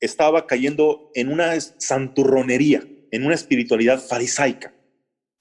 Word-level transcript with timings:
estaba 0.00 0.46
cayendo 0.46 1.10
en 1.14 1.32
una 1.32 1.58
santurronería, 1.60 2.86
en 3.10 3.24
una 3.24 3.34
espiritualidad 3.34 4.00
farisaica. 4.00 4.74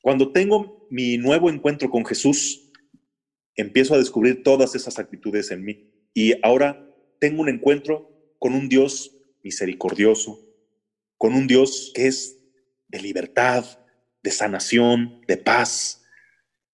Cuando 0.01 0.31
tengo 0.31 0.87
mi 0.89 1.17
nuevo 1.17 1.49
encuentro 1.49 1.89
con 1.89 2.05
Jesús, 2.05 2.71
empiezo 3.55 3.95
a 3.95 3.97
descubrir 3.97 4.43
todas 4.43 4.75
esas 4.75 4.99
actitudes 4.99 5.51
en 5.51 5.63
mí. 5.63 5.91
Y 6.13 6.33
ahora 6.43 6.87
tengo 7.19 7.41
un 7.41 7.49
encuentro 7.49 8.09
con 8.39 8.53
un 8.53 8.69
Dios 8.69 9.15
misericordioso, 9.43 10.39
con 11.17 11.33
un 11.33 11.47
Dios 11.47 11.91
que 11.93 12.07
es 12.07 12.37
de 12.87 13.01
libertad, 13.01 13.65
de 14.23 14.31
sanación, 14.31 15.21
de 15.27 15.37
paz. 15.37 16.03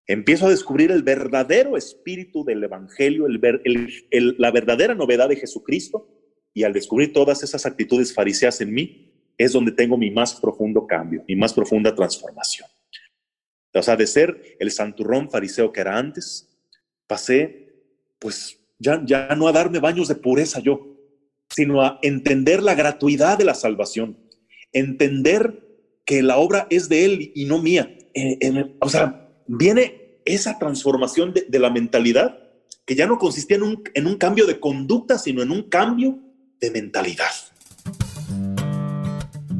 Empiezo 0.05 0.47
a 0.47 0.49
descubrir 0.49 0.91
el 0.91 1.03
verdadero 1.03 1.77
espíritu 1.77 2.43
del 2.43 2.63
Evangelio, 2.63 3.25
el, 3.27 4.35
la 4.37 4.51
verdadera 4.51 4.95
novedad 4.95 5.29
de 5.29 5.37
Jesucristo, 5.37 6.12
y 6.53 6.63
al 6.63 6.73
descubrir 6.73 7.13
todas 7.13 7.43
esas 7.43 7.65
actitudes 7.65 8.13
fariseas 8.13 8.61
en 8.61 8.73
mí, 8.73 9.11
es 9.37 9.51
donde 9.51 9.71
tengo 9.71 9.97
mi 9.97 10.11
más 10.11 10.35
profundo 10.35 10.85
cambio, 10.85 11.23
mi 11.27 11.35
más 11.35 11.53
profunda 11.53 11.95
transformación. 11.95 12.67
O 13.73 13.81
sea, 13.81 13.95
de 13.95 14.05
ser 14.05 14.55
el 14.59 14.71
santurrón 14.71 15.31
fariseo 15.31 15.71
que 15.71 15.81
era 15.81 15.97
antes, 15.97 16.47
pasé, 17.07 17.73
pues 18.19 18.59
ya, 18.77 19.01
ya 19.03 19.35
no 19.35 19.47
a 19.47 19.51
darme 19.51 19.79
baños 19.79 20.07
de 20.07 20.15
pureza 20.15 20.59
yo, 20.59 20.95
sino 21.49 21.81
a 21.81 21.99
entender 22.03 22.61
la 22.61 22.75
gratuidad 22.75 23.37
de 23.37 23.45
la 23.45 23.55
salvación, 23.55 24.17
entender 24.71 25.63
que 26.05 26.21
la 26.21 26.37
obra 26.37 26.67
es 26.69 26.89
de 26.89 27.05
Él 27.05 27.31
y 27.33 27.45
no 27.45 27.61
mía. 27.61 27.97
o 28.79 28.89
sea, 28.89 29.29
viene 29.47 30.19
esa 30.25 30.59
transformación 30.59 31.33
de, 31.33 31.59
la 31.59 31.69
mentalidad 31.69 32.39
que 32.85 32.95
ya 32.95 33.07
no 33.07 33.17
consistía 33.17 33.57
en 33.57 33.63
un, 33.63 33.83
en 33.93 34.07
un 34.07 34.17
cambio 34.17 34.45
de 34.45 34.59
conducta, 34.59 35.17
sino 35.17 35.41
en 35.41 35.51
un 35.51 35.63
cambio 35.63 36.19
mentalidad. 36.71 37.31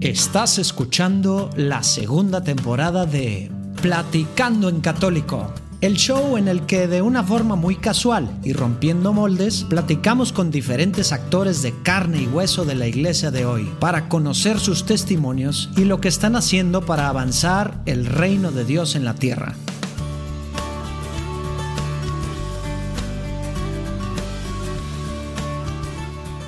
Estás 0.02 0.58
escuchando 0.58 1.50
la 1.56 1.84
segunda 1.84 2.44
temporada 2.44 3.06
de 3.06 3.50
Platicando 3.82 4.70
en 4.70 4.82
Católico 4.82 5.54
el 5.84 5.98
show 5.98 6.38
en 6.38 6.48
el 6.48 6.66
que 6.66 6.88
de 6.88 7.02
una 7.02 7.26
forma 7.26 7.58
muy 7.58 7.76
casual 7.76 8.40
y 8.42 8.54
rompiendo 8.54 9.12
moldes, 9.12 9.66
platicamos 9.68 10.32
con 10.32 10.50
diferentes 10.50 11.12
actores 11.12 11.62
de 11.62 11.74
carne 11.84 12.22
y 12.22 12.28
hueso 12.28 12.64
de 12.64 12.74
la 12.74 12.88
iglesia 12.88 13.32
de 13.32 13.46
hoy 13.46 13.70
para 13.82 14.08
conocer 14.08 14.62
sus 14.62 14.86
testimonios 14.86 15.70
y 15.76 15.84
lo 15.84 16.00
que 16.00 16.08
están 16.08 16.38
haciendo 16.38 16.86
para 16.86 17.10
avanzar 17.10 17.82
el 17.86 18.06
reino 18.06 18.54
de 18.54 18.64
Dios 18.64 18.96
en 18.96 19.04
la 19.04 19.16
tierra. 19.16 19.56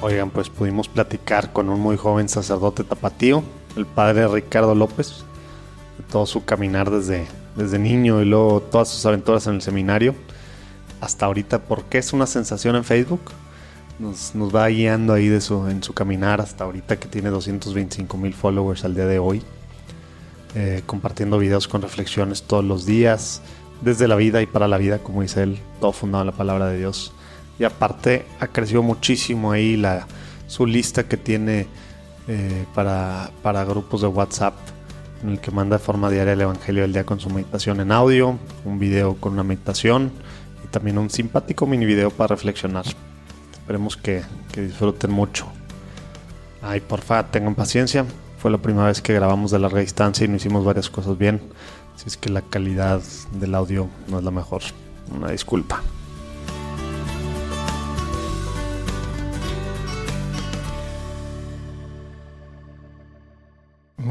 Oigan, 0.06 0.30
pues 0.30 0.52
pudimos 0.52 0.88
platicar 0.88 1.52
con 1.52 1.68
un 1.68 1.80
muy 1.80 1.98
joven 1.98 2.30
sacerdote 2.30 2.84
tapatío, 2.84 3.42
el 3.76 3.88
padre 3.88 4.28
Ricardo 4.28 4.76
López, 4.76 5.26
de 5.98 6.04
todo 6.04 6.28
su 6.28 6.46
caminar 6.46 6.92
desde 6.92 7.26
desde 7.56 7.80
niño 7.80 8.22
y 8.22 8.26
luego 8.26 8.62
todas 8.62 8.88
sus 8.88 9.04
aventuras 9.08 9.48
en 9.48 9.56
el 9.56 9.64
seminario, 9.64 10.14
hasta 11.02 11.26
ahorita, 11.26 11.64
porque 11.64 11.98
es 11.98 12.14
una 12.14 12.28
sensación 12.28 12.76
en 12.76 12.84
Facebook. 12.84 13.32
Nos, 13.98 14.32
va 14.56 14.68
guiando 14.68 15.12
ahí 15.12 15.28
de 15.28 15.42
su, 15.42 15.68
en 15.70 15.82
su 15.82 15.96
caminar 15.96 16.40
hasta 16.40 16.66
ahorita 16.66 17.00
que 17.00 17.08
tiene 17.08 17.32
225 17.32 18.16
mil 18.16 18.36
followers 18.36 18.86
al 18.86 18.94
día 18.94 19.08
de 19.08 19.18
hoy. 19.18 19.42
Eh, 20.54 20.84
compartiendo 20.86 21.40
videos 21.40 21.68
con 21.68 21.82
reflexiones 21.82 22.44
todos 22.44 22.64
los 22.64 22.86
días, 22.86 23.42
desde 23.82 24.08
la 24.08 24.16
vida 24.16 24.40
y 24.44 24.46
para 24.46 24.68
la 24.68 24.78
vida, 24.78 25.00
como 25.00 25.24
dice 25.24 25.42
él, 25.42 25.58
todo 25.82 25.94
fundado 25.94 26.22
en 26.22 26.28
la 26.28 26.38
palabra 26.38 26.68
de 26.68 26.78
Dios. 26.78 27.12
Y 27.58 27.64
aparte 27.64 28.26
ha 28.40 28.48
crecido 28.48 28.84
muchísimo 28.84 29.52
ahí 29.52 29.78
la, 29.78 30.08
su 30.48 30.66
lista 30.66 31.08
que 31.08 31.18
tiene 31.18 31.68
eh, 32.28 32.66
para, 32.74 33.32
para 33.42 33.64
grupos 33.64 34.02
de 34.02 34.08
WhatsApp 34.08 34.56
en 35.24 35.30
el 35.32 35.40
que 35.40 35.52
manda 35.52 35.78
de 35.78 35.84
forma 35.84 36.10
diaria 36.10 36.34
el 36.34 36.42
Evangelio 36.42 36.84
del 36.84 36.94
Día 36.94 37.06
con 37.06 37.20
su 37.20 37.30
meditación 37.30 37.80
en 37.80 37.92
audio, 37.92 38.38
un 38.64 38.80
video 38.80 39.16
con 39.16 39.34
una 39.34 39.44
meditación 39.44 40.12
y 40.64 40.68
también 40.68 40.98
un 40.98 41.10
simpático 41.10 41.66
mini 41.66 41.86
video 41.86 42.12
para 42.12 42.36
reflexionar. 42.36 42.86
Esperemos 43.52 43.98
que, 43.98 44.24
disfruten 44.56 45.12
mucho. 45.12 45.48
Ay, 46.62 46.80
porfa, 46.80 47.24
tengan 47.32 47.56
paciencia. 47.56 48.06
Fue 48.38 48.52
la 48.52 48.60
primera 48.60 48.88
vez 48.88 49.02
que 49.02 49.14
grabamos 49.14 49.52
de 49.52 49.60
larga 49.60 49.80
distancia 49.80 50.26
y 50.26 50.28
no 50.28 50.36
hicimos 50.36 50.64
varias 50.64 50.90
cosas 50.90 51.18
bien. 51.18 51.42
Así 51.96 52.06
es 52.08 52.18
que 52.18 52.30
la 52.30 52.42
calidad 52.42 53.02
del 53.32 53.56
audio 53.56 53.90
no 54.08 54.20
es 54.20 54.24
la 54.24 54.32
mejor. 54.32 54.62
Una 55.12 55.32
disculpa. 55.32 55.82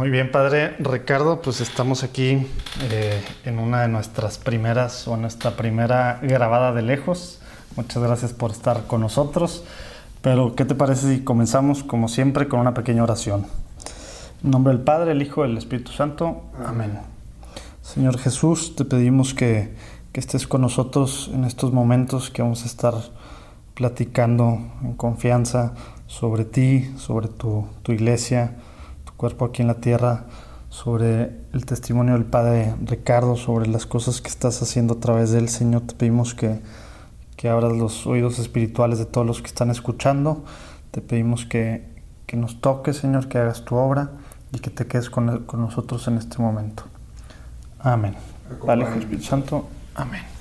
Muy 0.04 0.10
bien, 0.10 0.31
padre 0.31 0.76
Ricardo, 0.81 1.41
pues 1.41 1.62
estamos 1.62 2.03
aquí 2.03 2.47
eh, 2.91 3.25
en 3.47 3.59
una 3.59 3.81
de 3.81 3.88
nuestras 3.88 4.37
primeras 4.37 5.09
o 5.09 5.16
nuestra 5.16 5.53
primera 5.56 6.20
grabada 6.22 6.75
de 6.75 6.82
lejos. 6.82 7.41
Muchas 7.75 8.03
gracias 8.03 8.34
por 8.34 8.50
estar 8.50 8.87
con 8.87 9.00
nosotros. 9.00 9.65
Pero, 10.20 10.56
¿qué 10.56 10.66
te 10.66 10.75
parece 10.75 11.09
si 11.09 11.25
comenzamos, 11.25 11.82
como 11.82 12.09
siempre, 12.09 12.48
con 12.48 12.60
una 12.60 12.75
pequeña 12.75 13.03
oración? 13.03 13.47
En 14.42 14.50
nombre 14.50 14.75
del 14.75 14.82
Padre, 14.82 15.12
el 15.12 15.22
Hijo 15.22 15.47
y 15.47 15.50
el 15.50 15.56
Espíritu 15.56 15.91
Santo. 15.92 16.42
Amén. 16.62 16.98
Señor 17.81 18.19
Jesús, 18.19 18.76
te 18.76 18.84
pedimos 18.84 19.32
que, 19.32 19.75
estés 20.12 20.47
con 20.47 20.60
nosotros 20.60 21.31
en 21.32 21.47
estos 21.47 21.72
momentos 21.72 22.28
que 22.28 22.42
vamos 22.42 22.65
a 22.65 22.66
estar 22.66 22.92
platicando 23.72 24.59
en 24.82 24.92
confianza 24.97 25.72
sobre 26.09 26.44
ti, 26.44 26.92
sobre 26.98 27.28
tu, 27.28 27.66
tu 27.82 27.92
iglesia 27.92 28.53
cuerpo 29.24 29.46
aquí 29.46 29.62
en 29.62 29.68
la 29.68 29.76
tierra, 29.76 30.26
sobre 30.68 31.30
el 31.54 31.64
testimonio 31.64 32.12
del 32.12 32.26
Padre 32.26 32.74
Ricardo, 32.84 33.36
sobre 33.36 33.66
las 33.66 33.86
cosas 33.86 34.20
que 34.20 34.28
estás 34.28 34.60
haciendo 34.60 34.94
a 34.94 35.00
través 35.00 35.30
de 35.30 35.38
él. 35.38 35.48
Señor, 35.48 35.80
te 35.86 35.94
pedimos 35.94 36.34
que, 36.34 36.60
que 37.34 37.48
abras 37.48 37.72
los 37.72 38.06
oídos 38.06 38.38
espirituales 38.38 38.98
de 38.98 39.06
todos 39.06 39.26
los 39.26 39.40
que 39.40 39.46
están 39.46 39.70
escuchando. 39.70 40.44
Te 40.90 41.00
pedimos 41.00 41.46
que, 41.46 41.88
que 42.26 42.36
nos 42.36 42.60
toques, 42.60 42.98
Señor, 42.98 43.28
que 43.28 43.38
hagas 43.38 43.64
tu 43.64 43.76
obra 43.76 44.10
y 44.52 44.58
que 44.58 44.68
te 44.68 44.86
quedes 44.86 45.08
con, 45.08 45.46
con 45.46 45.62
nosotros 45.62 46.06
en 46.06 46.18
este 46.18 46.36
momento. 46.42 46.82
Amén. 47.78 48.14
Vale, 48.66 48.84
Espíritu 48.84 49.22
Santo. 49.22 49.66
Amén. 49.94 50.34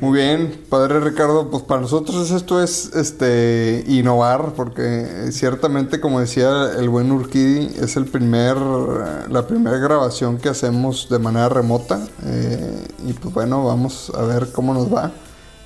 Muy 0.00 0.18
bien, 0.18 0.52
Padre 0.68 1.00
Ricardo, 1.00 1.50
pues 1.50 1.62
para 1.62 1.80
nosotros 1.80 2.30
esto 2.30 2.62
es 2.62 2.94
este 2.94 3.84
innovar, 3.86 4.52
porque 4.54 5.30
ciertamente, 5.30 6.00
como 6.00 6.20
decía 6.20 6.70
el 6.78 6.88
buen 6.88 7.10
Urquidi, 7.12 7.70
es 7.80 7.96
el 7.96 8.06
primer, 8.06 8.56
la 8.56 9.46
primera 9.46 9.78
grabación 9.78 10.38
que 10.38 10.48
hacemos 10.48 11.08
de 11.08 11.18
manera 11.18 11.48
remota. 11.48 12.06
Eh, 12.26 12.86
y 13.06 13.12
pues 13.12 13.34
bueno, 13.34 13.64
vamos 13.64 14.12
a 14.14 14.22
ver 14.22 14.48
cómo 14.52 14.74
nos 14.74 14.92
va. 14.92 15.12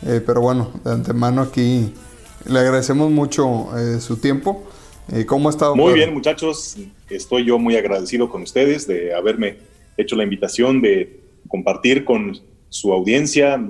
Eh, 0.07 0.21
pero 0.25 0.41
bueno, 0.41 0.71
de 0.85 0.93
antemano 0.93 1.43
aquí 1.43 1.93
le 2.47 2.59
agradecemos 2.59 3.11
mucho 3.11 3.77
eh, 3.77 4.01
su 4.01 4.17
tiempo. 4.17 4.65
¿Cómo 5.27 5.49
ha 5.49 5.53
estado? 5.53 5.75
Muy 5.75 5.95
bien, 5.95 6.13
muchachos. 6.13 6.77
Estoy 7.09 7.47
yo 7.47 7.59
muy 7.59 7.77
agradecido 7.77 8.29
con 8.29 8.43
ustedes 8.43 8.87
de 8.87 9.15
haberme 9.15 9.57
hecho 9.97 10.17
la 10.17 10.23
invitación 10.23 10.83
de 10.83 11.21
compartir 11.49 12.05
con 12.05 12.39
su 12.69 12.93
audiencia 12.93 13.61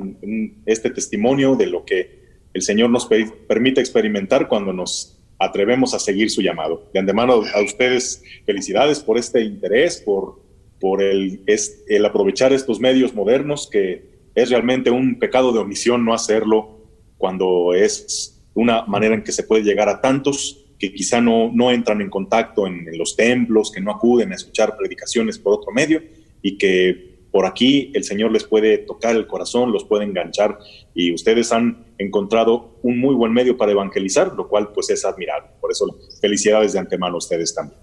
este 0.67 0.91
testimonio 0.91 1.57
de 1.57 1.67
lo 1.67 1.85
que 1.85 2.19
el 2.53 2.63
Señor 2.63 2.91
nos 2.91 3.09
permite 3.47 3.81
experimentar 3.81 4.49
cuando 4.49 4.73
nos 4.73 5.19
atrevemos 5.39 5.95
a 5.95 5.99
seguir 5.99 6.31
su 6.31 6.43
llamado. 6.43 6.89
De 6.93 6.99
antemano 6.99 7.43
a 7.55 7.63
ustedes 7.63 8.23
felicidades 8.45 9.01
por 9.01 9.19
este 9.19 9.43
interés, 9.43 9.99
por, 9.99 10.41
por 10.81 11.03
el, 11.03 11.43
el 11.47 12.05
aprovechar 12.05 12.53
estos 12.53 12.81
medios 12.81 13.15
modernos, 13.15 13.69
que 13.71 14.19
es 14.35 14.51
realmente 14.51 14.91
un 14.91 15.19
pecado 15.19 15.53
de 15.53 15.61
omisión 15.61 16.05
no 16.05 16.15
hacerlo 16.15 16.81
cuando 17.17 17.75
es 17.75 18.41
una 18.55 18.85
manera 18.87 19.15
en 19.15 19.23
que 19.23 19.33
se 19.33 19.45
puede 19.45 19.63
llegar 19.63 19.89
a 19.89 20.01
tantos 20.01 20.65
que 20.79 20.93
quizá 20.93 21.21
no, 21.21 21.51
no 21.53 21.73
entran 21.73 22.01
en 22.01 22.11
contacto 22.11 22.67
en, 22.67 22.89
en 22.89 22.99
los 22.99 23.17
templos, 23.17 23.73
que 23.73 23.81
no 23.81 23.91
acuden 23.91 24.33
a 24.33 24.37
escuchar 24.37 24.77
predicaciones 24.77 25.39
por 25.39 25.55
otro 25.55 25.73
medio 25.73 26.03
y 26.41 26.57
que 26.57 27.08
por 27.31 27.47
aquí 27.47 27.93
el 27.95 28.05
Señor 28.05 28.33
les 28.33 28.45
puede 28.45 28.79
tocar 28.79 29.17
el 29.17 29.27
corazón, 29.27 29.73
los 29.73 29.85
puede 29.85 30.05
enganchar 30.05 30.59
y 30.95 31.13
ustedes 31.13 31.53
han 31.53 31.87
encontrado 31.99 32.79
un 32.83 32.99
muy 32.99 33.15
buen 33.15 33.33
medio 33.33 33.57
para 33.57 33.73
evangelizar, 33.73 34.33
lo 34.35 34.49
cual 34.49 34.69
pues 34.73 34.91
es 34.91 35.05
admirable. 35.05 35.51
Por 35.61 35.71
eso 35.71 35.87
felicidades 36.21 36.73
de 36.73 36.79
antemano 36.79 37.17
a 37.17 37.19
ustedes 37.19 37.55
también. 37.55 37.79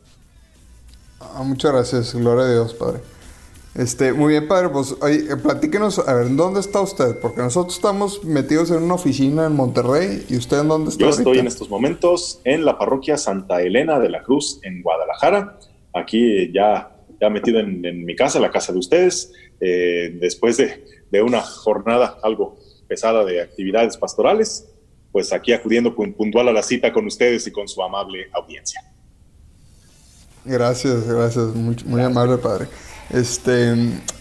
Ah, 1.20 1.44
muchas 1.44 1.72
gracias, 1.72 2.16
gloria 2.16 2.46
a 2.46 2.52
Dios, 2.52 2.74
Padre. 2.74 3.00
Este, 3.76 4.14
muy 4.14 4.32
bien, 4.32 4.48
Padre, 4.48 4.70
pues 4.70 4.96
oye, 5.02 5.36
platíquenos, 5.36 6.00
a 6.00 6.14
ver, 6.14 6.34
¿dónde 6.34 6.62
está 6.62 6.80
usted? 6.80 7.20
Porque 7.20 7.42
nosotros 7.42 7.76
estamos 7.76 8.24
metidos 8.24 8.72
en 8.72 8.82
una 8.82 8.94
oficina 8.94 9.46
en 9.46 9.54
Monterrey 9.54 10.26
y 10.30 10.38
usted 10.38 10.62
en 10.62 10.70
dónde 10.70 10.92
está. 10.92 11.04
Yo 11.04 11.10
estoy 11.10 11.40
en 11.40 11.48
estos 11.48 11.70
momentos 11.70 12.40
en 12.46 12.64
la 12.64 12.78
parroquia 12.78 13.18
Santa 13.18 13.62
Elena 13.62 14.00
de 14.00 14.10
la 14.10 14.24
Cruz 14.24 14.60
en 14.64 14.82
Guadalajara. 14.82 15.60
Aquí 15.94 16.54
ya 16.54 16.95
ya 17.20 17.30
metido 17.30 17.60
en, 17.60 17.86
en, 17.86 18.06
mi 18.06 18.16
casa, 18.16 18.40
la 18.40 18.52
casa 18.52 18.74
de 18.74 18.80
ustedes, 18.80 19.32
eh, 19.60 20.18
después 20.20 20.58
de, 20.58 20.86
de, 21.12 21.22
una 21.22 21.42
jornada 21.42 22.18
algo 22.24 22.58
pesada 22.88 23.24
de 23.26 23.42
actividades 23.42 23.98
pastorales, 23.98 24.68
pues 25.12 25.32
aquí 25.32 25.54
acudiendo 25.54 25.96
puntual 25.96 26.50
a 26.50 26.54
la 26.54 26.62
cita 26.62 26.92
con 26.92 27.06
ustedes 27.06 27.48
y 27.48 27.52
con 27.52 27.68
su 27.68 27.82
amable 27.82 28.28
audiencia. 28.34 28.82
Gracias, 30.44 31.08
gracias, 31.08 31.56
muy, 31.56 31.76
muy 31.86 32.02
amable 32.02 32.38
padre. 32.38 32.68
Este, 33.10 33.74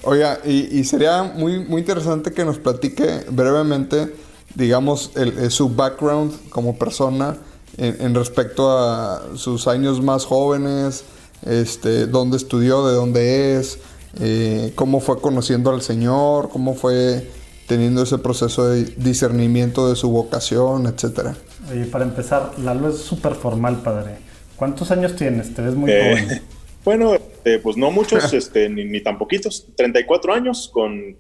oiga, 0.03 0.41
y, 0.45 0.85
sería 0.85 1.23
muy, 1.23 1.65
muy 1.65 1.81
interesante 1.81 2.33
que 2.33 2.45
nos 2.45 2.59
platique 2.59 3.25
brevemente, 3.31 4.15
digamos, 4.55 5.11
el, 5.17 5.51
su 5.51 5.69
background 5.69 6.49
como 6.51 6.79
persona 6.79 7.37
en, 7.77 8.15
respecto 8.15 8.71
a 8.71 9.37
sus 9.37 9.67
años 9.67 10.03
más 10.03 10.25
jóvenes, 10.25 11.05
este, 11.45 12.07
dónde 12.07 12.37
estudió, 12.37 12.87
de 12.87 12.95
dónde 12.95 13.59
es, 13.59 13.79
eh, 14.21 14.73
cómo 14.75 15.01
fue 15.01 15.21
conociendo 15.21 15.71
al 15.71 15.83
Señor, 15.83 16.49
cómo 16.51 16.75
fue 16.75 17.29
teniendo 17.67 18.03
ese 18.03 18.19
proceso 18.19 18.69
de 18.69 18.85
discernimiento 18.85 19.89
de 19.89 19.97
su 19.97 20.11
vocación, 20.11 20.87
etcétera. 20.87 21.35
Oye, 21.71 21.87
para 21.87 22.05
empezar, 22.05 22.53
Lalo 22.59 22.91
es 22.91 22.99
súper 22.99 23.35
formal, 23.35 23.83
padre. 23.83 24.17
¿Cuántos 24.57 24.91
años 24.91 25.17
tienes? 25.17 25.55
Te 25.55 25.63
ves 25.63 25.75
muy 25.75 25.91
eh, 25.91 26.17
joven. 26.21 26.43
Bueno, 26.85 27.15
este, 27.15 27.59
pues 27.61 27.79
no 27.79 27.91
muchos, 27.91 28.33
este, 28.35 28.69
ni, 28.69 29.01
tan 29.03 29.19
poquitos. 29.19 29.67
34 29.77 30.35
años 30.35 30.71
con... 30.73 31.17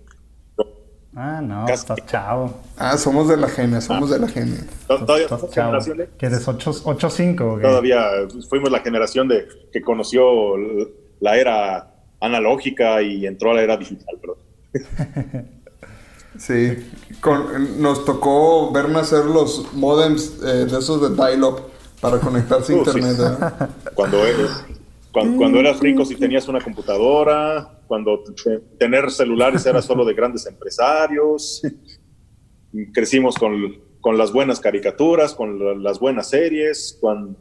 Ah, 1.16 1.40
no, 1.40 1.69
estás 1.69 2.05
chavo. 2.06 2.52
Ah, 2.76 2.96
somos 2.99 3.28
de 3.28 3.37
la 3.37 3.49
genia, 3.49 3.81
somos 3.81 4.11
de 4.11 4.19
la 4.19 4.28
genia. 4.28 4.66
Todavía 4.87 5.25
estás 5.25 5.52
generaciones. 5.52 6.08
¿Que 6.19 6.26
eres 6.26 6.46
8-5? 6.46 7.61
Todavía 7.62 8.05
fuimos 8.49 8.70
la 8.70 8.81
generación 8.81 9.28
de 9.28 9.46
que 9.72 9.81
conoció 9.81 10.56
la 11.20 11.37
era 11.37 11.94
analógica 12.20 13.00
y 13.02 13.26
entró 13.26 13.52
a 13.52 13.55
la 13.55 13.62
era 13.62 13.76
digital, 13.76 14.19
perdón. 14.20 15.55
Sí, 16.38 16.76
nos 17.78 18.05
tocó 18.05 18.72
ver 18.72 18.88
nacer 18.88 19.25
los 19.25 19.72
modems 19.72 20.43
eh, 20.43 20.66
de 20.66 20.78
esos 20.78 21.00
de 21.00 21.14
dial-up 21.14 21.61
para 22.00 22.19
conectarse 22.19 22.72
a 22.72 22.76
uh, 22.76 22.78
internet. 22.78 23.16
¿eh? 23.20 23.66
Cuando, 23.94 24.26
eres, 24.26 24.50
cuando, 25.12 25.61
eras 25.61 25.78
rico 25.78 26.05
si 26.05 26.16
tenías 26.16 26.49
una 26.49 26.61
computadora, 26.61 27.74
cuando 27.87 28.23
tener 28.79 29.11
celulares 29.11 29.65
era 29.67 29.83
solo 29.83 30.05
de 30.05 30.15
grandes 30.15 30.47
empresarios. 30.47 31.63
Crecimos 32.93 33.37
con, 33.37 33.81
con 34.01 34.19
las 34.19 34.33
buenas 34.33 34.61
caricaturas, 34.61 35.35
con 35.35 35.83
las 35.83 36.01
buenas 36.01 36.29
series, 36.29 36.99
cuando, 37.01 37.39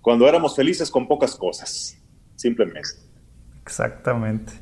cuando 0.00 0.28
éramos 0.28 0.56
felices 0.56 0.90
con 0.90 1.06
pocas 1.06 1.36
cosas, 1.36 1.98
simplemente. 2.36 2.88
Exactamente. 3.62 4.52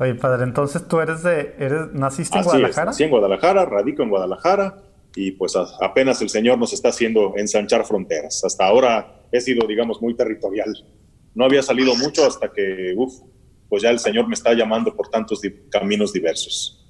Oye, 0.00 0.14
padre, 0.14 0.44
entonces 0.44 0.88
tú 0.88 1.00
eres 1.00 1.22
de, 1.22 1.54
eres, 1.58 1.92
naciste 1.92 2.38
en 2.38 2.44
Guadalajara. 2.44 2.92
sí, 2.92 3.04
en 3.04 3.10
Guadalajara, 3.10 3.64
radico 3.64 4.02
en 4.02 4.10
Guadalajara 4.10 4.82
y 5.14 5.32
pues 5.32 5.54
apenas 5.80 6.20
el 6.22 6.28
Señor 6.28 6.58
nos 6.58 6.72
está 6.72 6.88
haciendo 6.88 7.34
ensanchar 7.36 7.84
fronteras. 7.84 8.42
Hasta 8.44 8.66
ahora 8.66 9.22
he 9.30 9.40
sido, 9.40 9.66
digamos, 9.66 10.02
muy 10.02 10.16
territorial. 10.16 10.74
No 11.34 11.44
había 11.44 11.62
salido 11.62 11.94
mucho 11.94 12.26
hasta 12.26 12.50
que, 12.50 12.94
uff, 12.96 13.20
pues 13.74 13.82
ya 13.82 13.90
el 13.90 13.98
Señor 13.98 14.28
me 14.28 14.34
está 14.34 14.54
llamando 14.54 14.94
por 14.94 15.08
tantos 15.08 15.40
caminos 15.68 16.12
diversos. 16.12 16.80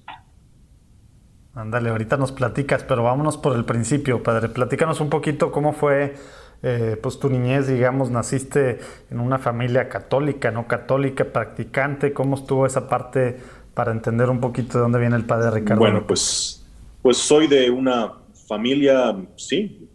Ándale, 1.55 1.89
ahorita 1.89 2.19
nos 2.19 2.31
platicas, 2.31 2.85
pero 2.85 3.03
vámonos 3.03 3.39
por 3.39 3.57
el 3.57 3.65
principio, 3.65 4.23
padre. 4.23 4.51
Platícanos 4.51 5.01
un 5.01 5.09
poquito 5.09 5.51
cómo 5.51 5.73
fue 5.73 6.15
eh, 6.63 6.99
pues 7.03 7.19
tu 7.19 7.31
niñez, 7.31 7.69
digamos, 7.69 8.11
naciste 8.11 8.81
en 9.11 9.19
una 9.19 9.39
familia 9.39 9.89
católica, 9.89 10.51
no 10.51 10.69
católica, 10.69 11.25
practicante, 11.25 12.13
¿cómo 12.13 12.37
estuvo 12.37 12.67
esa 12.67 12.87
parte 12.87 13.39
para 13.73 13.91
entender 13.91 14.29
un 14.29 14.41
poquito 14.41 14.77
de 14.77 14.83
dónde 14.83 14.99
viene 14.99 15.17
el 15.17 15.25
padre 15.25 15.51
Ricardo? 15.53 15.81
Bueno, 15.81 16.07
pues, 16.07 16.67
pues 17.01 17.17
soy 17.17 17.47
de 17.47 17.71
una 17.71 18.13
familia, 18.47 19.17
sí, 19.37 19.89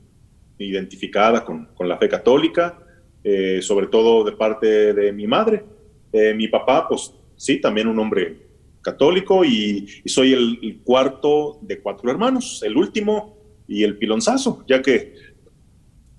identificada 0.58 1.46
con, 1.46 1.70
la 1.82 2.00
fe 2.00 2.10
católica, 2.10 2.80
eh, 3.24 3.60
sobre 3.62 3.86
todo 3.86 4.24
de 4.24 4.32
parte 4.32 4.96
de 4.96 5.14
mi 5.14 5.28
madre. 5.28 5.78
Eh, 6.12 6.34
mi 6.34 6.48
papá, 6.48 6.88
pues 6.88 7.14
sí, 7.36 7.62
también 7.62 7.88
un 7.88 8.00
hombre 8.00 8.48
católico 8.82 9.44
y, 9.44 9.88
soy 10.06 10.34
el, 10.34 10.60
el, 10.62 10.80
cuarto 10.82 11.60
de 11.62 11.80
cuatro 11.80 12.10
hermanos, 12.10 12.62
el 12.64 12.78
último 12.78 13.38
y 13.68 13.84
el 13.84 13.98
pilonzazo, 13.98 14.64
ya 14.68 14.82
que 14.82 15.14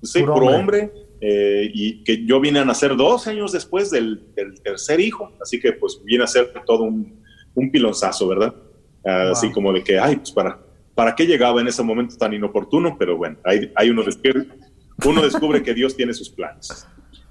Sí, 0.03 0.23
puro, 0.23 0.47
hombre. 0.47 0.93
Eh, 1.23 1.71
y 1.75 2.03
que 2.03 2.25
yo 2.25 2.41
vine 2.41 2.61
a 2.61 2.65
nacer 2.65 2.97
dos 2.97 3.27
años 3.27 3.53
después 3.53 3.91
del, 3.91 4.25
tercer 4.65 5.01
hijo, 5.01 5.33
así 5.43 5.61
que 5.61 5.75
pues 5.75 6.01
viene 6.03 6.25
a 6.25 6.27
ser 6.27 6.51
todo 6.65 6.85
un, 6.85 7.23
un 7.55 7.71
pilonzazo, 7.71 8.27
¿verdad? 8.29 8.55
Así 9.05 9.51
como 9.53 9.73
de 9.73 9.85
que, 9.85 9.99
ay, 9.99 10.17
pues 10.17 10.31
para, 10.31 10.59
¿para 10.95 11.15
qué 11.15 11.27
llegaba 11.27 11.61
en 11.61 11.69
ese 11.69 11.83
momento 11.83 12.17
tan 12.17 12.33
inoportuno? 12.33 12.97
Pero 12.99 13.19
bueno, 13.19 13.37
hay, 13.45 13.71
hay 13.77 13.91
uno, 13.91 14.03
descubre, 14.03 14.47
uno 15.05 15.21
descubre 15.21 15.63
que 15.63 15.75
Dios 15.75 15.95
tiene 15.95 16.15
sus 16.15 16.31
planes, 16.31 16.87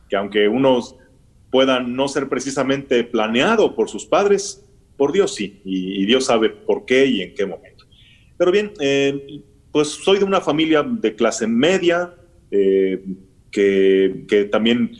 que 0.07 0.15
aunque 0.15 0.47
unos 0.47 0.95
puedan 1.51 1.95
no 1.95 2.07
ser 2.07 2.29
precisamente 2.29 3.03
planeado 3.03 3.75
por 3.75 3.89
sus 3.89 4.05
padres, 4.05 4.65
por 4.97 5.11
Dios 5.11 5.33
sí, 5.33 5.61
y, 5.63 6.05
Dios 6.05 6.25
sabe 6.25 6.49
por 6.49 6.85
qué 6.85 7.05
y 7.05 7.21
en 7.21 7.33
qué 7.33 7.45
momento. 7.45 7.85
Pero 8.37 8.51
bien, 8.51 8.73
eh, 8.79 9.41
pues 9.71 9.87
soy 9.89 10.19
de 10.19 10.25
una 10.25 10.41
familia 10.41 10.83
de 10.83 11.15
clase 11.15 11.47
media, 11.47 12.13
eh, 12.51 13.03
que, 13.51 14.49
también 14.51 14.91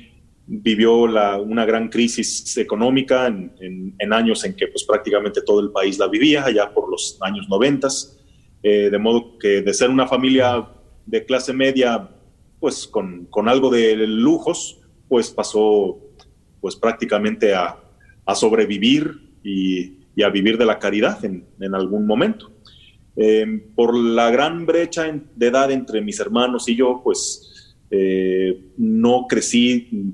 vivió 0.46 0.96
una 0.96 1.66
gran 1.66 1.90
crisis 1.90 2.58
económica 2.58 3.28
en, 3.28 3.96
años 4.12 4.44
en 4.46 4.56
que 4.56 4.68
pues, 4.68 4.84
prácticamente 4.84 5.42
todo 5.46 5.60
el 5.60 5.72
país 5.72 6.00
la 6.00 6.08
vivía, 6.08 6.46
allá 6.46 6.74
por 6.74 6.90
los 6.90 7.18
años 7.22 7.48
noventas, 7.50 8.20
eh, 8.64 8.90
de 8.90 8.98
modo 8.98 9.38
que 9.38 9.62
de 9.62 9.74
ser 9.74 9.90
una 9.90 10.08
familia 10.08 10.68
de 11.06 11.26
clase 11.26 11.54
media, 11.54 12.10
pues 12.60 12.88
con, 12.88 13.28
algo 13.46 13.70
de 13.70 13.96
lujos, 13.96 14.80
pues 15.08 15.30
pasó 15.30 16.00
pues 16.62 16.76
prácticamente 16.76 17.54
a, 17.54 17.78
sobrevivir 18.36 19.40
y, 19.44 20.24
a 20.24 20.30
vivir 20.30 20.58
de 20.58 20.66
la 20.66 20.78
caridad 20.78 21.24
en, 21.26 21.76
algún 21.76 22.06
momento. 22.06 22.52
Eh, 23.16 23.64
por 23.76 23.98
la 23.98 24.30
gran 24.30 24.66
brecha 24.66 25.12
de 25.36 25.48
edad 25.48 25.72
entre 25.72 26.02
mis 26.02 26.20
hermanos 26.20 26.70
y 26.70 26.76
yo, 26.76 27.02
pues 27.04 27.76
eh, 27.90 28.62
no 28.78 29.26
crecí 29.28 30.14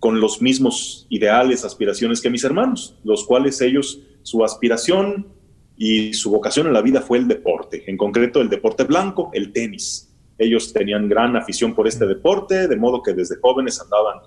con 0.00 0.20
los 0.20 0.42
mismos 0.42 1.06
ideales, 1.10 1.64
aspiraciones 1.64 2.20
que 2.20 2.28
mis 2.28 2.42
hermanos, 2.42 2.98
los 3.04 3.24
cuales 3.24 3.60
ellos, 3.60 4.00
su 4.22 4.44
aspiración 4.44 5.28
y 5.76 6.12
su 6.14 6.30
vocación 6.30 6.66
en 6.66 6.72
la 6.72 6.82
vida 6.82 7.00
fue 7.00 7.18
el 7.18 7.28
deporte, 7.28 7.84
en 7.86 7.96
concreto 7.96 8.40
el 8.40 8.48
deporte 8.48 8.82
blanco, 8.84 9.30
el 9.32 9.52
tenis. 9.52 10.12
Ellos 10.38 10.72
tenían 10.72 11.08
gran 11.08 11.36
afición 11.36 11.74
por 11.74 11.86
este 11.86 12.06
deporte, 12.06 12.66
de 12.66 12.76
modo 12.76 13.00
que 13.00 13.12
desde 13.12 13.36
jóvenes 13.40 13.80
andaban 13.80 14.18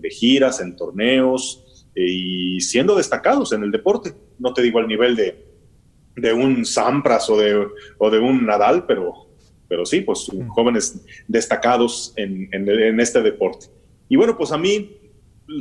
de 0.00 0.10
giras, 0.10 0.60
en 0.60 0.76
torneos 0.76 1.86
eh, 1.94 2.04
y 2.06 2.60
siendo 2.60 2.96
destacados 2.96 3.52
en 3.52 3.62
el 3.62 3.70
deporte. 3.70 4.14
No 4.38 4.52
te 4.52 4.62
digo 4.62 4.78
al 4.78 4.88
nivel 4.88 5.16
de, 5.16 5.44
de 6.16 6.32
un 6.32 6.64
Sampras 6.64 7.28
o 7.30 7.38
de, 7.38 7.66
o 7.98 8.10
de 8.10 8.18
un 8.18 8.46
Nadal, 8.46 8.86
pero 8.86 9.24
pero 9.68 9.86
sí, 9.86 10.02
pues 10.02 10.32
mm. 10.32 10.48
jóvenes 10.48 11.04
destacados 11.26 12.12
en, 12.16 12.48
en, 12.52 13.00
este 13.00 13.22
deporte. 13.22 13.66
Y 14.08 14.16
bueno, 14.16 14.36
pues 14.36 14.52
a 14.52 14.58
mí 14.58 14.96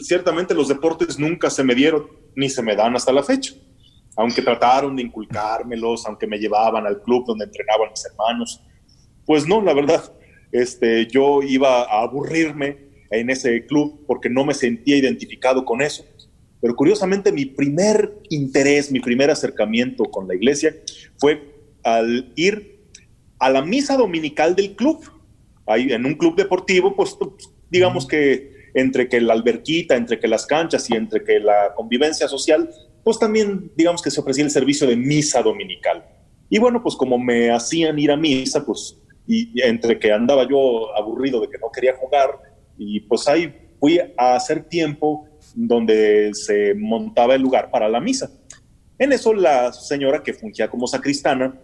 ciertamente 0.01 0.53
los 0.53 0.67
deportes 0.67 1.17
nunca 1.17 1.49
se 1.49 1.63
me 1.63 1.75
dieron 1.75 2.07
ni 2.35 2.49
se 2.49 2.61
me 2.61 2.75
dan 2.75 2.95
hasta 2.95 3.11
la 3.11 3.23
fecha. 3.23 3.53
Aunque 4.15 4.41
trataron 4.41 4.95
de 4.95 5.03
inculcármelos, 5.03 6.05
aunque 6.05 6.27
me 6.27 6.37
llevaban 6.37 6.85
al 6.85 7.01
club 7.01 7.25
donde 7.25 7.45
entrenaban 7.45 7.89
mis 7.89 8.05
hermanos, 8.05 8.61
pues 9.25 9.47
no, 9.47 9.61
la 9.61 9.73
verdad, 9.73 10.13
este, 10.51 11.07
yo 11.07 11.41
iba 11.41 11.81
a 11.83 12.03
aburrirme 12.03 12.92
en 13.19 13.29
ese 13.29 13.65
club 13.65 14.03
porque 14.07 14.29
no 14.29 14.45
me 14.45 14.53
sentía 14.53 14.97
identificado 14.97 15.65
con 15.65 15.81
eso. 15.81 16.05
Pero 16.61 16.75
curiosamente 16.75 17.31
mi 17.31 17.45
primer 17.45 18.13
interés, 18.29 18.91
mi 18.91 18.99
primer 18.99 19.29
acercamiento 19.29 20.05
con 20.05 20.27
la 20.27 20.35
iglesia 20.35 20.75
fue 21.17 21.41
al 21.83 22.31
ir 22.35 22.87
a 23.39 23.49
la 23.49 23.61
misa 23.61 23.97
dominical 23.97 24.55
del 24.55 24.75
club. 24.75 25.03
Ahí 25.65 25.91
en 25.91 26.05
un 26.05 26.15
club 26.15 26.35
deportivo, 26.35 26.95
pues 26.95 27.17
digamos 27.69 28.07
que 28.07 28.53
entre 28.73 29.09
que 29.09 29.21
la 29.21 29.33
alberquita, 29.33 29.95
entre 29.95 30.19
que 30.19 30.27
las 30.27 30.45
canchas 30.45 30.89
y 30.89 30.95
entre 30.95 31.23
que 31.23 31.39
la 31.39 31.73
convivencia 31.75 32.27
social, 32.27 32.69
pues 33.03 33.19
también 33.19 33.71
digamos 33.75 34.01
que 34.01 34.09
se 34.09 34.21
ofrecía 34.21 34.45
el 34.45 34.51
servicio 34.51 34.87
de 34.87 34.95
misa 34.95 35.41
dominical. 35.41 36.05
Y 36.49 36.59
bueno, 36.59 36.81
pues 36.81 36.95
como 36.95 37.17
me 37.17 37.51
hacían 37.51 37.99
ir 37.99 38.11
a 38.11 38.17
misa, 38.17 38.65
pues 38.65 38.97
y, 39.27 39.61
entre 39.61 39.99
que 39.99 40.11
andaba 40.11 40.47
yo 40.47 40.95
aburrido 40.95 41.41
de 41.41 41.49
que 41.49 41.57
no 41.57 41.71
quería 41.71 41.95
jugar, 41.95 42.39
y 42.85 42.99
pues 43.01 43.27
ahí 43.27 43.53
fui 43.79 43.99
a 44.17 44.35
hacer 44.35 44.63
tiempo 44.63 45.27
donde 45.55 46.31
se 46.33 46.73
montaba 46.73 47.35
el 47.35 47.41
lugar 47.41 47.69
para 47.71 47.89
la 47.89 47.99
misa. 47.99 48.31
En 48.97 49.11
eso 49.11 49.33
la 49.33 49.73
señora 49.73 50.23
que 50.23 50.33
fungía 50.33 50.69
como 50.69 50.87
sacristana 50.87 51.59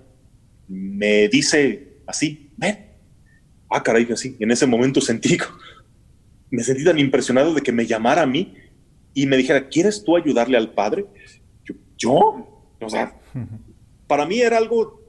me 0.67 1.27
dice 1.27 2.01
así, 2.05 2.51
ven. 2.57 2.87
Ah, 3.69 3.83
caray, 3.83 4.07
así. 4.11 4.35
En 4.39 4.51
ese 4.51 4.65
momento 4.65 4.99
sentí, 5.01 5.37
me 6.49 6.63
sentí 6.63 6.83
tan 6.83 6.99
impresionado 6.99 7.53
de 7.53 7.61
que 7.61 7.71
me 7.71 7.85
llamara 7.85 8.23
a 8.23 8.27
mí 8.27 8.55
y 9.13 9.25
me 9.25 9.37
dijera, 9.37 9.67
¿quieres 9.67 10.03
tú 10.03 10.15
ayudarle 10.15 10.57
al 10.57 10.73
padre? 10.73 11.05
Yo, 11.63 11.75
¿yo? 11.97 12.65
O 12.81 12.89
sea, 12.89 13.15
para 14.07 14.25
mí 14.25 14.39
era 14.39 14.57
algo 14.57 15.01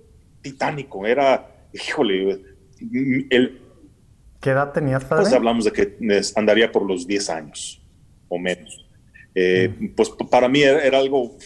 titánico, 0.42 1.06
era, 1.06 1.68
híjole, 1.72 2.40
el, 3.30 3.59
¿Qué 4.40 4.50
edad 4.50 4.72
tenías, 4.72 5.04
padre? 5.04 5.24
Pues 5.24 5.34
hablamos 5.34 5.64
de 5.64 5.72
que 5.72 5.96
andaría 6.34 6.72
por 6.72 6.86
los 6.86 7.06
10 7.06 7.30
años 7.30 7.82
o 8.28 8.38
menos. 8.38 8.86
Eh, 9.34 9.74
mm. 9.78 9.88
Pues 9.94 10.10
para 10.30 10.48
mí 10.48 10.62
era, 10.62 10.98
algo 10.98 11.36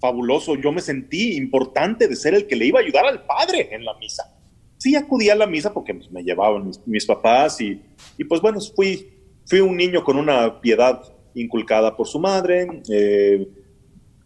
fabuloso. 0.00 0.54
Yo 0.54 0.70
me 0.70 0.80
sentí 0.80 1.36
importante 1.36 2.06
de 2.06 2.14
ser 2.14 2.34
el 2.34 2.46
que 2.46 2.54
le 2.54 2.66
iba 2.66 2.78
a 2.78 2.82
ayudar 2.82 3.06
al 3.06 3.24
padre 3.24 3.68
en 3.72 3.84
la 3.84 3.94
misa. 3.98 4.34
Sí, 4.76 4.94
acudí 4.94 5.28
a 5.28 5.34
la 5.34 5.46
misa 5.48 5.74
porque 5.74 5.94
pues, 5.94 6.10
me 6.12 6.22
llevaban 6.22 6.70
mis, 6.86 7.04
papás 7.04 7.60
y, 7.60 7.82
y, 8.16 8.24
pues 8.24 8.40
bueno, 8.40 8.60
fui, 8.60 9.08
fui 9.44 9.58
un 9.58 9.76
niño 9.76 10.04
con 10.04 10.16
una 10.16 10.60
piedad 10.60 11.02
inculcada 11.34 11.96
por 11.96 12.06
su 12.06 12.20
madre, 12.20 12.82
eh, 12.88 13.48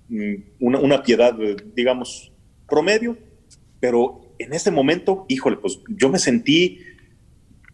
mm, 0.08 0.34
una, 0.60 0.78
una 0.78 1.02
piedad, 1.02 1.34
digamos, 1.74 2.30
promedio, 2.68 3.16
pero 3.80 4.34
en 4.38 4.52
ese 4.52 4.70
momento, 4.70 5.24
híjole, 5.28 5.56
pues 5.56 5.80
yo 5.88 6.10
me 6.10 6.18
sentí 6.18 6.78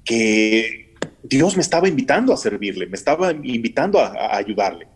que 0.08 0.94
Dios 1.22 1.54
me 1.54 1.60
estaba 1.60 1.86
invitando 1.86 2.32
a 2.32 2.38
servirle, 2.38 2.86
me 2.86 2.96
estaba 2.96 3.30
invitando 3.30 4.00
a, 4.00 4.34
ayudarle. 4.34 4.88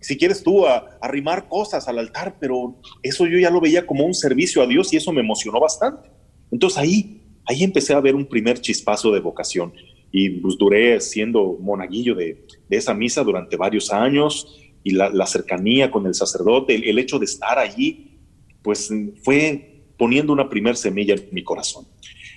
Si 0.00 0.16
quieres 0.16 0.42
tú 0.42 0.66
a 0.66 0.98
arrimar 1.00 1.48
cosas 1.48 1.86
al 1.86 1.98
altar, 2.00 2.36
pero 2.40 2.76
eso 3.02 3.24
yo 3.26 3.38
ya 3.38 3.50
lo 3.50 3.60
veía 3.60 3.86
como 3.86 4.04
un 4.04 4.14
servicio 4.14 4.60
a 4.60 4.66
Dios 4.66 4.92
y 4.92 4.96
eso 4.96 5.12
me 5.12 5.20
emocionó 5.20 5.60
bastante. 5.60 6.10
Entonces 6.50 6.76
ahí, 6.78 7.22
ahí 7.46 7.62
empecé 7.62 7.94
a 7.94 8.00
ver 8.00 8.16
un 8.16 8.26
primer 8.26 8.60
chispazo 8.60 9.12
de 9.12 9.20
vocación 9.20 9.72
y 10.10 10.30
pues 10.30 10.58
duré 10.58 11.00
siendo 11.00 11.56
monaguillo 11.60 12.16
de, 12.16 12.44
esa 12.68 12.94
misa 12.94 13.22
durante 13.22 13.56
varios 13.56 13.92
años 13.92 14.58
y 14.82 14.90
la, 14.90 15.26
cercanía 15.26 15.90
con 15.90 16.06
el 16.06 16.14
sacerdote, 16.14 16.74
el, 16.74 16.98
hecho 16.98 17.20
de 17.20 17.26
estar 17.26 17.58
allí, 17.60 18.18
pues 18.62 18.90
fue 19.22 19.84
poniendo 19.96 20.32
una 20.32 20.48
primer 20.48 20.76
semilla 20.76 21.14
en 21.14 21.28
mi 21.30 21.44
corazón. 21.44 21.86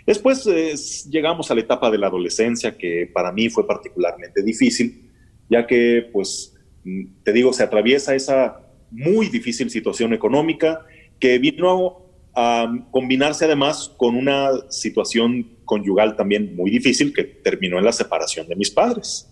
Después 0.05 1.05
llegamos 1.09 1.51
a 1.51 1.55
la 1.55 1.61
etapa 1.61 1.91
de 1.91 1.97
la 1.97 2.07
adolescencia, 2.07 2.77
que 2.77 3.09
para 3.13 3.31
mí 3.31 3.49
fue 3.49 3.67
particularmente 3.67 4.41
difícil, 4.43 5.09
ya 5.49 5.67
que, 5.67 6.09
pues, 6.11 6.55
mm, 6.83 7.23
te 7.23 7.33
digo, 7.33 7.53
se 7.53 7.63
atraviesa 7.63 8.15
esa 8.15 8.61
muy 8.89 9.27
difícil 9.27 9.69
situación 9.69 10.13
económica 10.13 10.85
que 11.19 11.39
vino 11.39 12.01
a 12.35 12.87
combinarse 12.91 13.45
además 13.45 13.93
con 13.97 14.15
una 14.15 14.51
situación 14.69 15.57
conyugal 15.65 16.15
también 16.15 16.55
muy 16.55 16.71
difícil 16.71 17.13
que 17.13 17.23
terminó 17.23 17.77
en 17.77 17.85
la 17.85 17.91
separación 17.91 18.47
de 18.47 18.55
mis 18.55 18.71
padres. 18.71 19.29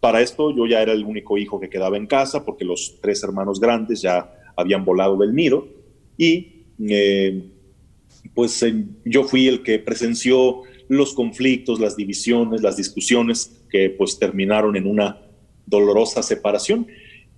Para 0.00 0.20
esto 0.20 0.54
yo 0.54 0.66
ya 0.66 0.82
era 0.82 0.92
el 0.92 1.04
único 1.04 1.38
hijo 1.38 1.60
que 1.60 1.70
quedaba 1.70 1.96
en 1.96 2.06
casa 2.06 2.44
porque 2.44 2.64
los 2.64 2.98
tres 3.00 3.22
hermanos 3.22 3.60
grandes 3.60 4.02
ya 4.02 4.32
habían 4.56 4.84
volado 4.84 5.16
del 5.16 5.34
nido 5.34 5.68
y 6.16 6.66
eh, 6.88 7.48
pues 8.30 8.62
eh, 8.62 8.84
yo 9.04 9.24
fui 9.24 9.48
el 9.48 9.62
que 9.62 9.78
presenció 9.78 10.62
los 10.88 11.14
conflictos, 11.14 11.80
las 11.80 11.96
divisiones, 11.96 12.62
las 12.62 12.76
discusiones 12.76 13.62
que 13.70 13.90
pues 13.90 14.18
terminaron 14.18 14.76
en 14.76 14.86
una 14.86 15.20
dolorosa 15.66 16.22
separación. 16.22 16.86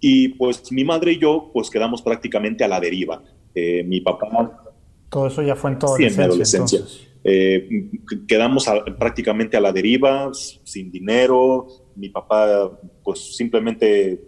Y 0.01 0.29
pues 0.29 0.71
mi 0.73 0.85
madre 0.85 1.13
y 1.13 1.19
yo 1.19 1.51
pues 1.53 1.71
quedamos 1.71 2.03
prácticamente 2.03 2.65
a 2.65 2.69
la 2.69 2.81
deriva. 2.81 3.23
Eh, 3.55 3.85
mi 3.85 4.01
papá... 4.01 4.61
Todo 5.09 5.29
eso 5.29 5.43
ya 5.43 5.55
fue 5.55 5.71
en 5.71 5.79
toda 5.79 5.97
sí, 5.97 6.05
en 6.05 6.21
adolescencia. 6.21 6.81
Eh, 7.23 7.91
quedamos 8.29 8.67
prácticamente 8.99 9.57
a 9.57 9.61
la 9.61 9.73
deriva, 9.73 10.31
sin 10.33 10.91
dinero. 10.91 11.67
Mi 11.97 12.09
papá 12.09 12.71
pues 13.03 13.37
simplemente 13.37 14.21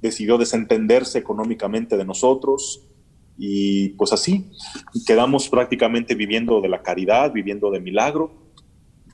decidió 0.00 0.38
desentenderse 0.38 1.18
económicamente 1.18 1.96
de 1.96 2.04
nosotros. 2.04 2.86
Y 3.42 3.88
pues 3.96 4.12
así, 4.12 4.50
quedamos 5.06 5.48
prácticamente 5.48 6.14
viviendo 6.14 6.60
de 6.60 6.68
la 6.68 6.82
caridad, 6.82 7.32
viviendo 7.32 7.70
de 7.70 7.80
milagro. 7.80 8.34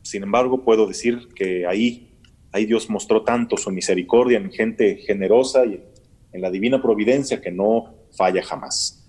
Sin 0.03 0.25
embargo, 0.25 0.65
puedo 0.65 0.89
decir 0.89 1.29
que 1.33 1.65
ahí, 1.65 2.19
ahí 2.51 2.67
Dios 2.67 2.91
mostró 2.91 3.23
tanto 3.23 3.57
su 3.57 3.71
misericordia 3.71 4.39
en 4.39 4.51
gente 4.51 4.97
generosa 4.97 5.65
y 5.65 5.81
en 6.33 6.41
la 6.41 6.51
divina 6.51 6.83
providencia 6.83 7.41
que 7.41 7.53
no 7.53 7.95
falla 8.17 8.43
jamás. 8.43 9.07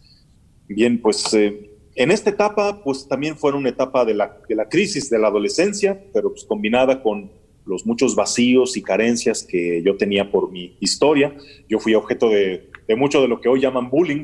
Bien, 0.68 1.02
pues 1.02 1.34
eh, 1.34 1.68
en 1.96 2.12
esta 2.12 2.30
etapa, 2.30 2.84
pues 2.84 3.08
también 3.08 3.38
fue 3.38 3.52
una 3.54 3.70
etapa 3.70 4.06
de 4.06 4.14
la, 4.14 4.38
de 4.48 4.54
la 4.54 4.70
crisis 4.70 5.10
de 5.10 5.18
la 5.18 5.30
adolescencia, 5.30 6.00
pero 6.14 6.30
pues 6.30 6.44
combinada 6.44 7.02
con 7.02 7.32
los 7.66 7.88
muchos 7.88 8.16
vacíos 8.16 8.78
y 8.78 8.84
carencias 8.84 9.42
que 9.42 9.82
yo 9.82 9.98
tenía 9.98 10.30
por 10.30 10.52
mi 10.52 10.78
historia. 10.80 11.36
Yo 11.68 11.80
fui 11.80 11.96
objeto 11.96 12.30
de, 12.30 12.70
de 12.88 12.96
mucho 12.96 13.20
de 13.20 13.28
lo 13.28 13.42
que 13.42 13.50
hoy 13.50 13.62
llaman 13.62 13.90
bullying, 13.90 14.24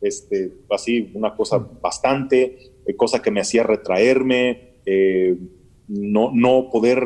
este, 0.00 0.52
así 0.70 1.10
una 1.14 1.34
cosa 1.34 1.58
bastante, 1.58 2.58
eh, 2.86 2.96
cosa 2.96 3.20
que 3.20 3.30
me 3.30 3.40
hacía 3.40 3.62
retraerme, 3.62 4.80
eh, 4.86 5.36
no, 5.88 6.30
no 6.32 6.70
poder 6.70 7.02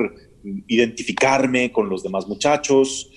identificarme 0.66 1.72
con 1.72 1.88
los 1.88 2.02
demás 2.02 2.26
muchachos. 2.26 3.10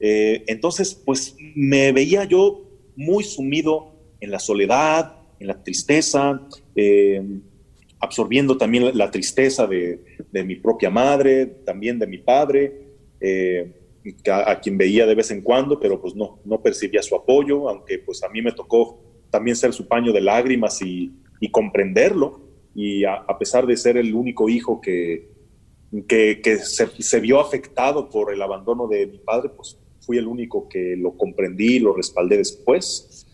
Eh, 0.00 0.44
entonces, 0.46 0.94
pues 0.94 1.36
me 1.54 1.92
veía 1.92 2.24
yo 2.24 2.68
muy 2.94 3.24
sumido 3.24 3.94
en 4.20 4.30
la 4.30 4.38
soledad, 4.38 5.16
en 5.40 5.46
la 5.46 5.62
tristeza, 5.62 6.40
absorbiendo 8.00 8.56
también 8.56 8.96
la 8.96 9.10
tristeza 9.10 9.66
de, 9.66 10.04
de, 10.30 10.44
mi 10.44 10.56
propia 10.56 10.90
madre, 10.90 11.46
también 11.46 11.98
de 11.98 12.06
mi 12.06 12.18
padre, 12.18 12.88
a, 14.28 14.50
a, 14.50 14.60
quien 14.60 14.76
veía 14.76 15.06
de 15.06 15.14
vez 15.14 15.30
en 15.30 15.42
cuando, 15.42 15.78
pero 15.78 16.00
pues 16.00 16.14
no, 16.14 16.40
no 16.44 16.60
percibía 16.60 17.02
su 17.02 17.14
apoyo, 17.14 17.68
aunque 17.68 17.98
pues 17.98 18.22
a 18.22 18.28
mí 18.28 18.42
me 18.42 18.52
tocó 18.52 19.07
también 19.30 19.56
ser 19.56 19.72
su 19.72 19.86
paño 19.86 20.12
de 20.12 20.20
lágrimas 20.20 20.80
y, 20.82 21.12
comprenderlo. 21.50 22.40
Y 22.74 23.04
a, 23.04 23.26
pesar 23.38 23.66
de 23.66 23.76
ser 23.76 23.96
el 23.96 24.14
único 24.14 24.48
hijo 24.48 24.80
que, 24.80 25.28
que, 26.06 26.58
se, 26.58 27.20
vio 27.20 27.40
afectado 27.40 28.08
por 28.08 28.32
el 28.32 28.40
abandono 28.42 28.86
de 28.86 29.06
mi 29.06 29.18
padre, 29.18 29.50
pues 29.50 29.78
fui 30.00 30.18
el 30.18 30.26
único 30.26 30.68
que 30.68 30.96
lo 30.96 31.16
comprendí 31.16 31.76
y 31.76 31.80
lo 31.80 31.94
respaldé 31.94 32.38
después. 32.38 33.26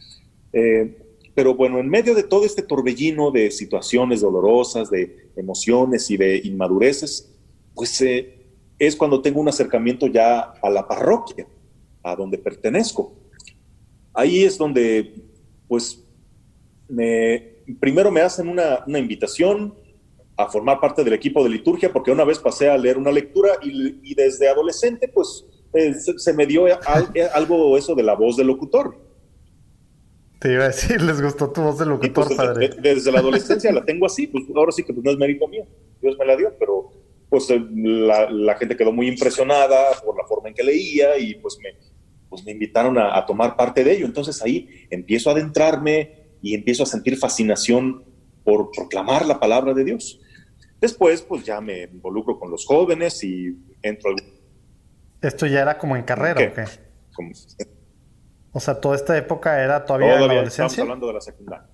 Eh, 0.52 0.98
pero 1.34 1.54
bueno, 1.54 1.80
en 1.80 1.88
medio 1.88 2.14
de 2.14 2.22
todo 2.22 2.44
este 2.44 2.62
torbellino 2.62 3.30
de 3.30 3.50
situaciones 3.50 4.20
dolorosas, 4.20 4.90
de 4.90 5.30
emociones 5.36 6.10
y 6.10 6.16
de 6.16 6.36
inmadureces, 6.44 7.34
pues 7.74 8.00
eh, 8.02 8.38
es 8.78 8.94
cuando 8.96 9.20
tengo 9.20 9.40
un 9.40 9.48
acercamiento 9.48 10.06
ya 10.06 10.40
a 10.40 10.70
la 10.70 10.86
parroquia, 10.86 11.46
a 12.02 12.14
donde 12.14 12.38
pertenezco. 12.38 13.12
Ahí 14.12 14.44
es 14.44 14.56
donde 14.56 15.12
pues 15.68 16.04
me, 16.88 17.54
primero 17.80 18.10
me 18.10 18.20
hacen 18.20 18.48
una, 18.48 18.84
invitación 18.98 19.74
a 20.36 20.48
formar 20.48 20.80
parte 20.80 21.04
del 21.04 21.12
equipo 21.12 21.44
de 21.44 21.50
liturgia, 21.50 21.92
porque 21.92 22.10
una 22.10 22.24
vez 22.24 22.38
pasé 22.38 22.68
a 22.68 22.76
leer 22.76 22.98
una 22.98 23.12
lectura 23.12 23.50
y, 23.62 24.14
desde 24.14 24.48
adolescente, 24.48 25.08
pues 25.08 25.46
eh, 25.72 25.94
se, 25.94 26.32
me 26.32 26.46
dio 26.46 26.64
algo 27.34 27.78
eso 27.78 27.94
de 27.94 28.02
la 28.02 28.14
voz 28.14 28.36
del 28.36 28.48
locutor. 28.48 28.96
Te 30.40 30.52
iba 30.52 30.64
a 30.64 30.68
decir, 30.68 31.00
les 31.00 31.22
gustó 31.22 31.50
tu 31.50 31.62
voz 31.62 31.78
de 31.78 31.86
locutor, 31.86 32.26
pues, 32.26 32.36
padre. 32.36 32.70
desde 32.80 33.10
la 33.12 33.20
adolescencia 33.20 33.72
la 33.72 33.84
tengo 33.84 34.06
así, 34.06 34.26
pues 34.26 34.44
ahora 34.54 34.72
sí 34.72 34.82
que 34.82 34.92
pues, 34.92 35.04
no 35.04 35.10
es 35.12 35.16
mérito 35.16 35.48
mío, 35.48 35.66
Dios 36.02 36.18
me 36.18 36.26
la 36.26 36.36
dio, 36.36 36.52
pero 36.58 36.90
pues 37.30 37.48
eh, 37.50 37.64
la, 37.72 38.30
la, 38.30 38.54
gente 38.56 38.76
quedó 38.76 38.92
muy 38.92 39.08
impresionada 39.08 39.98
por 40.04 40.16
la 40.16 40.26
forma 40.26 40.50
en 40.50 40.54
que 40.54 40.62
leía 40.62 41.16
y 41.18 41.34
pues 41.36 41.58
me, 41.62 41.70
pues 42.34 42.44
me 42.44 42.50
invitaron 42.50 42.98
a, 42.98 43.24
tomar 43.26 43.54
parte 43.54 43.84
de 43.84 43.92
ello. 43.92 44.06
Entonces 44.06 44.42
ahí 44.42 44.88
empiezo 44.90 45.30
a 45.30 45.34
adentrarme 45.34 46.24
y 46.42 46.52
empiezo 46.52 46.82
a 46.82 46.86
sentir 46.86 47.16
fascinación 47.16 48.02
por 48.42 48.72
proclamar 48.72 49.24
la 49.24 49.38
palabra 49.38 49.72
de 49.72 49.84
Dios. 49.84 50.20
Después, 50.80 51.22
pues 51.22 51.44
ya 51.44 51.60
me 51.60 51.84
involucro 51.84 52.36
con 52.36 52.50
los 52.50 52.66
jóvenes 52.66 53.22
y 53.22 53.56
entro 53.82 54.10
al... 54.10 54.16
¿Esto 55.22 55.46
ya 55.46 55.62
era 55.62 55.78
como 55.78 55.94
en 55.94 56.02
carrera 56.02 56.40
o 56.44 56.52
qué? 56.52 56.64
O 58.50 58.58
sea, 58.58 58.80
toda 58.80 58.96
esta 58.96 59.16
época 59.16 59.62
era 59.62 59.84
todavía, 59.84 60.14
en 60.14 60.26
la 60.26 60.32
adolescencia. 60.32 60.64
Estamos 60.64 60.80
hablando 60.80 61.06
de 61.06 61.12
la 61.12 61.20
secundaria. 61.20 61.68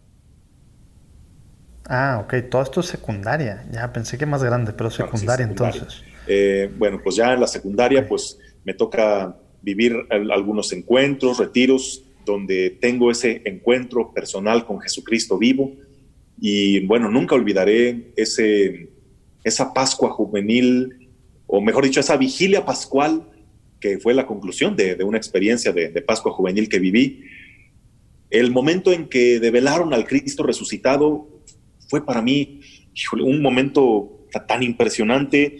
Ah, 1.86 2.20
ok, 2.22 2.34
todo 2.50 2.60
esto 2.60 2.80
es 2.80 2.86
secundaria. 2.86 3.66
Ya 3.72 3.90
pensé 3.94 4.18
que 4.18 4.26
más 4.26 4.44
grande, 4.44 4.74
pero 4.74 4.90
secundaria, 4.90 5.46
entonces. 5.46 6.02
Eh, 6.26 6.70
bueno, 6.76 7.00
pues 7.02 7.16
ya 7.16 7.32
en 7.32 7.40
la 7.40 7.46
secundaria, 7.46 8.06
pues 8.06 8.38
me 8.62 8.74
toca 8.74 9.34
vivir 9.62 9.96
algunos 10.10 10.72
encuentros, 10.72 11.38
retiros, 11.38 12.04
donde 12.24 12.70
tengo 12.70 13.10
ese 13.10 13.42
encuentro 13.44 14.12
personal 14.12 14.66
con 14.66 14.80
Jesucristo 14.80 15.38
vivo. 15.38 15.72
Y 16.40 16.86
bueno, 16.86 17.10
nunca 17.10 17.34
olvidaré 17.34 18.12
ese, 18.16 18.88
esa 19.44 19.72
Pascua 19.72 20.10
juvenil, 20.10 21.10
o 21.46 21.60
mejor 21.60 21.84
dicho, 21.84 22.00
esa 22.00 22.16
vigilia 22.16 22.64
pascual 22.64 23.26
que 23.80 23.98
fue 23.98 24.14
la 24.14 24.26
conclusión 24.26 24.76
de, 24.76 24.96
una 25.02 25.18
experiencia 25.18 25.72
de, 25.72 25.88
Pascua 26.02 26.32
juvenil 26.32 26.68
que 26.68 26.78
viví. 26.78 27.24
El 28.28 28.52
momento 28.52 28.92
en 28.92 29.08
que 29.08 29.40
develaron 29.40 29.92
al 29.92 30.06
Cristo 30.06 30.42
resucitado 30.42 31.26
fue 31.88 32.04
para 32.04 32.22
mí 32.22 32.60
un 33.20 33.42
momento 33.42 34.26
tan 34.46 34.62
impresionante 34.62 35.56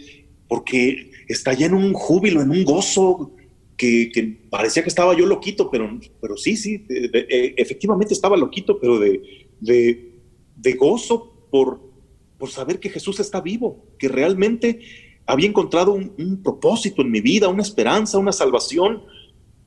porque 0.47 1.11
estallé 1.27 1.65
en 1.65 1.73
un 1.73 1.93
júbilo, 1.93 2.41
en 2.41 2.51
un 2.51 2.63
gozo 2.63 3.33
que, 3.81 4.47
parecía 4.49 4.83
que 4.83 4.89
estaba 4.89 5.17
yo 5.17 5.25
loquito, 5.25 5.71
pero, 5.71 5.99
pero 6.21 6.37
sí, 6.37 6.55
sí, 6.55 6.85
efectivamente 6.87 8.13
estaba 8.13 8.37
loquito, 8.37 8.79
pero 8.79 8.99
de, 8.99 9.21
de, 9.59 10.73
gozo 10.73 11.47
por 11.49 11.91
por 12.37 12.49
saber 12.49 12.79
que 12.79 12.89
Jesús 12.89 13.19
está 13.19 13.39
vivo, 13.39 13.85
que 13.99 14.07
realmente 14.07 14.79
había 15.27 15.47
encontrado 15.47 15.93
un, 15.93 16.41
propósito 16.43 17.03
en 17.03 17.11
mi 17.11 17.21
vida, 17.21 17.47
una 17.49 17.61
esperanza, 17.61 18.17
una 18.17 18.31
salvación, 18.31 19.03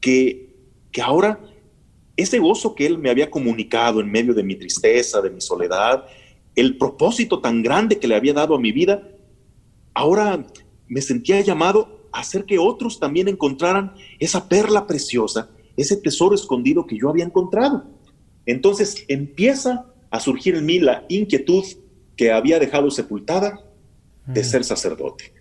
que, 0.01 0.57
que 0.91 1.01
ahora 1.01 1.41
ese 2.17 2.41
gozo 2.41 2.75
que 2.75 2.87
Él 2.87 2.99
me 2.99 3.11
había 3.11 3.31
comunicado 3.31 4.01
en 4.01 4.11
medio 4.11 4.35
de 4.35 4.43
mi 4.43 4.57
tristeza, 4.57 5.21
de 5.21 5.31
mi 5.31 5.41
soledad, 5.41 6.05
el 6.57 6.77
propósito 6.77 7.41
tan 7.41 7.63
grande 7.63 8.01
que 8.01 8.09
le 8.09 8.17
había 8.17 8.33
dado 8.33 8.57
a 8.57 8.61
mi 8.61 8.73
vida, 8.73 9.09
ahora 9.95 10.45
me 10.89 11.01
sentía 11.01 11.41
llamado 11.43 12.04
hacer 12.15 12.45
que 12.45 12.59
otros 12.59 13.01
también 13.01 13.29
encontraran 13.29 13.95
esa 14.19 14.49
perla 14.49 14.87
preciosa, 14.87 15.51
ese 15.77 15.97
tesoro 15.97 16.35
escondido 16.35 16.87
que 16.87 16.99
yo 16.99 17.09
había 17.09 17.25
encontrado. 17.25 17.85
Entonces 18.47 19.05
empieza 19.09 19.87
a 20.11 20.21
surgir 20.21 20.55
en 20.55 20.67
mí 20.67 20.79
la 20.79 21.05
inquietud 21.09 21.65
que 22.17 22.31
había 22.31 22.59
dejado 22.59 22.91
sepultada 22.91 23.61
de 24.27 24.41
mm. 24.41 24.45
ser 24.45 24.65
sacerdote. 24.65 25.33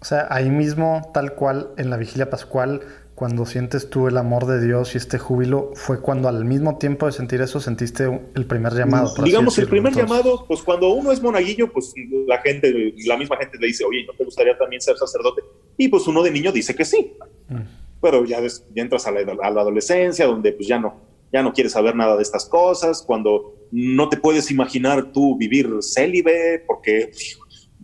o 0.00 0.04
sea, 0.04 0.26
ahí 0.30 0.50
mismo, 0.50 1.10
tal 1.14 1.34
cual, 1.34 1.70
en 1.78 1.90
la 1.90 1.96
vigilia 1.96 2.28
pascual, 2.28 2.82
cuando 3.14 3.46
sientes 3.46 3.90
tú 3.90 4.08
el 4.08 4.16
amor 4.16 4.46
de 4.46 4.64
Dios 4.64 4.94
y 4.94 4.98
este 4.98 5.18
júbilo, 5.18 5.70
fue 5.74 6.00
cuando 6.00 6.28
al 6.28 6.44
mismo 6.44 6.78
tiempo 6.78 7.06
de 7.06 7.12
sentir 7.12 7.40
eso 7.40 7.60
sentiste 7.60 8.04
el 8.34 8.46
primer 8.46 8.74
llamado. 8.74 9.14
Digamos, 9.22 9.56
el 9.58 9.68
primer 9.68 9.94
llamado, 9.94 10.44
pues 10.48 10.62
cuando 10.62 10.92
uno 10.92 11.12
es 11.12 11.22
monaguillo, 11.22 11.72
pues 11.72 11.94
la 12.26 12.38
gente, 12.38 12.92
la 13.06 13.16
misma 13.16 13.36
gente 13.36 13.56
le 13.58 13.68
dice, 13.68 13.84
oye, 13.84 14.04
¿no 14.04 14.14
te 14.14 14.24
gustaría 14.24 14.58
también 14.58 14.82
ser 14.82 14.96
sacerdote? 14.96 15.42
Y 15.76 15.88
pues 15.88 16.08
uno 16.08 16.22
de 16.24 16.32
niño 16.32 16.50
dice 16.50 16.74
que 16.74 16.84
sí. 16.84 17.12
Mm. 17.48 17.60
Pero 18.02 18.24
ya, 18.24 18.40
entras 18.74 19.06
a 19.06 19.12
la, 19.12 19.20
adolescencia, 19.20 20.26
donde 20.26 20.52
pues 20.52 20.66
ya 20.66 20.80
no, 20.80 21.00
ya 21.32 21.42
no 21.42 21.52
quieres 21.52 21.72
saber 21.72 21.94
nada 21.94 22.16
de 22.16 22.22
estas 22.22 22.46
cosas, 22.46 23.00
cuando 23.06 23.68
no 23.70 24.08
te 24.08 24.16
puedes 24.16 24.50
imaginar 24.50 25.12
tú 25.12 25.36
vivir 25.38 25.70
célibe, 25.82 26.64
porque 26.66 27.12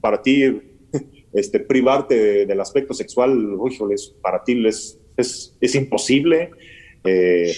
para 0.01 0.21
ti 0.21 0.61
este, 1.33 1.61
privarte 1.61 2.47
del 2.47 2.61
aspecto 2.61 2.95
sexual, 2.95 3.57
para 4.21 4.43
ti 4.43 4.67
es 4.67 5.00
es, 5.21 5.75
imposible, 5.75 6.51
eh, 7.05 7.53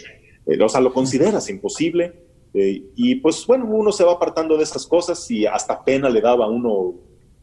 eh, 0.46 0.62
o 0.62 0.68
sea, 0.68 0.80
lo 0.80 0.92
consideras 0.92 1.48
imposible. 1.48 2.12
Eh, 2.54 2.82
y 2.96 3.14
pues 3.16 3.46
bueno, 3.46 3.64
uno 3.64 3.92
se 3.92 4.04
va 4.04 4.12
apartando 4.12 4.58
de 4.58 4.64
estas 4.64 4.86
cosas 4.86 5.30
y 5.30 5.46
hasta 5.46 5.82
pena 5.84 6.10
le 6.10 6.20
daba 6.20 6.44
a 6.44 6.50
uno 6.50 6.94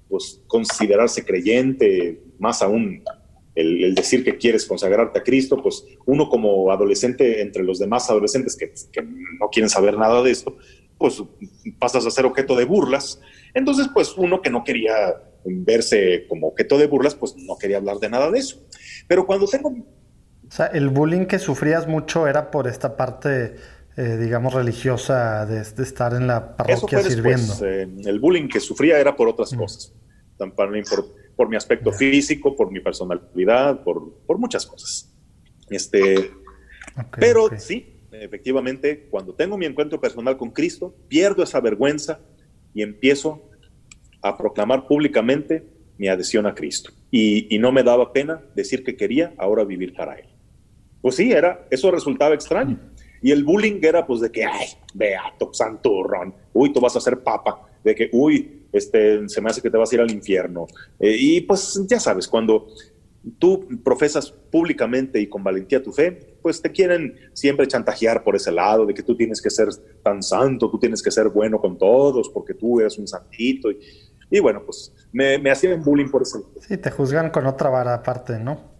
pues 0.07 0.41
considerarse 0.47 1.25
creyente, 1.25 2.21
más 2.37 2.61
aún 2.61 3.03
el, 3.55 3.93
decir 3.95 4.23
que 4.23 4.37
quieres 4.37 4.65
consagrarte 4.65 5.19
a 5.19 5.23
Cristo, 5.23 5.61
pues 5.61 5.85
uno 6.05 6.29
como 6.29 6.71
adolescente 6.71 7.41
entre 7.41 7.63
los 7.63 7.79
demás 7.79 8.09
adolescentes 8.09 8.55
que, 8.55 8.71
que, 8.91 9.01
no 9.01 9.49
quieren 9.51 9.69
saber 9.69 9.97
nada 9.97 10.21
de 10.23 10.31
esto, 10.31 10.57
pues 10.97 11.21
pasas 11.77 12.05
a 12.05 12.11
ser 12.11 12.25
objeto 12.25 12.55
de 12.55 12.65
burlas. 12.65 13.19
Entonces, 13.53 13.87
pues 13.93 14.15
uno 14.17 14.41
que 14.41 14.49
no 14.49 14.63
quería 14.63 15.15
verse 15.45 16.25
como 16.27 16.47
objeto 16.47 16.77
de 16.77 16.87
burlas, 16.87 17.15
pues 17.15 17.35
no 17.37 17.57
quería 17.57 17.77
hablar 17.77 17.97
de 17.97 18.09
nada 18.09 18.31
de 18.31 18.39
eso. 18.39 18.61
Pero 19.07 19.25
cuando 19.25 19.47
tengo 19.47 19.73
o 20.49 20.51
sea, 20.51 20.65
el 20.65 20.89
bullying 20.89 21.27
que 21.27 21.37
sufrías 21.37 21.87
mucho 21.87 22.27
era 22.27 22.49
por 22.49 22.67
esta 22.67 22.97
parte, 22.97 23.55
eh, 23.95 24.17
digamos, 24.17 24.51
religiosa 24.51 25.45
de, 25.45 25.61
estar 25.61 26.15
en 26.15 26.25
la 26.25 26.57
parroquia 26.57 27.03
sirviendo. 27.03 27.53
Eh, 27.61 27.87
el 28.05 28.19
bullying 28.19 28.47
que 28.47 28.59
sufría 28.59 28.99
era 28.99 29.15
por 29.15 29.27
otras 29.27 29.53
mm. 29.53 29.57
cosas. 29.57 29.93
Por, 30.37 31.15
por, 31.35 31.49
mi 31.49 31.55
aspecto 31.55 31.91
físico, 31.91 32.55
por 32.55 32.71
mi 32.71 32.79
personalidad, 32.79 33.83
por, 33.83 34.11
por 34.25 34.39
muchas 34.39 34.65
cosas. 34.65 35.13
Este, 35.69 36.31
pero 37.19 37.49
sí, 37.57 37.99
efectivamente, 38.11 39.07
cuando 39.11 39.35
tengo 39.35 39.55
mi 39.55 39.67
encuentro 39.67 40.01
personal 40.01 40.35
con 40.37 40.49
Cristo, 40.49 40.95
pierdo 41.07 41.43
esa 41.43 41.59
vergüenza 41.59 42.21
y 42.73 42.81
empiezo 42.81 43.49
a 44.23 44.35
proclamar 44.35 44.87
públicamente 44.87 45.67
mi 45.99 46.07
adhesión 46.07 46.47
a 46.47 46.55
Cristo. 46.55 46.91
Y, 47.11 47.53
y, 47.53 47.59
no 47.59 47.71
me 47.71 47.83
daba 47.83 48.13
pena 48.13 48.41
decir 48.55 48.83
que 48.83 48.95
quería 48.95 49.33
ahora 49.37 49.63
vivir 49.63 49.93
para 49.93 50.15
Él. 50.15 50.28
Pues 51.01 51.15
sí, 51.15 51.31
era, 51.31 51.67
eso 51.69 51.91
resultaba 51.91 52.35
extraño. 52.35 52.79
Y 53.21 53.31
el 53.31 53.43
bullying 53.43 53.79
era 53.81 54.05
pues 54.05 54.21
de 54.21 54.31
que, 54.31 54.45
ay, 54.45 54.67
beato, 54.93 55.53
santurrón, 55.53 56.33
uy, 56.53 56.71
tú 56.71 56.79
vas 56.79 56.95
a 56.95 57.01
ser 57.01 57.21
papa, 57.21 57.61
de 57.83 57.95
que, 57.95 58.09
uy, 58.13 58.67
este, 58.71 59.27
se 59.27 59.41
me 59.41 59.49
hace 59.49 59.61
que 59.61 59.69
te 59.69 59.77
vas 59.77 59.91
a 59.91 59.95
ir 59.95 60.01
al 60.01 60.11
infierno. 60.11 60.67
Eh, 60.99 61.15
y 61.19 61.41
pues 61.41 61.81
ya 61.87 61.99
sabes, 61.99 62.27
cuando 62.27 62.67
tú 63.37 63.67
profesas 63.83 64.31
públicamente 64.31 65.19
y 65.19 65.27
con 65.27 65.43
valentía 65.43 65.83
tu 65.83 65.91
fe, 65.91 66.37
pues 66.41 66.61
te 66.61 66.71
quieren 66.71 67.15
siempre 67.33 67.67
chantajear 67.67 68.23
por 68.23 68.35
ese 68.35 68.51
lado, 68.51 68.85
de 68.85 68.93
que 68.93 69.03
tú 69.03 69.15
tienes 69.15 69.41
que 69.41 69.49
ser 69.49 69.67
tan 70.03 70.23
santo, 70.23 70.69
tú 70.69 70.79
tienes 70.79 71.03
que 71.03 71.11
ser 71.11 71.29
bueno 71.29 71.59
con 71.59 71.77
todos, 71.77 72.29
porque 72.29 72.53
tú 72.53 72.79
eres 72.79 72.97
un 72.97 73.07
santito. 73.07 73.69
Y, 73.71 73.79
y 74.31 74.39
bueno, 74.39 74.61
pues 74.63 74.93
me, 75.11 75.37
me 75.37 75.51
hacían 75.51 75.83
bullying 75.83 76.09
por 76.09 76.21
eso. 76.21 76.51
Sí, 76.61 76.77
te 76.77 76.91
juzgan 76.91 77.31
con 77.31 77.45
otra 77.45 77.69
vara 77.69 77.95
aparte, 77.95 78.39
¿no? 78.39 78.78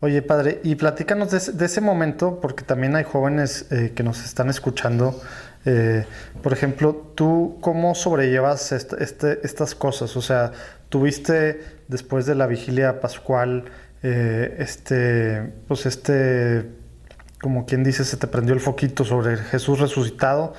Oye, 0.00 0.20
padre, 0.20 0.60
y 0.62 0.74
platícanos 0.74 1.30
de, 1.30 1.64
ese 1.64 1.80
momento, 1.80 2.38
porque 2.42 2.64
también 2.64 2.94
hay 2.96 3.04
jóvenes 3.04 3.66
eh, 3.70 3.92
que 3.96 4.02
nos 4.02 4.22
están 4.24 4.50
escuchando. 4.50 5.18
Eh, 5.64 6.04
por 6.42 6.52
ejemplo, 6.52 7.12
¿tú 7.14 7.56
cómo 7.62 7.94
sobrellevas 7.94 8.72
este, 8.72 9.40
estas 9.42 9.74
cosas? 9.74 10.14
O 10.16 10.20
sea, 10.20 10.52
tuviste 10.90 11.62
después 11.88 12.26
de 12.26 12.34
la 12.34 12.46
vigilia 12.46 13.00
pascual, 13.00 13.64
eh, 14.02 14.56
este, 14.58 15.54
pues 15.66 15.86
este, 15.86 16.66
como 17.40 17.64
quien 17.64 17.82
dice, 17.82 18.04
se 18.04 18.18
te 18.18 18.26
prendió 18.26 18.54
el 18.54 18.60
foquito 18.60 19.02
sobre 19.02 19.38
Jesús 19.38 19.80
resucitado 19.80 20.52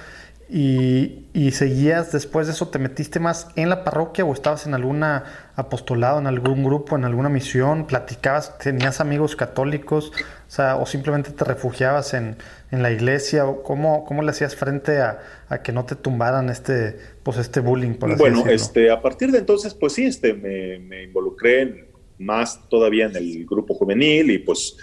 y, 0.49 1.51
seguías 1.51 2.11
después 2.11 2.47
de 2.47 2.53
eso, 2.53 2.69
¿te 2.69 2.79
metiste 2.79 3.19
más 3.19 3.49
en 3.55 3.69
la 3.69 3.83
parroquia 3.83 4.23
o 4.23 4.33
estabas 4.33 4.65
en 4.65 4.73
algún 4.73 5.03
apostolado, 5.03 6.19
en 6.19 6.27
algún 6.27 6.63
grupo, 6.63 6.95
en 6.95 7.03
alguna 7.03 7.27
misión? 7.27 7.85
¿Platicabas, 7.85 8.57
tenías 8.57 9.01
amigos 9.01 9.35
católicos? 9.35 10.13
O, 10.47 10.49
sea, 10.51 10.77
o 10.77 10.85
simplemente 10.85 11.31
te 11.31 11.43
refugiabas 11.43 12.13
en, 12.13 12.37
la 12.71 12.91
iglesia? 12.91 13.45
¿O 13.45 13.61
cómo, 13.61 14.05
¿Cómo 14.05 14.21
le 14.23 14.31
hacías 14.31 14.55
frente 14.55 14.99
a, 14.99 15.19
que 15.63 15.73
no 15.73 15.85
te 15.85 15.95
tumbaran 15.95 16.49
este, 16.49 16.97
pues 17.23 17.37
este 17.37 17.59
bullying? 17.59 17.95
bueno, 18.17 18.45
este, 18.47 18.89
a 18.89 19.01
partir 19.01 19.31
de 19.31 19.39
entonces, 19.39 19.73
pues 19.73 19.93
sí, 19.93 20.05
este, 20.05 20.33
me, 20.33 21.03
involucré 21.03 21.89
más 22.19 22.67
todavía 22.69 23.05
en 23.05 23.15
el 23.15 23.45
grupo 23.45 23.73
juvenil 23.73 24.31
y 24.31 24.37
pues, 24.39 24.77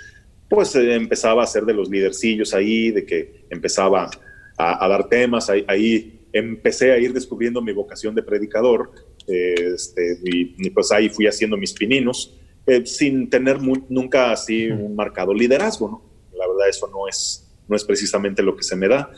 pues 0.49 0.75
eh, 0.77 0.95
empezaba 0.95 1.43
a 1.43 1.47
ser 1.47 1.65
de 1.65 1.73
los 1.73 1.89
lidercillos 1.89 2.53
ahí, 2.53 2.91
de 2.91 3.07
que 3.07 3.47
empezaba 3.51 4.11
a, 4.57 4.89
dar 4.89 5.09
temas. 5.09 5.51
Ahí, 5.51 6.21
empecé 6.33 6.91
a 6.93 6.99
ir 6.99 7.13
descubriendo 7.13 7.63
mi 7.63 7.73
vocación 7.73 8.13
de 8.15 8.23
predicador 8.23 8.91
este, 9.27 10.19
y, 10.25 10.69
pues 10.71 10.91
ahí 10.91 11.09
fui 11.09 11.27
haciendo 11.27 11.57
mis 11.57 11.73
pininos 11.73 12.37
eh, 12.67 12.85
sin 12.85 13.31
tener 13.31 13.61
nunca 13.63 14.33
así 14.33 14.69
un 14.69 14.97
marcado 14.97 15.33
liderazgo. 15.33 15.89
¿no? 15.89 16.03
La 16.37 16.49
verdad 16.49 16.69
eso 16.69 16.89
no 16.89 17.07
es, 17.09 17.47
no 17.69 17.77
es 17.77 17.85
precisamente 17.85 18.43
lo 18.43 18.57
que 18.57 18.63
se 18.63 18.77
me 18.77 18.89
da. 18.89 19.11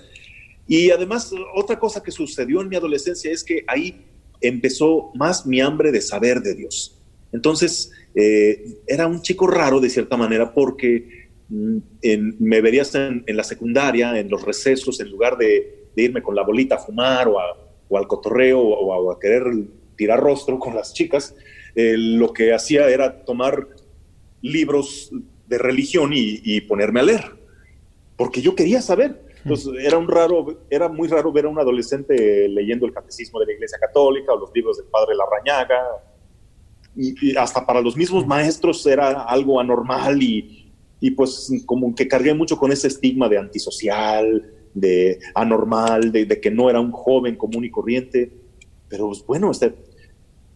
Y 0.69 0.91
además 0.91 1.33
otra 1.55 1.79
cosa 1.79 2.03
que 2.03 2.11
sucedió 2.11 2.61
en 2.61 2.69
mi 2.69 2.77
adolescencia 2.77 3.31
es 3.31 3.45
que 3.45 3.65
ahí 3.67 4.05
empezó 4.41 5.11
más 5.15 5.47
mi 5.47 5.61
hambre 5.61 5.93
de 5.93 6.01
saber 6.01 6.41
de 6.43 6.55
Dios. 6.55 6.99
Entonces, 7.33 7.93
eh, 8.15 8.79
era 8.87 9.07
un 9.07 9.23
chico 9.23 9.47
raro 9.47 9.81
de 9.81 9.91
cierta 9.91 10.17
manera 10.17 10.53
porque 10.53 11.26
en, 11.51 12.37
me 12.41 12.61
verías 12.61 12.95
en, 12.95 13.25
la 13.27 13.45
secundaria, 13.45 14.19
en 14.19 14.29
los 14.29 14.43
recesos, 14.43 15.01
en 15.01 15.11
lugar 15.11 15.37
de, 15.37 15.85
irme 15.97 16.23
con 16.23 16.35
la 16.35 16.43
bolita 16.43 16.75
a 16.75 16.79
fumar 16.79 17.29
o, 17.29 17.97
al 17.97 18.07
cotorreo 18.07 18.61
o, 18.61 19.11
a, 19.11 19.19
querer 19.19 19.45
tirar 19.97 20.21
rostro 20.21 20.59
con 20.59 20.75
las 20.75 20.93
chicas, 20.93 21.35
eh, 21.75 21.95
lo 21.97 22.33
que 22.33 22.53
hacía 22.53 22.89
era 22.89 23.25
tomar 23.25 23.69
libros 24.43 25.11
de 25.47 25.59
religión 25.59 26.11
y, 26.13 26.61
ponerme 26.63 27.01
a 27.01 27.05
leer, 27.05 27.25
porque 28.17 28.43
yo 28.43 28.55
quería 28.55 28.83
saber. 28.83 29.25
Entonces, 29.45 29.73
era, 29.79 29.97
un 29.97 30.09
raro, 30.09 30.65
era 30.69 30.89
muy 30.89 31.07
raro 31.07 31.31
ver 31.31 31.45
a 31.45 31.49
un 31.49 31.59
adolescente 31.59 32.49
leyendo 32.49 32.85
el 32.85 32.93
catecismo 32.93 33.39
de 33.39 33.47
la 33.47 33.53
Iglesia 33.53 33.79
Católica 33.79 34.33
o 34.33 34.41
los 34.41 34.51
libros 34.53 34.77
del 34.77 34.87
padre 34.87 35.15
Larrañaga. 35.15 35.83
y 36.97 37.37
hasta 37.37 37.65
para 37.65 37.81
los 37.81 37.97
mismos 37.97 38.27
maestros 38.27 38.85
era 38.87 39.23
algo 39.23 39.61
anormal 39.61 40.21
y, 40.21 40.66
y 41.01 41.11
pues 41.11 41.51
como 41.67 41.95
que 41.95 42.09
cargué 42.09 42.35
mucho 42.35 42.57
con 42.57 42.73
ese 42.73 42.89
estigma 42.89 43.29
de 43.29 43.39
antisocial, 43.39 44.51
de 44.75 45.19
anormal, 45.35 46.13
de, 46.13 46.41
que 46.41 46.51
no 46.51 46.71
era 46.71 46.81
un 46.81 46.93
joven 46.93 47.37
común 47.37 47.65
y 47.65 47.71
corriente. 47.71 48.31
Pero 48.89 49.09
pues, 49.09 49.25
bueno, 49.27 49.51
este, 49.51 49.75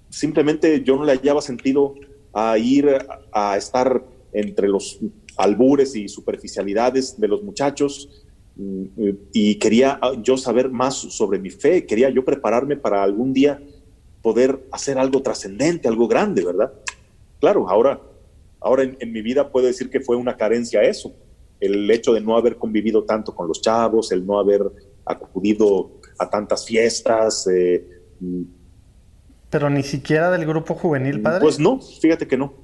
simplemente 0.09 0.83
yo 0.83 0.97
no 0.97 1.05
le 1.05 1.13
hallaba 1.13 1.41
sentido 1.43 1.95
a 2.33 2.57
ir 2.59 2.89
a, 3.33 3.57
estar 3.57 4.05
entre 4.33 4.69
los 4.69 5.01
albures 5.37 5.97
y 5.97 6.09
superficialidades 6.09 7.19
de 7.19 7.29
los 7.29 7.43
muchachos 7.43 8.25
mm, 8.57 8.85
y 9.33 9.57
quería 9.57 9.99
yo 10.23 10.37
saber 10.37 10.71
más 10.71 10.95
sobre 10.95 11.39
mi 11.39 11.51
fe, 11.51 11.87
quería 11.87 12.11
yo 12.11 12.25
prepararme 12.25 12.77
para 12.77 13.03
algún 13.03 13.33
día 13.33 13.61
poder 14.23 14.65
hacer 14.71 14.99
algo 14.99 15.23
trascendente, 15.23 15.89
algo 15.89 16.07
grande, 16.07 16.45
¿verdad? 16.45 16.73
Claro, 17.41 17.69
ahora, 17.69 18.01
ahora 18.61 18.85
en, 18.85 19.13
mi 19.13 19.23
vida 19.23 19.51
puedo 19.51 19.67
decir 19.67 19.91
que 19.91 20.01
fue 20.01 20.17
una 20.17 20.37
carencia 20.37 20.83
eso, 20.83 21.15
el 21.61 21.91
hecho 21.91 22.13
de 22.13 22.21
no 22.21 22.37
haber 22.37 22.57
convivido 22.57 23.05
tanto 23.05 23.35
con 23.35 23.49
los 23.49 23.61
chavos, 23.61 24.13
el 24.13 24.25
no 24.25 24.39
haber 24.39 24.63
acudido 25.05 26.01
a 26.19 26.29
tantas 26.29 26.67
fiestas. 26.67 27.47
Eh, 27.47 27.87
mm. 28.21 28.43
Pero 29.51 29.69
ni 29.69 29.83
siquiera 29.83 30.31
del 30.31 30.47
grupo 30.47 30.75
juvenil, 30.75 31.21
padre. 31.21 31.41
Pues 31.41 31.59
no, 31.59 31.81
fíjate 31.81 32.27
que 32.27 32.37
no. 32.37 32.55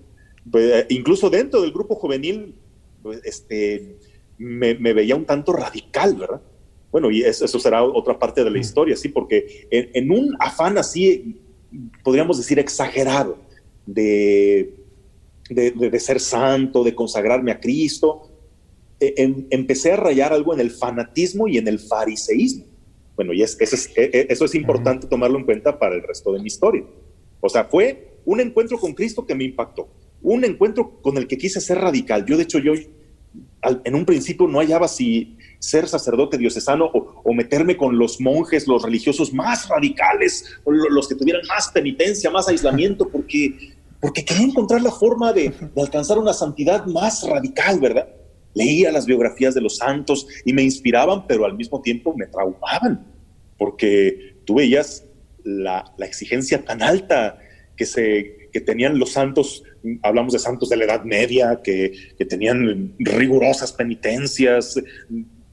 Pues, 0.51 0.65
eh, 0.65 0.87
incluso 0.91 1.29
dentro 1.29 1.61
del 1.61 1.73
grupo 1.73 1.97
juvenil, 1.97 2.55
pues, 3.03 3.21
este, 3.25 3.99
me, 4.39 4.75
veía 4.75 5.17
un 5.17 5.25
tanto 5.25 5.53
radical, 5.53 6.15
¿verdad? 6.15 6.41
Bueno, 6.93 7.11
y 7.11 7.23
eso, 7.23 7.59
será 7.59 7.83
otra 7.83 8.19
parte 8.19 8.45
de 8.45 8.51
la 8.51 8.59
mm. 8.59 8.61
historia, 8.61 8.97
sí, 8.97 9.09
porque 9.09 9.67
en, 9.71 10.11
un 10.11 10.37
afán 10.39 10.79
así, 10.79 11.41
podríamos 12.05 12.39
decir, 12.39 12.59
exagerado, 12.59 13.39
de, 13.85 14.86
de, 15.51 16.01
ser 16.01 16.21
santo, 16.21 16.85
de 16.85 16.95
consagrarme 16.95 17.53
a 17.53 17.61
Cristo, 17.61 18.31
e, 18.99 19.15
em, 19.17 19.47
empecé 19.51 19.93
a 19.93 19.97
rayar 19.97 20.33
algo 20.33 20.55
en 20.55 20.61
el 20.61 20.71
fanatismo 20.71 21.49
y 21.49 21.59
en 21.59 21.69
el 21.69 21.79
fariseísmo. 21.79 22.65
Bueno, 23.15 23.33
y 23.33 23.43
es, 23.43 23.57
eso, 23.61 23.77
es, 23.77 23.91
e, 23.97 24.11
e, 24.13 24.27
eso 24.31 24.45
es 24.45 24.55
importante 24.55 25.07
tomarlo 25.07 25.39
en 25.39 25.45
cuenta 25.45 25.79
para 25.79 25.95
el 25.95 26.03
resto 26.03 26.33
de 26.33 26.41
mi 26.41 26.47
historia. 26.47 26.85
O 27.41 27.49
sea, 27.49 27.65
fue 27.65 28.19
un 28.25 28.41
encuentro 28.41 28.79
con 28.79 28.95
Cristo 28.95 29.25
que 29.25 29.35
me 29.35 29.45
impactó, 29.45 29.89
un 30.23 30.45
encuentro 30.45 31.01
con 31.01 31.17
el 31.17 31.27
que 31.27 31.39
quise 31.39 31.61
ser 31.61 31.79
radical. 31.79 32.25
Yo, 32.27 32.37
de 32.37 32.43
hecho, 32.43 32.59
yo 32.59 32.73
en 33.85 33.95
un 33.95 34.05
principio 34.05 34.47
no 34.47 34.59
hallaba 34.59 34.89
si 34.89 35.37
ser 35.59 35.89
sacerdote 35.89 36.39
diocesano 36.39 36.91
o, 36.93 37.35
meterme 37.35 37.77
con 37.77 37.99
los 37.99 38.21
monjes, 38.21 38.67
los 38.67 38.83
religiosos 38.83 39.33
más 39.33 39.69
radicales, 39.69 40.45
los 40.65 41.09
que 41.09 41.15
tuvieran 41.15 41.43
más 41.49 41.69
penitencia, 41.69 42.31
más 42.31 42.49
aislamiento, 42.49 43.09
porque, 43.09 43.76
porque 44.01 44.25
quería 44.25 44.47
encontrar 44.47 44.83
la 44.83 44.93
forma 44.93 45.33
de, 45.33 45.51
de 45.75 45.83
alcanzar 45.83 46.19
una 46.19 46.33
santidad 46.33 46.87
más 46.87 47.27
radical, 47.27 47.81
¿verdad? 47.81 48.09
leía 48.57 48.91
las 48.91 49.05
biografías 49.05 49.55
de 49.55 49.61
los 49.61 49.77
santos 49.77 50.27
y 50.47 50.53
me 50.55 50.63
inspiraban, 50.63 51.27
pero 51.27 51.45
al 51.45 51.55
mismo 51.55 51.83
tiempo 51.83 52.15
me 52.17 52.27
traumaban, 52.27 53.07
porque 53.59 54.39
tú 54.47 54.55
veías 54.55 55.05
la, 55.45 55.85
exigencia 55.99 56.65
tan 56.65 56.83
alta 56.83 57.39
que, 57.77 57.85
se, 57.85 58.49
que 58.51 58.61
tenían 58.63 58.99
los 58.99 59.13
santos, 59.13 59.63
hablamos 60.03 60.33
de 60.33 60.39
santos 60.39 60.71
de 60.71 60.79
la 60.79 60.85
Edad 60.85 61.05
Media, 61.05 61.61
que, 61.63 61.93
que 62.17 62.25
tenían 62.25 62.95
rigurosas 62.99 63.75
penitencias, 63.75 64.81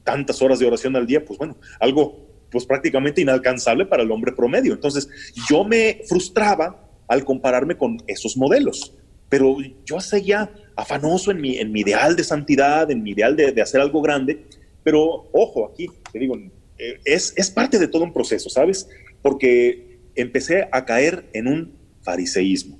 tantas 0.02 0.40
horas 0.40 0.58
de 0.58 0.66
oración 0.66 0.96
al 0.96 1.06
día, 1.06 1.22
pues 1.22 1.38
bueno, 1.38 1.58
algo 1.80 2.24
pues 2.50 2.64
prácticamente 2.64 3.20
inalcanzable 3.20 3.84
para 3.84 4.02
el 4.02 4.10
hombre 4.10 4.32
promedio. 4.32 4.72
Entonces 4.72 5.08
yo 5.50 5.64
me 5.64 6.00
frustraba 6.08 6.88
al 7.08 7.24
compararme 7.24 7.76
con 7.76 7.98
esos 8.06 8.36
modelos, 8.36 8.94
pero 9.28 9.56
yo 9.84 10.00
seguía 10.00 10.50
afanoso 10.76 11.30
en 11.30 11.40
mi, 11.40 11.58
en 11.58 11.72
mi 11.72 11.80
ideal 11.80 12.16
de 12.16 12.24
santidad, 12.24 12.90
en 12.90 13.02
mi 13.02 13.10
ideal 13.10 13.36
de, 13.36 13.60
hacer 13.60 13.80
algo 13.80 14.02
grande, 14.02 14.44
pero 14.82 15.28
ojo, 15.32 15.70
aquí 15.72 15.88
te 16.12 16.18
digo, 16.18 16.36
eh, 16.78 16.98
es, 17.04 17.32
es 17.36 17.50
parte 17.50 17.78
de 17.78 17.88
todo 17.88 18.04
un 18.04 18.12
proceso, 18.12 18.48
¿sabes? 18.48 18.88
Porque 19.22 19.98
empecé 20.14 20.68
a 20.70 20.84
caer 20.84 21.28
en 21.32 21.48
un 21.48 21.72
fariseísmo, 22.02 22.78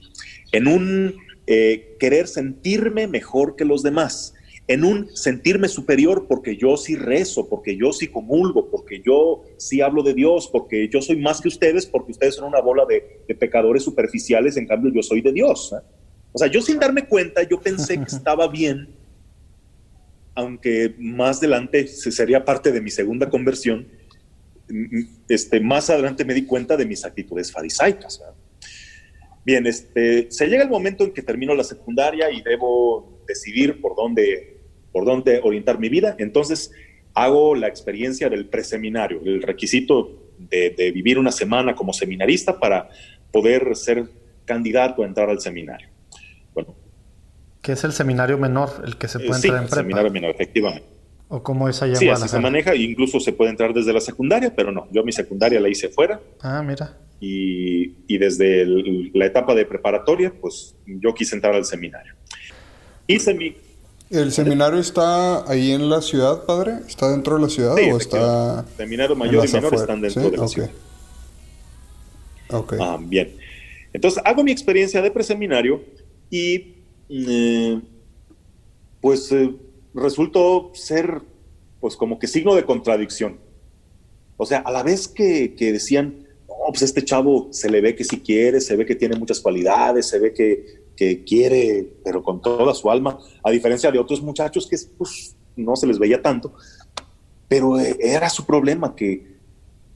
en 0.52 0.68
un 0.68 1.14
eh, 1.46 1.96
querer 1.98 2.28
sentirme 2.28 3.06
mejor 3.06 3.56
que 3.56 3.64
los 3.64 3.82
demás, 3.82 4.33
en 4.66 4.84
un 4.84 5.14
sentirme 5.14 5.68
superior 5.68 6.26
porque 6.26 6.56
yo 6.56 6.76
sí 6.76 6.96
rezo, 6.96 7.48
porque 7.48 7.76
yo 7.76 7.92
sí 7.92 8.08
comulgo, 8.08 8.70
porque 8.70 9.02
yo 9.04 9.42
sí 9.58 9.80
hablo 9.80 10.02
de 10.02 10.14
Dios, 10.14 10.48
porque 10.50 10.88
yo 10.88 11.02
soy 11.02 11.16
más 11.16 11.40
que 11.40 11.48
ustedes, 11.48 11.86
porque 11.86 12.12
ustedes 12.12 12.36
son 12.36 12.48
una 12.48 12.60
bola 12.60 12.84
de, 12.86 13.20
de 13.28 13.34
pecadores 13.34 13.82
superficiales, 13.82 14.56
en 14.56 14.66
cambio 14.66 14.92
yo 14.92 15.02
soy 15.02 15.20
de 15.20 15.32
Dios. 15.32 15.74
¿eh? 15.74 15.84
O 16.32 16.38
sea, 16.38 16.48
yo 16.48 16.62
sin 16.62 16.78
darme 16.78 17.06
cuenta, 17.06 17.42
yo 17.42 17.60
pensé 17.60 17.96
que 17.98 18.04
estaba 18.08 18.48
bien, 18.48 18.88
aunque 20.34 20.94
más 20.98 21.38
adelante 21.38 21.86
sería 21.86 22.44
parte 22.44 22.72
de 22.72 22.80
mi 22.80 22.90
segunda 22.90 23.28
conversión, 23.28 23.86
este, 25.28 25.60
más 25.60 25.90
adelante 25.90 26.24
me 26.24 26.34
di 26.34 26.44
cuenta 26.44 26.76
de 26.76 26.86
mis 26.86 27.04
actitudes 27.04 27.52
farisaicas. 27.52 28.22
Bien, 29.44 29.66
este, 29.66 30.30
se 30.30 30.46
llega 30.46 30.62
el 30.62 30.70
momento 30.70 31.04
en 31.04 31.12
que 31.12 31.22
termino 31.22 31.54
la 31.54 31.64
secundaria 31.64 32.30
y 32.30 32.40
debo 32.42 33.22
decidir 33.26 33.80
por 33.80 33.94
dónde, 33.94 34.53
por 34.94 35.04
dónde 35.04 35.40
orientar 35.42 35.80
mi 35.80 35.88
vida. 35.90 36.14
Entonces 36.18 36.70
hago 37.12 37.56
la 37.56 37.66
experiencia 37.66 38.30
del 38.30 38.46
preseminario, 38.46 39.20
el 39.24 39.42
requisito 39.42 40.30
de, 40.38 40.70
de 40.70 40.92
vivir 40.92 41.18
una 41.18 41.32
semana 41.32 41.74
como 41.74 41.92
seminarista 41.92 42.58
para 42.60 42.88
poder 43.32 43.74
ser 43.74 44.08
candidato 44.44 45.02
a 45.02 45.06
entrar 45.06 45.28
al 45.28 45.40
seminario. 45.40 45.88
Bueno. 46.54 46.76
Que 47.60 47.72
es 47.72 47.82
el 47.82 47.92
seminario 47.92 48.38
menor, 48.38 48.70
el 48.84 48.96
que 48.96 49.08
se 49.08 49.18
puede 49.18 49.34
entrar 49.34 49.56
en 49.56 49.64
prepa. 49.64 49.76
seminario 49.76 50.10
menor, 50.12 50.30
efectivamente. 50.30 50.86
¿O 51.28 51.42
cómo 51.42 51.68
es 51.68 51.82
allá 51.82 51.96
Sí, 51.96 52.08
así 52.08 52.28
se 52.28 52.38
maneja. 52.38 52.76
Incluso 52.76 53.18
se 53.18 53.32
puede 53.32 53.50
entrar 53.50 53.74
desde 53.74 53.92
la 53.92 54.00
secundaria, 54.00 54.54
pero 54.54 54.70
no. 54.70 54.86
Yo 54.92 55.02
mi 55.02 55.10
secundaria 55.10 55.58
la 55.58 55.68
hice 55.68 55.88
fuera. 55.88 56.20
Ah, 56.40 56.62
mira. 56.62 56.96
Y, 57.18 57.94
y 58.06 58.18
desde 58.18 58.66
la 59.14 59.26
etapa 59.26 59.54
de 59.54 59.64
preparatoria, 59.64 60.32
pues 60.40 60.76
yo 60.86 61.12
quise 61.14 61.34
entrar 61.34 61.54
al 61.54 61.64
seminario. 61.64 62.14
Hice 63.08 63.34
mi... 63.34 63.56
¿El 64.14 64.32
seminario 64.32 64.78
está 64.78 65.50
ahí 65.50 65.72
en 65.72 65.90
la 65.90 66.00
ciudad, 66.00 66.44
padre? 66.44 66.74
¿Está 66.86 67.10
dentro 67.10 67.34
de 67.34 67.42
la 67.42 67.48
ciudad 67.48 67.74
o 67.74 67.96
está...? 67.96 68.64
Seminario 68.76 69.16
mayor 69.16 69.44
y 69.48 69.52
menor 69.52 69.74
están 69.74 70.00
dentro 70.00 70.30
de 70.30 70.36
la 70.36 70.48
ciudad. 70.48 70.70
Ok. 72.50 72.74
Ah, 72.80 72.96
bien. 73.00 73.36
Entonces, 73.92 74.22
hago 74.24 74.44
mi 74.44 74.52
experiencia 74.52 75.02
de 75.02 75.10
preseminario 75.10 75.82
y 76.30 76.74
eh, 77.08 77.80
pues 79.00 79.32
eh, 79.32 79.52
resultó 79.94 80.70
ser 80.74 81.20
pues 81.80 81.96
como 81.96 82.18
que 82.18 82.28
signo 82.28 82.54
de 82.54 82.64
contradicción. 82.64 83.38
O 84.36 84.46
sea, 84.46 84.60
a 84.60 84.70
la 84.70 84.82
vez 84.82 85.08
que, 85.08 85.54
decían, 85.58 86.26
no, 86.48 86.54
pues 86.68 86.82
este 86.82 87.04
chavo 87.04 87.48
se 87.50 87.68
le 87.68 87.80
ve 87.80 87.94
que 87.94 88.04
sí 88.04 88.20
quiere, 88.20 88.60
se 88.60 88.76
ve 88.76 88.86
que 88.86 88.94
tiene 88.94 89.16
muchas 89.16 89.40
cualidades, 89.40 90.06
se 90.06 90.18
ve 90.18 90.32
que, 90.32 90.83
quiere, 90.96 91.92
pero 92.04 92.22
con 92.22 92.40
toda 92.40 92.74
su 92.74 92.90
alma, 92.90 93.18
a 93.42 93.50
diferencia 93.50 93.90
de 93.90 93.98
otros 93.98 94.22
muchachos 94.22 94.66
que 94.68 94.76
pues, 94.96 95.36
no 95.56 95.76
se 95.76 95.86
les 95.86 95.98
veía 95.98 96.22
tanto, 96.22 96.54
pero 97.48 97.78
eh, 97.78 97.96
era 98.00 98.28
su 98.28 98.44
problema, 98.44 98.94
que, 98.94 99.36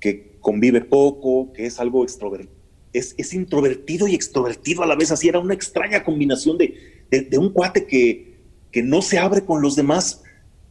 que 0.01 0.37
convive 0.41 0.81
poco, 0.81 1.53
que 1.53 1.67
es 1.67 1.81
algo 1.81 2.03
extrovertido 2.03 2.59
es, 2.93 3.35
introvertido 3.35 4.07
y 4.09 4.15
extrovertido 4.15 4.83
a 4.83 4.87
la 4.87 4.97
vez, 4.97 5.11
así 5.11 5.29
era 5.29 5.39
una 5.39 5.55
extraña 5.55 6.05
combinación 6.05 6.59
de, 6.59 6.75
un 7.39 7.53
cuate 7.53 7.87
que, 7.87 8.39
que, 8.71 8.83
no 8.83 9.03
se 9.03 9.19
abre 9.19 9.45
con 9.45 9.63
los 9.63 9.77
demás, 9.77 10.23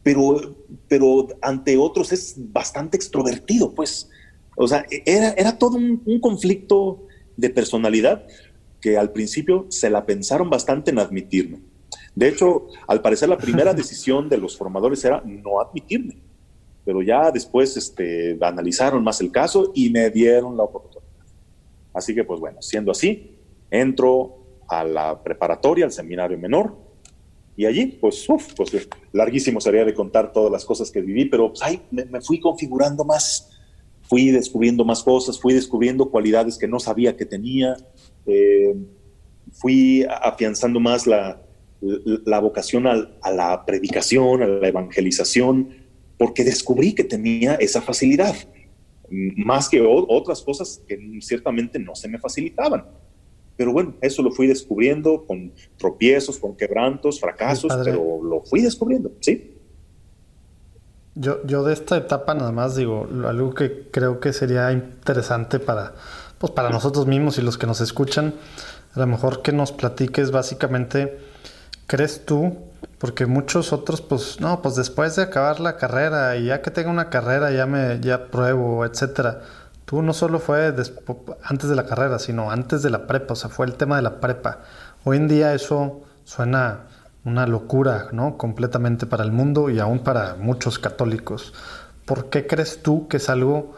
pero, 0.02 0.56
pero 0.88 1.28
ante 1.42 1.76
otros 1.76 2.12
es 2.12 2.34
bastante 2.36 2.96
extrovertido, 2.96 3.74
pues. 3.74 4.10
O 4.56 4.66
sea, 4.66 4.84
era, 5.06 5.30
era 5.32 5.58
todo 5.58 5.76
un, 5.76 6.20
conflicto 6.20 7.06
de 7.36 7.50
personalidad 7.50 8.26
que 8.80 8.96
al 8.96 9.12
principio 9.12 9.66
se 9.68 9.90
la 9.90 10.06
pensaron 10.06 10.50
bastante 10.50 10.90
en 10.90 10.98
admitirme. 10.98 11.60
De 12.14 12.28
hecho, 12.28 12.66
al 12.86 13.00
parecer 13.00 13.28
la 13.28 13.38
primera 13.38 13.74
decisión 13.82 14.28
de 14.28 14.38
los 14.38 14.56
formadores 14.56 15.04
era 15.04 15.22
no 15.24 15.60
admitirme, 15.60 16.16
pero 16.84 17.02
ya 17.02 17.30
después 17.30 17.76
este, 17.76 18.38
analizaron 18.40 19.02
más 19.04 19.20
el 19.20 19.30
caso 19.30 19.72
y 19.74 19.90
me 19.90 20.10
dieron 20.10 20.56
la 20.56 20.64
oportunidad. 20.64 21.08
Así 21.92 22.14
que, 22.14 22.24
pues 22.24 22.40
bueno, 22.40 22.62
siendo 22.62 22.92
así, 22.92 23.36
entro 23.70 24.38
a 24.68 24.84
la 24.84 25.22
preparatoria, 25.22 25.84
al 25.84 25.92
seminario 25.92 26.38
menor, 26.38 26.88
y 27.58 27.66
allí, 27.66 27.86
pues, 27.86 28.28
uf, 28.28 28.54
pues 28.54 28.88
larguísimo 29.12 29.60
sería 29.60 29.84
de 29.84 29.92
contar 29.92 30.32
todas 30.32 30.52
las 30.52 30.64
cosas 30.64 30.92
que 30.92 31.00
viví, 31.00 31.24
pero 31.24 31.48
pues, 31.48 31.60
ahí 31.60 31.82
me, 31.90 32.20
fui 32.20 32.38
configurando 32.38 33.04
más, 33.04 33.50
fui 34.02 34.30
descubriendo 34.30 34.84
más 34.84 35.02
cosas, 35.02 35.40
fui 35.40 35.54
descubriendo 35.54 36.08
cualidades 36.08 36.56
que 36.56 36.68
no 36.68 36.78
sabía 36.78 37.16
que 37.16 37.26
tenía, 37.26 37.76
eh, 38.28 38.76
fui 39.52 40.06
afianzando 40.08 40.78
más 40.78 41.06
la, 41.06 41.42
la 41.80 42.38
vocación 42.38 42.86
a 42.86 43.30
la 43.30 43.64
predicación, 43.66 44.42
a 44.42 44.46
la 44.46 44.68
evangelización, 44.68 45.70
porque 46.16 46.44
descubrí 46.44 46.94
que 46.94 47.04
tenía 47.04 47.54
esa 47.56 47.80
facilidad 47.80 48.34
más 49.10 49.68
que 49.68 49.80
otras 49.80 50.42
cosas 50.42 50.82
que 50.86 50.98
ciertamente 51.20 51.78
no 51.78 51.94
se 51.94 52.08
me 52.08 52.18
facilitaban. 52.18 52.84
Pero 53.56 53.72
bueno, 53.72 53.94
eso 54.00 54.22
lo 54.22 54.30
fui 54.30 54.46
descubriendo 54.46 55.24
con 55.26 55.52
tropiezos, 55.76 56.38
con 56.38 56.56
quebrantos, 56.56 57.18
fracasos, 57.18 57.72
pero 57.84 58.22
lo 58.22 58.42
fui 58.42 58.60
descubriendo, 58.60 59.12
¿sí? 59.20 59.54
Yo, 61.14 61.44
yo 61.44 61.64
de 61.64 61.72
esta 61.72 61.96
etapa 61.96 62.34
nada 62.34 62.52
más 62.52 62.76
digo, 62.76 63.08
algo 63.26 63.52
que 63.52 63.88
creo 63.90 64.20
que 64.20 64.32
sería 64.32 64.70
interesante 64.70 65.58
para, 65.58 65.94
pues 66.38 66.52
para 66.52 66.70
nosotros 66.70 67.06
mismos 67.06 67.38
y 67.38 67.42
los 67.42 67.58
que 67.58 67.66
nos 67.66 67.80
escuchan, 67.80 68.34
a 68.94 69.00
lo 69.00 69.06
mejor 69.06 69.42
que 69.42 69.52
nos 69.52 69.72
platiques 69.72 70.30
básicamente, 70.30 71.20
¿crees 71.86 72.24
tú? 72.24 72.56
Porque 72.98 73.26
muchos 73.26 73.72
otros, 73.72 74.00
pues, 74.00 74.40
no, 74.40 74.62
pues 74.62 74.76
después 74.76 75.16
de 75.16 75.22
acabar 75.22 75.60
la 75.60 75.76
carrera 75.76 76.36
y 76.36 76.46
ya 76.46 76.62
que 76.62 76.70
tenga 76.70 76.90
una 76.90 77.10
carrera 77.10 77.50
ya 77.50 77.66
me, 77.66 78.00
ya 78.00 78.26
pruebo, 78.26 78.84
etcétera. 78.84 79.42
Tú 79.84 80.02
no 80.02 80.12
solo 80.12 80.38
fue 80.38 80.74
antes 81.42 81.70
de 81.70 81.76
la 81.76 81.86
carrera, 81.86 82.18
sino 82.18 82.50
antes 82.50 82.82
de 82.82 82.90
la 82.90 83.06
prepa, 83.06 83.32
o 83.32 83.36
sea, 83.36 83.48
fue 83.50 83.66
el 83.66 83.74
tema 83.74 83.96
de 83.96 84.02
la 84.02 84.20
prepa. 84.20 84.58
Hoy 85.04 85.16
en 85.16 85.28
día 85.28 85.54
eso 85.54 86.02
suena 86.24 86.80
una 87.24 87.46
locura, 87.46 88.08
¿no? 88.12 88.36
Completamente 88.36 89.06
para 89.06 89.24
el 89.24 89.32
mundo 89.32 89.70
y 89.70 89.78
aún 89.78 90.00
para 90.00 90.34
muchos 90.34 90.78
católicos. 90.78 91.54
¿Por 92.04 92.30
qué 92.30 92.46
crees 92.46 92.82
tú 92.82 93.08
que 93.08 93.16
es 93.18 93.28
algo 93.28 93.74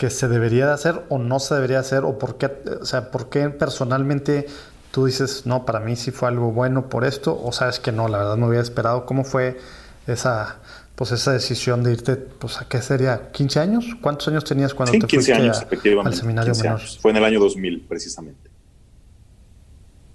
que 0.00 0.08
se 0.08 0.28
debería 0.28 0.64
de 0.64 0.72
hacer 0.72 1.02
o 1.10 1.18
no 1.18 1.38
se 1.40 1.54
debería 1.54 1.78
hacer? 1.78 2.04
¿O 2.04 2.18
por 2.18 2.38
qué, 2.38 2.50
o 2.80 2.86
sea, 2.86 3.10
por 3.10 3.28
qué 3.28 3.50
personalmente 3.50 4.46
tú 4.92 5.04
dices, 5.04 5.44
no, 5.44 5.66
para 5.66 5.78
mí 5.78 5.94
sí 5.94 6.10
fue 6.10 6.30
algo 6.30 6.52
bueno 6.52 6.88
por 6.88 7.04
esto? 7.04 7.38
¿O 7.38 7.52
sabes 7.52 7.80
que 7.80 7.92
no, 7.92 8.08
la 8.08 8.16
verdad 8.16 8.38
no 8.38 8.46
había 8.46 8.60
esperado? 8.60 9.04
¿Cómo 9.04 9.24
fue 9.24 9.58
esa, 10.06 10.56
pues 10.94 11.12
esa 11.12 11.34
decisión 11.34 11.82
de 11.82 11.92
irte, 11.92 12.16
pues 12.16 12.62
a 12.62 12.66
qué 12.66 12.80
sería, 12.80 13.30
15 13.30 13.60
años? 13.60 13.84
¿Cuántos 14.00 14.28
años 14.28 14.42
tenías 14.44 14.72
cuando 14.72 14.92
te 14.92 15.06
fuiste 15.06 15.34
años, 15.34 15.66
al 16.02 16.14
seminario 16.14 16.54
menor? 16.54 16.80
Fue 16.80 17.10
en 17.10 17.18
el 17.18 17.24
año 17.24 17.38
2000, 17.38 17.82
precisamente. 17.86 18.48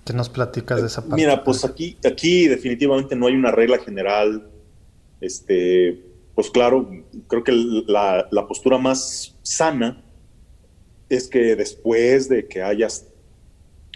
¿Qué 0.04 0.14
nos 0.14 0.30
platicas 0.30 0.82
de 0.82 0.88
esa 0.88 1.02
parte? 1.02 1.16
Mira, 1.16 1.44
pues 1.44 1.64
aquí, 1.64 1.96
aquí 2.04 2.48
definitivamente 2.48 3.16
no 3.16 3.28
hay 3.28 3.36
una 3.36 3.52
regla 3.52 3.78
general. 3.78 4.50
Este, 5.22 6.15
pues 6.36 6.50
claro, 6.50 6.90
creo 7.28 7.44
que 7.44 7.54
la, 7.88 8.46
postura 8.48 8.78
más 8.78 9.38
sana 9.42 10.04
es 11.08 11.30
que 11.30 11.56
después 11.56 12.28
de 12.28 12.46
que 12.46 12.62
hayas 12.62 13.08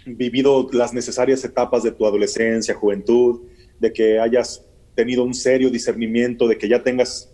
vivido 0.06 0.66
las 0.72 0.94
necesarias 0.94 1.44
etapas 1.44 1.82
de 1.82 1.92
tu 1.92 2.06
adolescencia, 2.06 2.74
juventud, 2.74 3.42
de 3.78 3.92
que 3.92 4.18
hayas 4.18 4.64
tenido 4.94 5.22
un 5.22 5.34
serio 5.34 5.68
discernimiento, 5.68 6.48
de 6.48 6.56
que 6.56 6.68
ya 6.68 6.82
tengas 6.82 7.30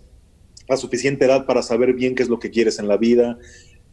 la 0.68 0.76
suficiente 0.76 1.24
edad 1.24 1.46
para 1.46 1.62
saber 1.62 1.92
bien 1.92 2.16
qué 2.16 2.24
es 2.24 2.28
lo 2.28 2.40
que 2.40 2.50
quieres 2.50 2.80
en 2.80 2.88
la 2.88 2.96
vida, 2.96 3.38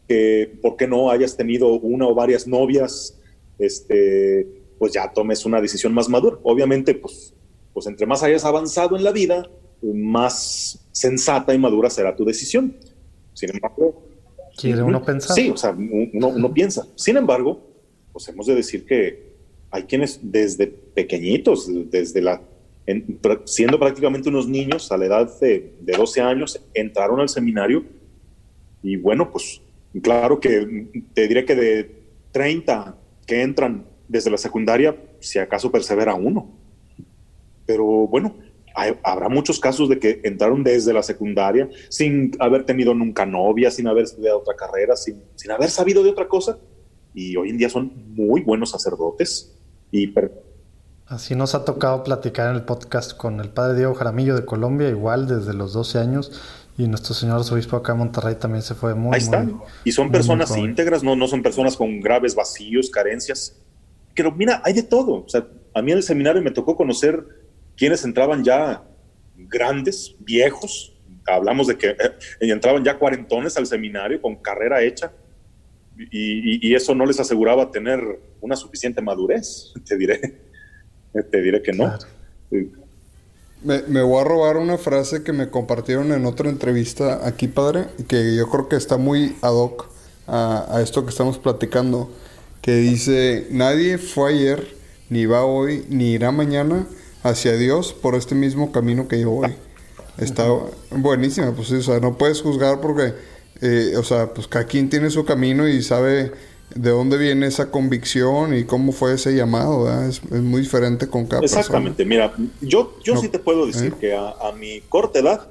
que 0.08 0.58
por 0.60 0.76
qué 0.76 0.88
no 0.88 1.12
hayas 1.12 1.36
tenido 1.36 1.78
una 1.78 2.08
o 2.08 2.14
varias 2.14 2.48
novias, 2.48 3.20
este, 3.60 4.48
pues 4.80 4.92
ya 4.92 5.12
tomes 5.12 5.44
una 5.44 5.60
decisión 5.60 5.94
más 5.94 6.08
madura. 6.08 6.38
Obviamente, 6.42 6.92
pues, 6.94 7.34
pues 7.72 7.86
entre 7.86 8.06
más 8.06 8.24
hayas 8.24 8.44
avanzado 8.44 8.96
en 8.96 9.04
la 9.04 9.12
vida, 9.12 9.48
más 9.80 10.83
sensata 10.94 11.52
y 11.52 11.58
madura 11.58 11.90
será 11.90 12.14
tu 12.14 12.24
decisión. 12.24 12.74
Sin 13.34 13.50
embargo... 13.50 14.06
¿Quiere 14.56 14.82
uno 14.82 15.02
pensar? 15.04 15.34
Sí, 15.34 15.50
o 15.50 15.56
sea, 15.56 15.72
uno, 15.72 16.28
uno 16.28 16.54
piensa. 16.54 16.86
Sin 16.94 17.16
embargo, 17.16 17.60
pues 18.12 18.28
hemos 18.28 18.46
de 18.46 18.54
decir 18.54 18.86
que 18.86 19.34
hay 19.72 19.82
quienes 19.82 20.20
desde 20.22 20.68
pequeñitos, 20.68 21.68
desde 21.90 22.22
la, 22.22 22.40
siendo 23.44 23.78
prácticamente 23.80 24.28
unos 24.28 24.46
niños 24.46 24.92
a 24.92 24.96
la 24.96 25.06
edad 25.06 25.40
de, 25.40 25.74
de 25.80 25.96
12 25.96 26.20
años, 26.20 26.60
entraron 26.72 27.18
al 27.18 27.28
seminario 27.28 27.84
y 28.84 28.96
bueno, 28.96 29.32
pues 29.32 29.60
claro 30.02 30.38
que 30.38 30.86
te 31.14 31.26
diré 31.26 31.44
que 31.44 31.56
de 31.56 31.90
30 32.30 32.96
que 33.26 33.42
entran 33.42 33.86
desde 34.06 34.30
la 34.30 34.36
secundaria, 34.36 34.96
si 35.20 35.38
acaso 35.38 35.72
persevera 35.72 36.14
uno. 36.14 36.50
Pero 37.66 37.84
bueno, 37.84 38.36
habrá 39.02 39.28
muchos 39.28 39.60
casos 39.60 39.88
de 39.88 39.98
que 39.98 40.20
entraron 40.24 40.64
desde 40.64 40.92
la 40.92 41.02
secundaria 41.02 41.68
sin 41.88 42.32
haber 42.40 42.64
tenido 42.64 42.94
nunca 42.94 43.24
novia, 43.24 43.70
sin 43.70 43.86
haber 43.86 44.04
estudiado 44.04 44.38
otra 44.38 44.54
carrera, 44.54 44.96
sin, 44.96 45.22
sin 45.36 45.50
haber 45.50 45.70
sabido 45.70 46.02
de 46.02 46.10
otra 46.10 46.28
cosa. 46.28 46.58
Y 47.14 47.36
hoy 47.36 47.50
en 47.50 47.58
día 47.58 47.68
son 47.68 47.92
muy 48.14 48.42
buenos 48.42 48.70
sacerdotes. 48.70 49.54
Y 49.90 50.12
Así 51.06 51.36
nos 51.36 51.54
ha 51.54 51.64
tocado 51.64 52.02
platicar 52.02 52.50
en 52.50 52.56
el 52.56 52.64
podcast 52.64 53.16
con 53.16 53.40
el 53.40 53.50
padre 53.50 53.76
Diego 53.76 53.94
Jaramillo 53.94 54.34
de 54.34 54.44
Colombia, 54.44 54.88
igual 54.88 55.28
desde 55.28 55.54
los 55.54 55.72
12 55.72 55.98
años. 55.98 56.42
Y 56.76 56.88
nuestro 56.88 57.14
señor 57.14 57.36
arzobispo 57.36 57.76
acá 57.76 57.92
en 57.92 57.98
Monterrey 57.98 58.34
también 58.34 58.62
se 58.62 58.74
fue 58.74 58.94
muy. 58.96 59.14
Ahí 59.14 59.20
está. 59.20 59.46
y 59.84 59.92
son 59.92 60.10
personas 60.10 60.56
íntegras, 60.56 61.04
no, 61.04 61.14
no 61.14 61.28
son 61.28 61.42
personas 61.42 61.76
con 61.76 62.00
graves 62.00 62.34
vacíos, 62.34 62.90
carencias 62.90 63.60
pero 64.14 64.32
mira, 64.32 64.62
hay 64.64 64.72
de 64.72 64.82
todo. 64.82 65.24
O 65.24 65.28
sea, 65.28 65.46
a 65.74 65.82
mí 65.82 65.90
en 65.90 65.98
el 65.98 66.02
seminario 66.02 66.40
me 66.42 66.50
tocó 66.50 66.76
conocer 66.76 67.24
quienes 67.76 68.04
entraban 68.04 68.44
ya 68.44 68.82
grandes, 69.36 70.14
viejos. 70.20 70.92
Hablamos 71.26 71.66
de 71.66 71.76
que 71.76 71.88
eh, 71.88 71.96
entraban 72.40 72.84
ya 72.84 72.98
cuarentones 72.98 73.56
al 73.56 73.66
seminario 73.66 74.20
con 74.20 74.36
carrera 74.36 74.82
hecha 74.82 75.12
y, 76.10 76.74
eso 76.74 76.94
no 76.94 77.06
les 77.06 77.20
aseguraba 77.20 77.70
tener 77.70 78.00
una 78.40 78.56
suficiente 78.56 79.00
madurez. 79.00 79.72
Te 79.86 79.96
diré, 79.96 80.20
te 81.30 81.40
diré 81.40 81.62
que 81.62 81.72
no. 81.72 81.96
Me, 83.62 84.02
voy 84.02 84.20
a 84.20 84.24
robar 84.24 84.56
una 84.56 84.76
frase 84.76 85.22
que 85.22 85.32
me 85.32 85.48
compartieron 85.48 86.12
en 86.12 86.26
otra 86.26 86.50
entrevista 86.50 87.26
aquí, 87.26 87.48
padre, 87.48 87.86
que 88.08 88.36
yo 88.36 88.50
creo 88.50 88.68
que 88.68 88.76
está 88.76 88.96
muy 88.96 89.36
ad 89.40 89.52
hoc 89.54 89.88
a 90.26 90.80
esto 90.82 91.04
que 91.04 91.10
estamos 91.10 91.38
platicando 91.38 92.10
que 92.64 92.76
dice, 92.76 93.46
nadie 93.50 93.98
fue 93.98 94.32
ayer, 94.32 94.66
ni 95.10 95.26
va 95.26 95.44
hoy, 95.44 95.84
ni 95.90 96.12
irá 96.12 96.32
mañana 96.32 96.86
hacia 97.24 97.56
Dios 97.56 97.92
por 97.92 98.14
este 98.14 98.36
mismo 98.36 98.70
camino 98.70 99.08
que 99.08 99.20
yo 99.20 99.30
voy. 99.30 99.52
Está 100.18 100.46
buenísima, 100.90 101.50
pues 101.52 101.72
o 101.72 101.82
sea, 101.82 101.98
no 101.98 102.16
puedes 102.16 102.40
juzgar 102.40 102.80
porque, 102.80 103.14
eh, 103.60 103.96
o 103.96 104.04
sea, 104.04 104.32
pues 104.32 104.46
cada 104.46 104.66
quien 104.66 104.88
tiene 104.88 105.10
su 105.10 105.24
camino 105.24 105.66
y 105.66 105.82
sabe 105.82 106.30
de 106.74 106.90
dónde 106.90 107.18
viene 107.18 107.46
esa 107.46 107.70
convicción 107.70 108.56
y 108.56 108.64
cómo 108.64 108.92
fue 108.92 109.14
ese 109.14 109.34
llamado, 109.34 109.90
es, 110.06 110.22
muy 110.30 110.60
diferente 110.60 111.08
con 111.08 111.26
cada 111.26 111.42
Exactamente, 111.42 112.04
mira, 112.04 112.32
yo, 112.60 112.96
yo 113.02 113.16
sí 113.16 113.28
te 113.28 113.38
puedo 113.38 113.66
decir 113.66 113.92
¿eh? 113.94 113.96
que 114.00 114.14
a, 114.14 114.52
mi 114.56 114.80
corta 114.82 115.18
edad, 115.18 115.50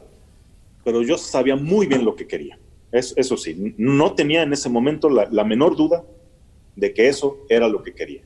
pero 0.84 1.02
yo 1.02 1.18
sabía 1.18 1.56
muy 1.56 1.88
bien 1.88 2.06
lo 2.06 2.16
que 2.16 2.28
quería. 2.28 2.58
Es, 2.92 3.14
eso 3.18 3.36
sí, 3.36 3.74
no 3.78 4.14
tenía 4.14 4.44
en 4.44 4.54
ese 4.54 4.70
momento 4.70 5.10
la, 5.10 5.28
la 5.32 5.44
menor 5.44 5.76
duda 5.76 6.04
de 6.76 6.94
que 6.94 7.10
eso 7.10 7.40
era 7.50 7.68
lo 7.68 7.84
que 7.84 7.94
quería. 7.94 8.22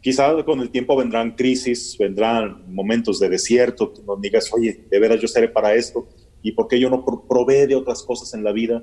Quizá 0.00 0.42
con 0.44 0.60
el 0.60 0.70
tiempo 0.70 0.96
vendrán 0.96 1.32
crisis, 1.32 1.96
vendrán 1.98 2.72
momentos 2.72 3.20
de 3.20 3.28
desierto, 3.28 3.90
tú 3.90 4.02
nos 4.02 4.20
digas, 4.20 4.50
oye, 4.52 4.86
de 4.90 4.98
veras 4.98 5.20
yo 5.20 5.28
seré 5.28 5.48
para 5.48 5.74
esto, 5.74 6.08
y 6.42 6.52
por 6.52 6.68
qué 6.68 6.80
yo 6.80 6.88
no 6.88 7.04
provee 7.04 7.66
de 7.66 7.74
otras 7.74 8.02
cosas 8.02 8.32
en 8.32 8.42
la 8.42 8.52
vida. 8.52 8.82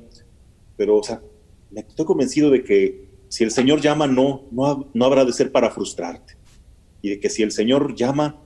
Pero, 0.76 0.98
o 0.98 1.04
sea, 1.04 1.22
me 1.72 1.82
estoy 1.82 2.06
convencido 2.06 2.52
de 2.52 2.64
que 2.64 3.10
si 3.30 3.44
el 3.44 3.52
Señor 3.52 3.82
llama, 3.82 4.06
no, 4.06 4.48
no, 4.52 4.90
no 4.94 5.06
habrá 5.06 5.26
de 5.26 5.34
ser 5.34 5.52
para 5.52 5.72
frustrarte. 5.72 6.38
Y 7.02 7.10
de 7.10 7.20
que 7.20 7.30
si 7.30 7.42
el 7.42 7.52
Señor 7.52 7.96
llama, 7.96 8.40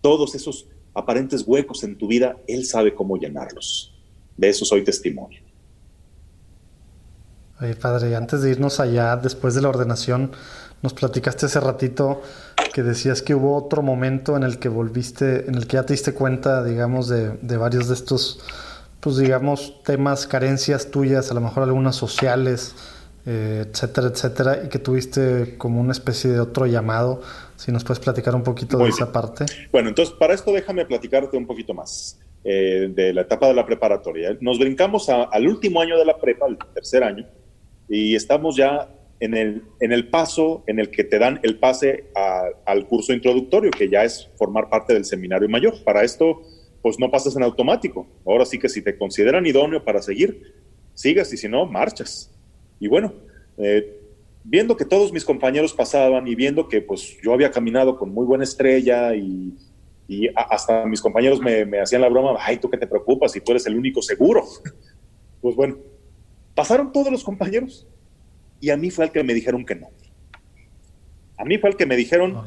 todos 0.00 0.34
esos 0.34 0.68
aparentes 0.94 1.44
huecos 1.46 1.84
en 1.84 1.96
tu 1.96 2.08
vida, 2.08 2.36
Él 2.46 2.64
sabe 2.64 2.94
cómo 2.94 3.16
llenarlos. 3.16 3.94
De 4.36 4.48
eso 4.48 4.64
soy 4.64 4.82
testimonio. 4.82 5.42
Oye, 7.60 7.76
padre, 7.76 8.16
antes 8.16 8.42
de 8.42 8.50
irnos 8.50 8.80
allá, 8.80 9.16
después 9.16 9.54
de 9.54 9.62
la 9.62 9.68
ordenación, 9.68 10.32
nos 10.82 10.94
platicaste 10.94 11.46
hace 11.46 11.60
ratito 11.60 12.22
que 12.72 12.82
decías 12.82 13.22
que 13.22 13.34
hubo 13.34 13.56
otro 13.56 13.82
momento 13.82 14.36
en 14.36 14.42
el 14.42 14.58
que 14.58 14.68
volviste, 14.68 15.48
en 15.48 15.54
el 15.54 15.66
que 15.66 15.76
ya 15.76 15.86
te 15.86 15.92
diste 15.92 16.12
cuenta, 16.12 16.64
digamos, 16.64 17.08
de, 17.08 17.56
varios 17.56 17.88
de 17.88 17.94
estos, 17.94 18.40
pues 19.00 19.16
digamos, 19.16 19.82
temas, 19.84 20.26
carencias 20.26 20.90
tuyas, 20.90 21.30
a 21.30 21.34
lo 21.34 21.40
mejor 21.40 21.62
algunas 21.62 21.94
sociales, 21.94 22.74
eh, 23.26 23.66
etcétera, 23.68 24.08
etcétera, 24.08 24.62
y 24.64 24.68
que 24.68 24.78
tuviste 24.78 25.56
como 25.56 25.80
una 25.80 25.92
especie 25.92 26.30
de 26.30 26.40
otro 26.40 26.66
llamado. 26.66 27.22
Si 27.56 27.70
nos 27.70 27.84
puedes 27.84 28.00
platicar 28.00 28.34
un 28.34 28.42
poquito 28.42 28.78
de 28.78 28.88
esa 28.88 29.12
parte. 29.12 29.44
Bueno, 29.70 29.90
entonces 29.90 30.14
para 30.18 30.34
esto 30.34 30.50
déjame 30.52 30.84
platicarte 30.84 31.36
un 31.36 31.46
poquito 31.46 31.74
más 31.74 32.18
eh, 32.42 32.90
de 32.92 33.12
la 33.12 33.20
etapa 33.20 33.46
de 33.46 33.54
la 33.54 33.64
preparatoria. 33.64 34.36
Nos 34.40 34.58
brincamos 34.58 35.08
al 35.08 35.46
último 35.46 35.80
año 35.80 35.96
de 35.96 36.04
la 36.04 36.18
prepa, 36.18 36.46
el 36.46 36.58
tercer 36.74 37.04
año, 37.04 37.24
y 37.88 38.16
estamos 38.16 38.56
ya 38.56 38.88
en 39.22 39.36
el, 39.36 39.62
en 39.78 39.92
el 39.92 40.08
paso 40.08 40.64
en 40.66 40.80
el 40.80 40.90
que 40.90 41.04
te 41.04 41.16
dan 41.16 41.38
el 41.44 41.60
pase 41.60 42.06
al 42.66 42.88
curso 42.88 43.12
introductorio, 43.12 43.70
que 43.70 43.88
ya 43.88 44.02
es 44.02 44.28
formar 44.36 44.68
parte 44.68 44.94
del 44.94 45.04
seminario 45.04 45.48
mayor. 45.48 45.74
Para 45.84 46.02
esto, 46.02 46.42
pues 46.82 46.98
no 46.98 47.08
pasas 47.08 47.36
en 47.36 47.44
automático. 47.44 48.04
Ahora 48.26 48.44
sí 48.44 48.58
que 48.58 48.68
si 48.68 48.82
te 48.82 48.98
consideran 48.98 49.46
idóneo 49.46 49.84
para 49.84 50.02
seguir, 50.02 50.54
sigas 50.94 51.32
y 51.32 51.36
si 51.36 51.48
no, 51.48 51.66
marchas. 51.66 52.34
Y 52.80 52.88
bueno, 52.88 53.14
eh, 53.58 53.96
viendo 54.42 54.76
que 54.76 54.84
todos 54.84 55.12
mis 55.12 55.24
compañeros 55.24 55.72
pasaban 55.72 56.26
y 56.26 56.34
viendo 56.34 56.66
que 56.66 56.80
pues 56.80 57.16
yo 57.22 57.32
había 57.32 57.52
caminado 57.52 57.96
con 57.96 58.12
muy 58.12 58.26
buena 58.26 58.42
estrella 58.42 59.14
y, 59.14 59.54
y 60.08 60.30
hasta 60.34 60.84
mis 60.84 61.00
compañeros 61.00 61.40
me, 61.40 61.64
me 61.64 61.78
hacían 61.78 62.02
la 62.02 62.08
broma, 62.08 62.36
ay, 62.40 62.56
tú 62.56 62.68
qué 62.68 62.76
te 62.76 62.88
preocupas 62.88 63.30
si 63.30 63.40
tú 63.40 63.52
eres 63.52 63.66
el 63.66 63.78
único 63.78 64.02
seguro. 64.02 64.44
pues 65.40 65.54
bueno, 65.54 65.76
Pasaron 66.54 66.92
todos 66.92 67.10
los 67.10 67.24
compañeros 67.24 67.86
y 68.62 68.70
a 68.70 68.76
mí 68.76 68.92
fue 68.92 69.04
al 69.04 69.12
que 69.12 69.24
me 69.24 69.34
dijeron 69.34 69.66
que 69.66 69.74
no. 69.74 69.90
A 71.36 71.44
mí 71.44 71.58
fue 71.58 71.70
el 71.70 71.76
que 71.76 71.84
me 71.84 71.96
dijeron, 71.96 72.44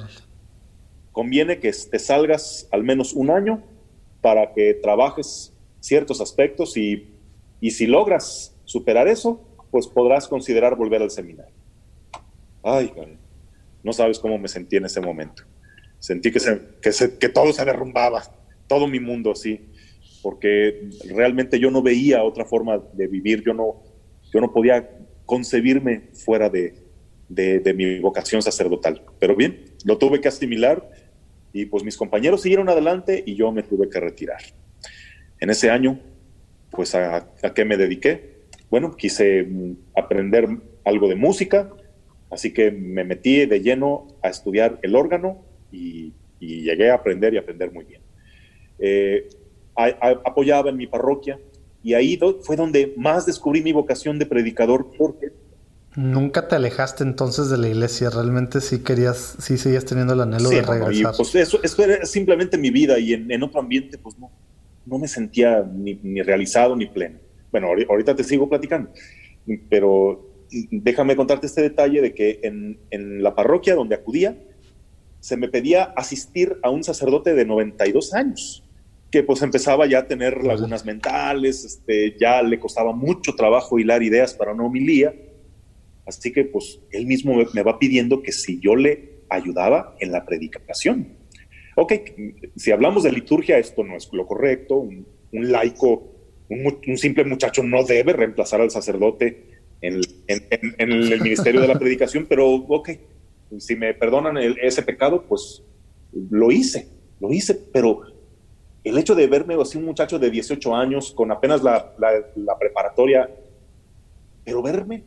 conviene 1.11 1.59
que 1.59 1.73
te 1.73 1.99
salgas 1.99 2.69
al 2.71 2.83
menos 2.83 3.11
un 3.11 3.29
año 3.29 3.61
para 4.21 4.53
que 4.53 4.73
trabajes 4.75 5.53
ciertos 5.81 6.21
aspectos 6.21 6.77
y, 6.77 7.09
y 7.59 7.71
si 7.71 7.85
logras 7.85 8.55
superar 8.63 9.09
eso, 9.09 9.45
pues 9.71 9.87
podrás 9.87 10.29
considerar 10.29 10.77
volver 10.77 11.01
al 11.01 11.11
seminario. 11.11 11.53
Ay, 12.63 12.93
no 13.83 13.91
sabes 13.91 14.17
cómo 14.17 14.37
me 14.37 14.47
sentí 14.47 14.77
en 14.77 14.85
ese 14.85 15.01
momento. 15.01 15.43
Sentí 15.99 16.31
que, 16.31 16.39
se, 16.39 16.61
que, 16.81 16.91
que 17.19 17.27
todo 17.27 17.51
se 17.51 17.65
derrumbaba, 17.65 18.23
todo 18.67 18.87
mi 18.87 19.01
mundo 19.01 19.31
así, 19.31 19.67
porque 20.23 20.89
realmente 21.09 21.59
yo 21.59 21.69
no 21.71 21.83
veía 21.83 22.23
otra 22.23 22.45
forma 22.45 22.81
de 22.93 23.07
vivir, 23.07 23.43
yo 23.45 23.53
no, 23.53 23.83
yo 24.31 24.39
no 24.39 24.53
podía 24.53 24.94
concebirme 25.25 26.09
fuera 26.13 26.49
de, 26.49 26.75
de, 27.29 27.73
mi 27.73 27.99
vocación 27.99 28.41
sacerdotal. 28.41 29.01
Pero 29.19 29.35
bien, 29.35 29.65
lo 29.83 29.97
tuve 29.97 30.21
que 30.21 30.27
asimilar 30.27 30.89
y 31.53 31.65
pues 31.65 31.83
mis 31.83 31.97
compañeros 31.97 32.41
siguieron 32.41 32.69
adelante 32.69 33.23
y 33.25 33.35
yo 33.35 33.51
me 33.51 33.63
tuve 33.63 33.89
que 33.89 33.99
retirar. 33.99 34.41
En 35.39 35.49
ese 35.49 35.69
año, 35.69 35.99
pues 36.71 36.95
a, 36.95 37.29
a 37.41 37.53
qué 37.53 37.65
me 37.65 37.77
dediqué? 37.77 38.35
Bueno, 38.69 38.95
quise 38.95 39.47
aprender 39.95 40.47
algo 40.83 41.07
de 41.07 41.15
música, 41.15 41.71
así 42.29 42.53
que 42.53 42.71
me 42.71 43.03
metí 43.03 43.45
de 43.45 43.61
lleno 43.61 44.07
a 44.21 44.29
estudiar 44.29 44.79
el 44.83 44.95
órgano 44.95 45.43
y, 45.71 46.13
llegué 46.39 46.91
a 46.91 46.95
aprender 46.95 47.33
y 47.33 47.37
aprender 47.37 47.71
muy 47.71 47.85
bien. 47.85 48.01
Eh, 48.77 49.27
apoyaba 49.75 50.69
en 50.69 50.77
mi 50.77 50.85
parroquia 50.85 51.39
y 51.85 51.93
ahí 51.93 52.19
fue 52.41 52.55
donde 52.55 52.95
más 52.97 53.27
descubrí 53.27 53.61
mi 53.61 53.71
vocación 53.71 54.17
de 54.17 54.25
predicador 54.25 54.89
porque 54.97 55.31
Nunca 55.95 56.47
te 56.47 56.55
alejaste 56.55 57.03
entonces 57.03 57.49
de 57.51 57.59
la 57.59 57.69
iglesia, 57.69 58.09
realmente 58.09 58.59
sí 58.59 58.79
querías, 58.79 59.37
sí 59.39 59.57
seguías 59.57 59.85
teniendo 59.85 60.13
el 60.13 60.21
anhelo 60.21 60.49
de 60.49 60.63
regresar. 60.63 61.13
pues 61.15 61.35
eso, 61.35 61.59
eso, 61.63 61.83
era 61.83 62.03
simplemente 62.05 62.57
mi 62.57 62.71
vida 62.71 62.97
y 62.97 63.13
en, 63.13 63.43
otro 63.43 63.61
ambiente 63.61 63.99
pues 63.99 64.17
no, 64.17 64.31
no 64.85 64.97
me 64.97 65.07
sentía 65.07 65.61
ni, 65.61 65.93
ni, 66.01 66.23
realizado 66.23 66.75
ni 66.75 66.87
pleno. 66.87 67.19
Bueno, 67.51 67.67
ahorita 67.67 68.15
te 68.15 68.23
sigo 68.23 68.49
platicando, 68.49 68.89
pero 69.69 70.27
déjame 70.71 71.15
contarte 71.15 71.45
este 71.45 71.61
detalle 71.61 72.01
de 72.01 72.15
que 72.15 72.39
en, 72.41 72.79
en 72.89 73.21
la 73.21 73.35
parroquia 73.35 73.75
donde 73.75 73.93
acudía 73.93 74.35
se 75.19 75.37
me 75.37 75.49
pedía 75.49 75.83
asistir 75.83 76.57
a 76.63 76.71
un 76.71 76.83
sacerdote 76.83 77.35
de 77.35 77.45
92 77.45 78.13
años 78.15 78.64
que 79.15 79.23
pues 79.23 79.41
empezaba 79.41 79.85
ya 79.85 79.99
a 79.99 80.07
tener 80.07 80.43
lagunas 80.43 80.83
mentales, 80.83 81.63
este, 81.63 82.17
ya 82.19 82.41
le 82.41 82.59
costaba 82.59 82.91
mucho 82.91 83.33
trabajo 83.33 83.79
hilar 83.79 84.03
ideas 84.03 84.33
para 84.33 84.51
una 84.51 84.65
homilía 84.65 85.13
Así 86.05 86.31
que 86.31 86.45
pues 86.45 86.79
él 86.91 87.05
mismo 87.05 87.35
me 87.53 87.63
va 87.63 87.79
pidiendo 87.79 88.21
que 88.21 88.31
si 88.31 88.59
yo 88.59 88.75
le 88.75 89.23
ayudaba 89.29 89.95
en 89.99 90.11
la 90.11 90.25
predicación. 90.25 91.17
Ok, 91.75 91.93
si 92.55 92.71
hablamos 92.71 93.03
de 93.03 93.11
liturgia, 93.11 93.57
esto 93.57 93.83
no 93.83 93.97
es 93.97 94.09
lo 94.13 94.25
correcto. 94.25 94.75
Un, 94.75 95.07
laico, 95.31 96.11
un, 96.49 96.97
simple 96.97 97.25
muchacho 97.25 97.63
no 97.63 97.83
debe 97.83 98.13
reemplazar 98.13 98.61
al 98.61 98.71
sacerdote 98.71 99.61
en, 99.81 100.01
el 100.27 101.21
ministerio 101.21 101.61
de 101.61 101.67
la 101.67 101.79
predicación, 101.79 102.27
pero 102.29 102.49
ok, 102.49 102.89
si 103.57 103.75
me 103.75 103.93
perdonan 103.93 104.37
ese 104.37 104.83
pecado, 104.83 105.25
pues 105.27 105.63
lo 106.29 106.51
hice, 106.51 106.87
lo 107.19 107.33
hice, 107.33 107.55
pero 107.73 108.03
el 108.85 108.97
hecho 108.97 109.15
de 109.15 109.27
verme 109.27 109.59
así 109.59 109.77
un 109.77 109.85
muchacho 109.85 110.19
de 110.19 110.29
18 110.29 110.75
años 110.75 111.11
con 111.11 111.31
apenas 111.31 111.63
la, 111.63 111.95
preparatoria, 112.59 113.29
pero 114.43 114.61
verme 114.61 115.03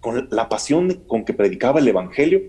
con 0.00 0.28
la 0.30 0.48
pasión 0.48 1.04
con 1.06 1.24
que 1.24 1.32
predicaba 1.32 1.80
el 1.80 1.88
Evangelio, 1.88 2.42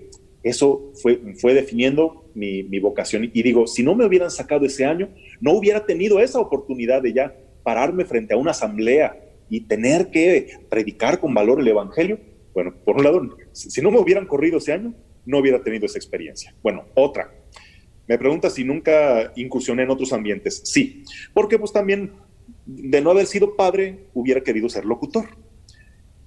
eso 0.43 0.91
fue, 1.02 1.22
fue 1.39 1.54
definiendo 1.54 2.26
mi, 2.34 2.80
vocación. 2.80 3.30
Y 3.34 3.43
digo, 3.43 3.65
si 3.65 3.82
no 3.82 3.96
me 3.96 4.06
hubieran 4.06 4.30
sacado 4.30 4.65
ese 4.65 4.84
año, 4.84 5.10
no 5.39 5.54
hubiera 5.54 5.86
tenido 5.86 6.19
esa 6.19 6.39
oportunidad 6.39 7.02
de 7.02 7.13
ya 7.13 7.36
pararme 7.63 8.04
frente 8.04 8.34
a 8.34 8.38
una 8.38 8.52
asamblea 8.52 9.17
y 9.50 9.62
tener 9.62 10.10
que 10.10 10.60
predicar 10.69 11.19
con 11.19 11.34
valor 11.34 11.62
el 11.62 11.67
Evangelio. 11.67 12.19
Bueno, 12.54 12.74
por 12.84 12.98
un 12.98 13.04
lado, 13.04 13.38
si 13.54 13.82
no 13.82 13.89
me 13.89 14.00
hubieran 14.00 14.28
corrido 14.28 14.58
ese 14.58 14.74
año, 14.74 14.93
no 15.26 15.39
hubiera 15.39 15.63
tenido 15.63 15.86
esa 15.86 15.98
experiencia. 15.98 16.54
Bueno, 16.62 16.86
otra. 16.93 17.32
Me 18.07 18.17
pregunta 18.17 18.49
si 18.49 18.63
nunca 18.63 19.31
incursioné 19.35 19.83
en 19.83 19.89
otros 19.89 20.13
ambientes. 20.13 20.61
Sí, 20.65 21.03
porque 21.33 21.57
pues 21.57 21.71
también 21.71 22.11
de 22.65 23.01
no 23.01 23.11
haber 23.11 23.25
sido 23.25 23.55
padre, 23.55 24.07
hubiera 24.13 24.41
querido 24.41 24.69
ser 24.69 24.85
locutor. 24.85 25.25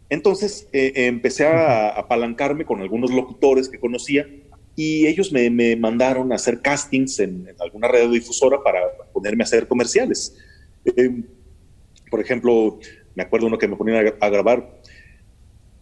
Entonces 0.09 0.69
eh, 0.73 0.93
empecé 0.95 1.47
a 1.47 1.89
apalancarme 1.89 2.65
con 2.65 2.81
algunos 2.81 3.11
locutores 3.11 3.69
que 3.69 3.81
conocía 3.81 4.27
y 4.77 5.07
ellos 5.07 5.33
me, 5.33 5.75
mandaron 5.77 6.33
a 6.33 6.37
hacer 6.37 6.61
castings 6.61 7.19
en, 7.21 7.49
alguna 7.59 7.89
radiodifusora 7.89 8.63
para 8.63 8.81
ponerme 9.13 9.43
a 9.43 9.47
hacer 9.47 9.67
comerciales. 9.67 10.37
Eh, 10.85 11.23
por 12.11 12.21
ejemplo, 12.21 12.79
me 13.15 13.23
acuerdo 13.23 13.47
uno 13.47 13.59
que 13.59 13.67
me 13.67 13.77
ponían 13.77 14.15
a, 14.21 14.29
grabar 14.29 14.81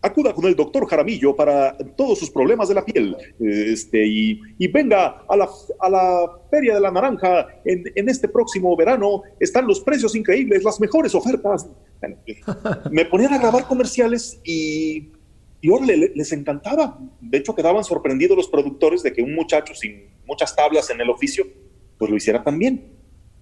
acuda 0.05 0.35
con 0.35 0.45
el 0.45 0.55
doctor 0.55 0.87
Jaramillo 0.87 1.35
para 1.35 1.77
todos 1.97 2.19
sus 2.19 2.31
problemas 2.31 2.69
de 2.69 2.75
la 2.75 2.85
piel. 2.85 3.17
Este, 3.41 4.07
y, 4.07 4.69
venga 4.69 5.25
a 5.29 5.37
la, 5.37 5.49
a 5.81 5.89
la, 5.89 6.31
Feria 6.51 6.75
de 6.75 6.81
la 6.81 6.91
Naranja 6.91 7.49
en, 7.65 7.85
en, 7.95 8.09
este 8.09 8.29
próximo 8.29 8.77
verano. 8.77 9.23
Están 9.41 9.67
los 9.67 9.81
precios 9.81 10.15
increíbles, 10.15 10.63
las 10.63 10.79
mejores 10.81 11.15
ofertas 11.15 11.69
me 12.91 13.05
ponían 13.05 13.33
a 13.33 13.39
grabar 13.39 13.67
comerciales 13.67 14.41
y, 14.45 15.13
y 15.61 15.69
les 16.15 16.33
encantaba. 16.33 16.99
De 17.21 17.39
hecho, 17.39 17.55
quedaban 17.55 17.85
sorprendidos 17.85 18.37
los 18.37 18.49
productores 18.49 19.03
de 19.03 19.13
que 19.13 19.23
un 19.23 19.35
muchacho 19.35 19.75
sin 19.75 20.09
muchas 20.27 20.55
tablas 20.55 20.91
en 20.91 21.01
el 21.01 21.11
oficio, 21.11 21.47
pues 21.99 22.11
lo 22.11 22.17
hiciera 22.17 22.43
tan 22.43 22.59
bien. 22.59 22.93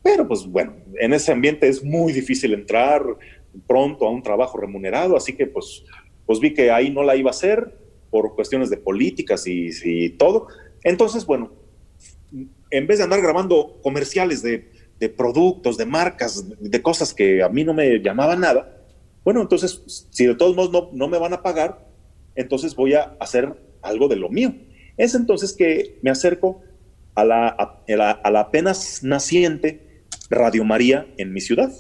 Pero 0.03 0.27
pues 0.27 0.47
bueno, 0.47 0.75
en 0.99 1.13
ese 1.13 1.33
ambiente 1.33 1.69
es 1.69 1.83
muy 1.83 2.13
difícil 2.13 2.53
entrar 2.55 3.05
pronto 3.67 4.07
a 4.07 4.11
un 4.11 4.23
trabajo 4.23 4.59
remunerado, 4.59 5.17
así 5.17 5.35
que 5.35 5.47
pues, 5.47 5.85
pues 6.27 6.41
vi 6.41 6.55
que 6.55 6.71
ahí 6.71 6.91
no 6.91 7.03
la 7.03 7.17
iba 7.17 7.31
a 7.31 7.33
hacer 7.33 7.79
por 8.11 8.35
cuestiones 8.35 8.71
de 8.71 8.77
políticas 8.77 9.47
y, 9.47 9.71
y 9.85 10.11
todo. 10.11 10.49
Entonces, 10.85 11.25
bueno, 11.27 11.53
en 12.71 12.87
vez 12.87 12.99
de 12.99 13.05
andar 13.05 13.21
grabando 13.21 13.79
comerciales 13.83 14.43
de 14.43 15.09
productos, 15.17 15.77
de 15.77 15.87
marcas, 15.87 16.45
de 16.61 16.83
cosas 16.83 17.13
que 17.13 17.43
a 17.43 17.49
mí 17.49 17.65
no 17.65 17.75
me 17.75 18.01
llamaban 18.01 18.41
nada, 18.41 18.83
bueno, 19.25 19.41
entonces, 19.41 20.09
si 20.11 20.27
de 20.27 20.35
todos 20.35 20.57
modos 20.57 20.73
no, 20.73 20.91
no 20.93 21.09
me 21.09 21.19
van 21.19 21.33
a 21.33 21.43
pagar, 21.43 21.87
entonces 22.35 22.75
voy 22.75 22.95
a 22.95 23.17
hacer 23.21 23.55
algo 23.81 24.09
de 24.09 24.17
lo 24.17 24.29
mío. 24.29 24.55
Es 24.97 25.15
entonces 25.15 25.53
que 25.53 25.99
me 26.03 26.11
acerco 26.11 26.61
a 27.15 27.25
la, 27.25 27.49
a, 27.49 27.83
la, 27.87 28.41
apenas 28.41 29.03
naciente 29.03 30.05
Radio 30.29 30.65
María 30.65 31.07
en 31.19 31.33
mi 31.33 31.41
ciudad. 31.41 31.73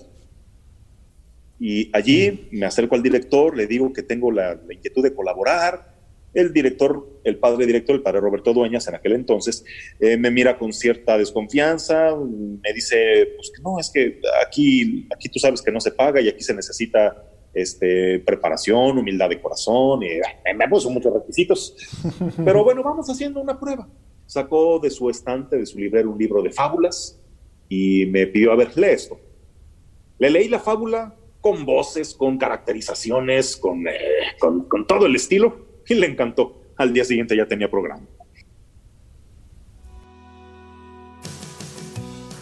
Y 1.64 1.96
allí 1.96 2.48
me 2.50 2.66
acerco 2.66 2.96
al 2.96 3.04
director, 3.04 3.56
le 3.56 3.68
digo 3.68 3.92
que 3.92 4.02
tengo 4.02 4.32
la, 4.32 4.56
la 4.56 4.74
inquietud 4.74 5.00
de 5.00 5.14
colaborar, 5.14 5.94
el 6.34 6.52
director, 6.52 7.20
el 7.22 7.38
padre 7.38 7.66
director, 7.66 7.94
el 7.94 8.02
padre 8.02 8.18
Roberto 8.18 8.52
Dueñas, 8.52 8.88
en 8.88 8.96
aquel 8.96 9.12
entonces, 9.12 9.64
eh, 10.00 10.16
me 10.16 10.32
mira 10.32 10.58
con 10.58 10.72
cierta 10.72 11.16
desconfianza, 11.16 12.16
me 12.16 12.72
dice, 12.72 13.34
pues 13.36 13.52
que 13.54 13.62
no, 13.62 13.78
es 13.78 13.90
que 13.90 14.20
aquí, 14.44 15.06
aquí 15.14 15.28
tú 15.28 15.38
sabes 15.38 15.62
que 15.62 15.70
no 15.70 15.80
se 15.80 15.92
paga 15.92 16.20
y 16.20 16.28
aquí 16.28 16.42
se 16.42 16.52
necesita 16.52 17.24
este, 17.54 18.18
preparación, 18.18 18.98
humildad 18.98 19.28
de 19.28 19.40
corazón, 19.40 20.02
y 20.02 20.08
me 20.56 20.68
puso 20.68 20.90
muchos 20.90 21.14
requisitos. 21.14 21.76
Pero 22.44 22.64
bueno, 22.64 22.82
vamos 22.82 23.08
haciendo 23.08 23.40
una 23.40 23.60
prueba. 23.60 23.88
Sacó 24.26 24.80
de 24.80 24.90
su 24.90 25.08
estante, 25.10 25.58
de 25.58 25.66
su 25.66 25.78
librero, 25.78 26.10
un 26.10 26.18
libro 26.18 26.42
de 26.42 26.50
fábulas 26.50 27.20
y 27.68 28.06
me 28.06 28.26
pidió, 28.26 28.50
a 28.50 28.56
ver, 28.56 28.76
lee 28.76 28.86
esto. 28.86 29.20
Le 30.18 30.28
leí 30.28 30.48
la 30.48 30.58
fábula 30.58 31.14
con 31.42 31.66
voces, 31.66 32.14
con 32.14 32.38
caracterizaciones, 32.38 33.56
con, 33.58 33.86
eh, 33.86 33.92
con, 34.38 34.62
con 34.64 34.86
todo 34.86 35.04
el 35.04 35.16
estilo 35.16 35.82
y 35.86 35.94
le 35.94 36.06
encantó. 36.06 36.62
Al 36.76 36.94
día 36.94 37.04
siguiente 37.04 37.36
ya 37.36 37.46
tenía 37.46 37.70
programa. 37.70 38.02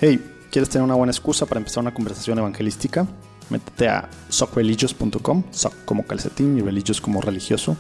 Hey, 0.01 0.21
¿quieres 0.51 0.69
tener 0.69 0.85
una 0.85 0.95
buena 0.95 1.11
excusa 1.11 1.47
para 1.47 1.59
empezar 1.59 1.83
una 1.83 1.93
conversación 1.93 2.39
evangelística? 2.39 3.09
Métete 3.49 3.89
a 3.89 4.09
socreligious.com, 4.29 5.45
soc 5.51 5.75
como 5.85 6.07
calcetín 6.07 6.57
y 6.57 6.63
religious 6.63 7.01
como 7.01 7.21
religioso, 7.21 7.77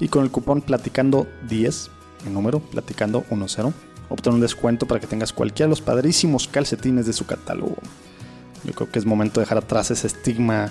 y 0.00 0.08
con 0.08 0.24
el 0.24 0.30
cupón 0.30 0.62
platicando 0.62 1.28
10, 1.48 1.90
el 2.26 2.34
número 2.34 2.58
platicando 2.58 3.24
10, 3.30 3.72
obtén 4.08 4.34
un 4.34 4.40
descuento 4.40 4.86
para 4.86 5.00
que 5.00 5.06
tengas 5.06 5.32
cualquiera 5.32 5.68
de 5.68 5.70
los 5.70 5.80
padrísimos 5.80 6.48
calcetines 6.48 7.06
de 7.06 7.12
su 7.12 7.24
catálogo. 7.24 7.76
Yo 8.64 8.72
creo 8.72 8.90
que 8.90 8.98
es 8.98 9.06
momento 9.06 9.40
de 9.40 9.44
dejar 9.44 9.58
atrás 9.58 9.90
ese 9.90 10.06
estigma 10.06 10.70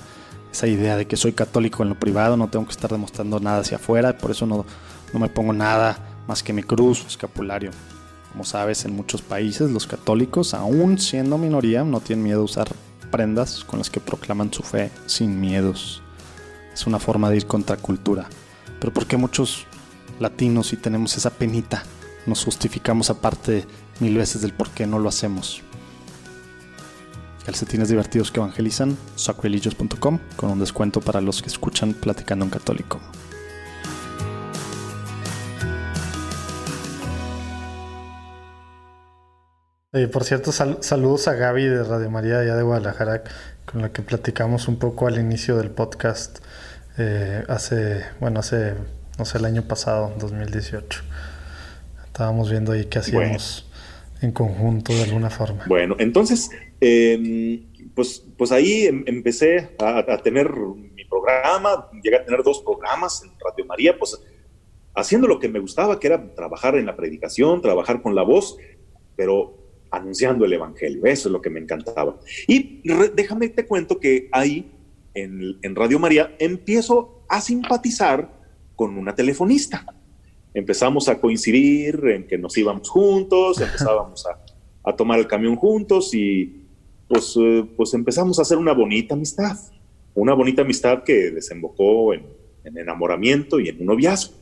esa 0.52 0.68
idea 0.68 0.98
de 0.98 1.08
que 1.08 1.16
soy 1.16 1.32
católico 1.32 1.82
en 1.84 1.90
lo 1.90 1.96
privado, 1.96 2.36
no 2.36 2.50
tengo 2.50 2.66
que 2.66 2.72
estar 2.72 2.92
demostrando 2.92 3.40
nada 3.40 3.60
hacia 3.60 3.78
afuera, 3.78 4.18
por 4.18 4.32
eso 4.32 4.46
no, 4.46 4.66
no 5.14 5.20
me 5.20 5.30
pongo 5.30 5.54
nada 5.54 5.98
más 6.28 6.44
que 6.44 6.52
mi 6.52 6.62
cruz 6.62 7.06
o 7.06 7.08
escapulario. 7.08 7.72
Como 8.34 8.44
sabes, 8.44 8.84
en 8.84 8.96
muchos 8.96 9.22
países 9.22 9.72
los 9.72 9.88
católicos, 9.88 10.54
aún 10.54 10.98
siendo 11.00 11.38
minoría, 11.38 11.86
no 11.86 12.02
tienen 12.02 12.24
miedo 12.24 12.42
a 12.42 12.46
usar 12.46 12.68
prendas 13.12 13.64
con 13.64 13.80
las 13.80 13.90
que 13.90 14.02
proclaman 14.02 14.52
su 14.52 14.64
fe 14.64 14.92
sin 15.06 15.40
miedos. 15.40 16.02
Es 16.74 16.86
una 16.86 17.00
forma 17.00 17.30
de 17.30 17.38
ir 17.38 17.48
contra 17.48 17.78
cultura. 17.78 18.28
Pero 18.80 18.94
¿por 18.94 19.06
qué 19.06 19.16
muchos 19.16 19.66
latinos 20.20 20.68
sí 20.68 20.78
tenemos 20.78 21.16
esa 21.16 21.30
penita 21.30 21.84
nos 22.26 22.44
justificamos 22.44 23.10
aparte 23.10 23.66
mil 24.00 24.18
veces 24.18 24.42
del 24.42 24.54
por 24.54 24.70
qué 24.70 24.86
no 24.86 25.00
lo 25.00 25.10
hacemos. 25.10 25.62
Calcetines 27.46 27.90
divertidos 27.90 28.32
que 28.32 28.40
evangelizan, 28.40 28.98
sacrilegious.com 29.16 30.20
con 30.36 30.52
un 30.52 30.60
descuento 30.60 31.02
para 31.02 31.22
los 31.22 31.42
que 31.42 31.50
escuchan 31.50 31.94
Platicando 31.94 32.46
en 32.46 32.52
Católico. 32.52 33.00
por 40.12 40.24
cierto, 40.24 40.52
saludos 40.52 41.28
a 41.28 41.34
Gaby 41.34 41.66
de 41.66 41.84
Radio 41.84 42.10
María 42.10 42.40
allá 42.40 42.56
de 42.56 42.64
Guadalajara, 42.64 43.24
con 43.66 43.82
la 43.82 43.92
que 43.92 44.02
platicamos 44.02 44.68
un 44.68 44.78
poco 44.78 45.08
al 45.08 45.20
inicio 45.20 45.58
del 45.58 45.70
podcast 45.70 46.40
eh, 46.98 47.44
hace, 47.48 48.04
bueno, 48.20 48.40
hace, 48.40 48.74
no 49.18 49.26
sé, 49.26 49.38
el 49.38 49.46
año 49.46 49.64
pasado, 49.64 50.14
2018. 50.20 51.04
Estábamos 52.06 52.52
viendo 52.52 52.74
ahí 52.74 52.86
qué 52.86 53.00
hacíamos 53.00 53.70
en 54.22 54.32
conjunto 54.32 54.94
de 54.94 55.04
alguna 55.04 55.30
forma. 55.30 55.66
Bueno, 55.68 55.96
entonces, 56.00 56.52
em, 56.82 57.72
pues, 57.96 58.26
pues 58.38 58.52
ahí 58.52 58.88
em, 58.88 59.04
empecé 59.06 59.70
a, 59.80 60.18
tener 60.18 60.52
mi 60.52 61.06
programa, 61.06 61.90
llegué 62.04 62.18
a 62.18 62.26
tener 62.26 62.44
dos 62.44 62.62
programas 62.62 63.24
en 63.24 63.32
Radio 63.40 63.66
María, 63.66 63.98
pues 63.98 64.22
haciendo 64.96 65.28
lo 65.28 65.40
que 65.40 65.48
me 65.48 65.60
gustaba, 65.60 66.00
que 66.00 66.08
era 66.08 66.34
trabajar 66.36 66.76
en 66.76 66.86
la 66.86 66.96
predicación, 66.96 67.62
trabajar 67.62 68.02
con 68.02 68.16
la 68.16 68.24
voz, 68.24 68.58
pero 69.16 69.58
anunciando 69.90 70.46
el 70.46 70.54
Evangelio. 70.54 71.06
Eso 71.06 71.30
es 71.30 71.34
lo 71.34 71.42
que 71.42 71.50
me 71.50 71.60
encantaba. 71.60 72.20
Y 72.48 72.82
déjame 73.16 73.50
te 73.50 73.66
cuento 73.66 74.00
que 74.00 74.28
ahí, 74.32 74.72
en, 75.14 75.58
en 75.62 75.76
Radio 75.76 76.00
María, 76.00 76.36
empiezo 76.40 77.24
a 77.30 77.42
simpatizar 77.42 78.30
con 78.76 78.98
una 78.98 79.14
telefonista. 79.14 79.86
Empezamos 80.54 81.08
a 81.08 81.20
coincidir 81.20 82.02
en 82.08 82.28
que 82.28 82.38
nos 82.38 82.58
íbamos 82.58 82.90
juntos, 82.90 83.62
empezábamos 83.62 84.26
a, 84.26 84.40
a 84.84 84.96
tomar 84.96 85.20
el 85.20 85.28
camión 85.28 85.56
juntos 85.56 86.14
y 86.14 86.61
pues, 87.12 87.36
eh, 87.40 87.66
pues 87.76 87.94
empezamos 87.94 88.40
a 88.40 88.44
hacer 88.44 88.58
una 88.58 88.74
bonita 88.74 89.16
amistad. 89.16 89.58
Una 90.14 90.34
bonita 90.34 90.62
amistad 90.62 91.04
que 91.04 91.32
desembocó 91.32 92.14
en, 92.14 92.26
en 92.64 92.78
enamoramiento 92.78 93.60
y 93.60 93.70
en 93.70 93.80
un 93.80 93.88
noviazgo. 93.88 94.34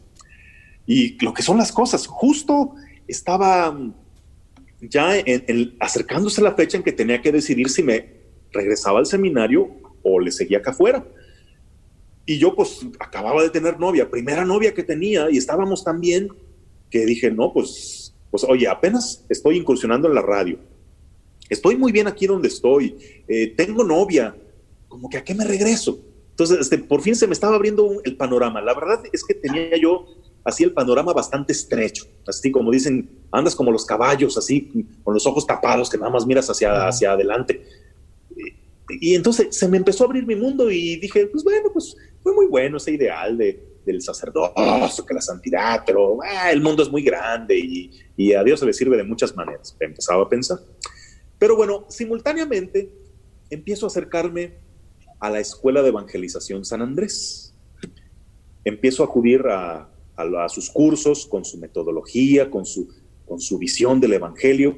Y 0.85 1.23
lo 1.23 1.33
que 1.33 1.43
son 1.43 1.57
las 1.57 1.71
cosas, 1.71 2.07
justo 2.07 2.73
estaba 3.07 3.75
ya 4.81 5.17
en, 5.17 5.75
acercándose 5.79 6.41
la 6.41 6.53
fecha 6.53 6.77
en 6.77 6.83
que 6.83 6.91
tenía 6.91 7.21
que 7.21 7.31
decidir 7.31 7.69
si 7.69 7.83
me 7.83 8.19
regresaba 8.51 8.99
al 8.99 9.05
seminario 9.05 9.69
o 10.03 10.19
le 10.19 10.31
seguía 10.31 10.59
acá 10.59 10.71
afuera. 10.71 11.05
Y 12.25 12.37
yo 12.37 12.55
pues 12.55 12.85
acababa 12.99 13.41
de 13.41 13.49
tener 13.49 13.79
novia, 13.79 14.09
primera 14.09 14.45
novia 14.45 14.73
que 14.73 14.83
tenía, 14.83 15.29
y 15.31 15.37
estábamos 15.37 15.83
tan 15.83 15.99
bien 15.99 16.29
que 16.89 17.05
dije, 17.05 17.31
no, 17.31 17.51
pues, 17.53 18.15
pues 18.31 18.43
oye, 18.43 18.67
apenas 18.67 19.25
estoy 19.29 19.57
incursionando 19.57 20.07
en 20.07 20.15
la 20.15 20.21
radio. 20.21 20.59
Estoy 21.49 21.75
muy 21.75 21.91
bien 21.91 22.07
aquí 22.07 22.27
donde 22.27 22.47
estoy. 22.47 22.95
Eh, 23.27 23.53
tengo 23.57 23.83
novia. 23.83 24.35
Como 24.87 25.09
que 25.09 25.17
a 25.17 25.23
qué 25.23 25.33
me 25.33 25.45
regreso. 25.45 25.99
Entonces, 26.31 26.59
este, 26.59 26.77
por 26.77 27.01
fin 27.01 27.15
se 27.15 27.27
me 27.27 27.33
estaba 27.33 27.55
abriendo 27.55 28.01
el 28.05 28.15
panorama. 28.15 28.61
La 28.61 28.73
verdad 28.73 29.03
es 29.11 29.23
que 29.25 29.33
tenía 29.33 29.75
yo 29.77 30.05
así 30.43 30.63
el 30.63 30.73
panorama 30.73 31.13
bastante 31.13 31.53
estrecho, 31.53 32.05
así 32.27 32.51
como 32.51 32.71
dicen, 32.71 33.09
andas 33.31 33.55
como 33.55 33.71
los 33.71 33.85
caballos, 33.85 34.37
así 34.37 34.87
con 35.03 35.13
los 35.13 35.25
ojos 35.25 35.45
tapados, 35.45 35.89
que 35.89 35.97
nada 35.97 36.11
más 36.11 36.25
miras 36.25 36.49
hacia, 36.49 36.87
hacia 36.87 37.11
adelante. 37.11 37.65
Y, 39.01 39.15
entonces 39.15 39.55
se 39.55 39.67
me 39.67 39.77
empezó 39.77 40.03
a 40.03 40.07
abrir 40.07 40.25
mi 40.25 40.35
mundo 40.35 40.71
y 40.71 40.95
dije, 40.95 41.27
pues 41.27 41.43
bueno, 41.43 41.69
pues 41.71 41.95
fue 42.23 42.33
muy 42.33 42.47
bueno 42.47 42.77
ese 42.77 42.91
ideal 42.91 43.37
de, 43.37 43.61
del 43.85 44.01
sacerdocio, 44.01 45.05
que 45.05 45.13
la 45.13 45.21
santidad, 45.21 45.83
pero 45.85 46.17
ah, 46.23 46.51
el 46.51 46.61
mundo 46.61 46.83
es 46.83 46.89
muy 46.89 47.03
grande 47.03 47.57
y, 47.57 47.91
y 48.17 48.33
a 48.33 48.43
Dios 48.43 48.59
se 48.59 48.65
le 48.65 48.73
sirve 48.73 48.97
de 48.97 49.03
muchas 49.03 49.35
maneras. 49.35 49.75
Empezaba 49.79 50.23
a 50.23 50.29
pensar. 50.29 50.59
Pero 51.39 51.55
bueno, 51.55 51.85
simultáneamente 51.87 52.91
empiezo 53.49 53.85
a 53.85 53.87
acercarme 53.87 54.53
a 55.19 55.29
la 55.29 55.39
Escuela 55.39 55.81
de 55.81 55.89
Evangelización 55.89 56.65
San 56.65 56.81
Andrés. 56.81 57.53
Empiezo 58.65 59.03
a 59.03 59.07
acudir 59.07 59.47
a, 59.47 59.89
a, 60.15 60.49
sus 60.49 60.69
cursos, 60.69 61.25
con 61.25 61.45
su 61.45 61.57
metodología, 61.57 62.51
con 62.51 62.65
su, 62.65 62.89
con 63.25 63.39
su 63.39 63.57
visión 63.57 63.99
del 64.01 64.13
Evangelio. 64.13 64.77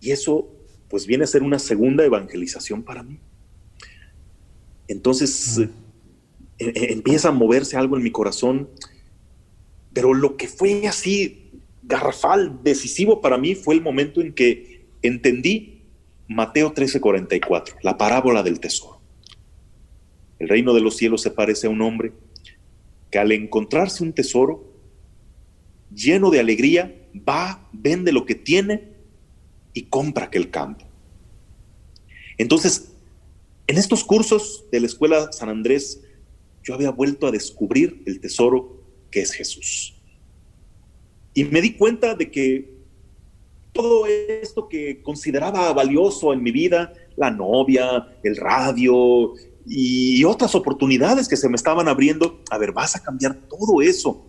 Y 0.00 0.10
eso 0.10 0.48
pues 0.88 1.06
viene 1.06 1.24
a 1.24 1.26
ser 1.26 1.42
una 1.42 1.58
segunda 1.58 2.04
evangelización 2.04 2.82
para 2.82 3.02
mí. 3.02 3.18
Entonces 4.88 5.58
eh, 5.58 5.70
e, 6.58 6.92
empieza 6.92 7.28
a 7.28 7.32
moverse 7.32 7.76
algo 7.76 7.96
en 7.96 8.02
mi 8.02 8.10
corazón, 8.10 8.68
pero 9.92 10.12
lo 10.12 10.36
que 10.36 10.48
fue 10.48 10.86
así 10.86 11.50
garrafal, 11.82 12.62
decisivo 12.62 13.20
para 13.20 13.38
mí 13.38 13.54
fue 13.54 13.74
el 13.74 13.80
momento 13.80 14.20
en 14.20 14.34
que 14.34 14.81
entendí 15.02 15.82
Mateo 16.28 16.72
13:44, 16.72 17.76
la 17.82 17.96
parábola 17.96 18.42
del 18.42 18.60
tesoro. 18.60 19.00
El 20.38 20.48
reino 20.48 20.74
de 20.74 20.80
los 20.80 20.96
cielos 20.96 21.22
se 21.22 21.30
parece 21.30 21.66
a 21.66 21.70
un 21.70 21.82
hombre 21.82 22.12
que 23.10 23.18
al 23.18 23.30
encontrarse 23.32 24.02
un 24.02 24.12
tesoro 24.12 24.72
lleno 25.94 26.30
de 26.30 26.40
alegría, 26.40 26.94
va, 27.28 27.68
vende 27.72 28.12
lo 28.12 28.24
que 28.24 28.34
tiene 28.34 28.88
y 29.74 29.82
compra 29.82 30.26
aquel 30.26 30.50
campo. 30.50 30.84
Entonces, 32.38 32.92
en 33.66 33.78
estos 33.78 34.04
cursos 34.04 34.64
de 34.72 34.80
la 34.80 34.86
Escuela 34.86 35.30
San 35.32 35.48
Andrés, 35.48 36.02
yo 36.62 36.74
había 36.74 36.90
vuelto 36.90 37.26
a 37.26 37.30
descubrir 37.30 38.02
el 38.06 38.20
tesoro 38.20 38.82
que 39.10 39.20
es 39.20 39.32
Jesús. 39.32 39.94
Y 41.34 41.44
me 41.44 41.60
di 41.60 41.74
cuenta 41.74 42.14
de 42.14 42.30
que 42.30 42.71
todo 43.72 44.06
esto 44.06 44.68
que 44.68 45.02
consideraba 45.02 45.72
valioso 45.72 46.32
en 46.32 46.42
mi 46.42 46.50
vida, 46.50 46.92
la 47.16 47.30
novia, 47.30 48.06
el 48.22 48.36
radio, 48.36 49.34
y 49.66 50.24
otras 50.24 50.54
oportunidades 50.54 51.28
que 51.28 51.36
se 51.36 51.48
me 51.48 51.56
estaban 51.56 51.88
abriendo. 51.88 52.40
A 52.50 52.58
ver, 52.58 52.72
¿vas 52.72 52.96
a 52.96 53.02
cambiar 53.02 53.34
todo 53.34 53.80
eso 53.82 54.26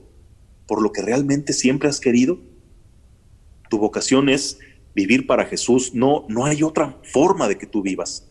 por 0.68 0.82
lo 0.82 0.92
que 0.92 1.02
realmente 1.02 1.54
siempre 1.54 1.90
has 1.90 2.00
querido? 2.00 2.40
Tu 3.70 3.78
vocación 3.78 4.30
es 4.30 4.60
vivir 4.96 5.26
para 5.26 5.46
Jesús. 5.46 5.94
No, 5.94 6.26
no 6.30 6.46
hay 6.46 6.64
otra 6.64 7.00
forma 7.04 7.48
de 7.48 7.58
que 7.58 7.66
tú 7.66 7.82
vivas. 7.82 8.30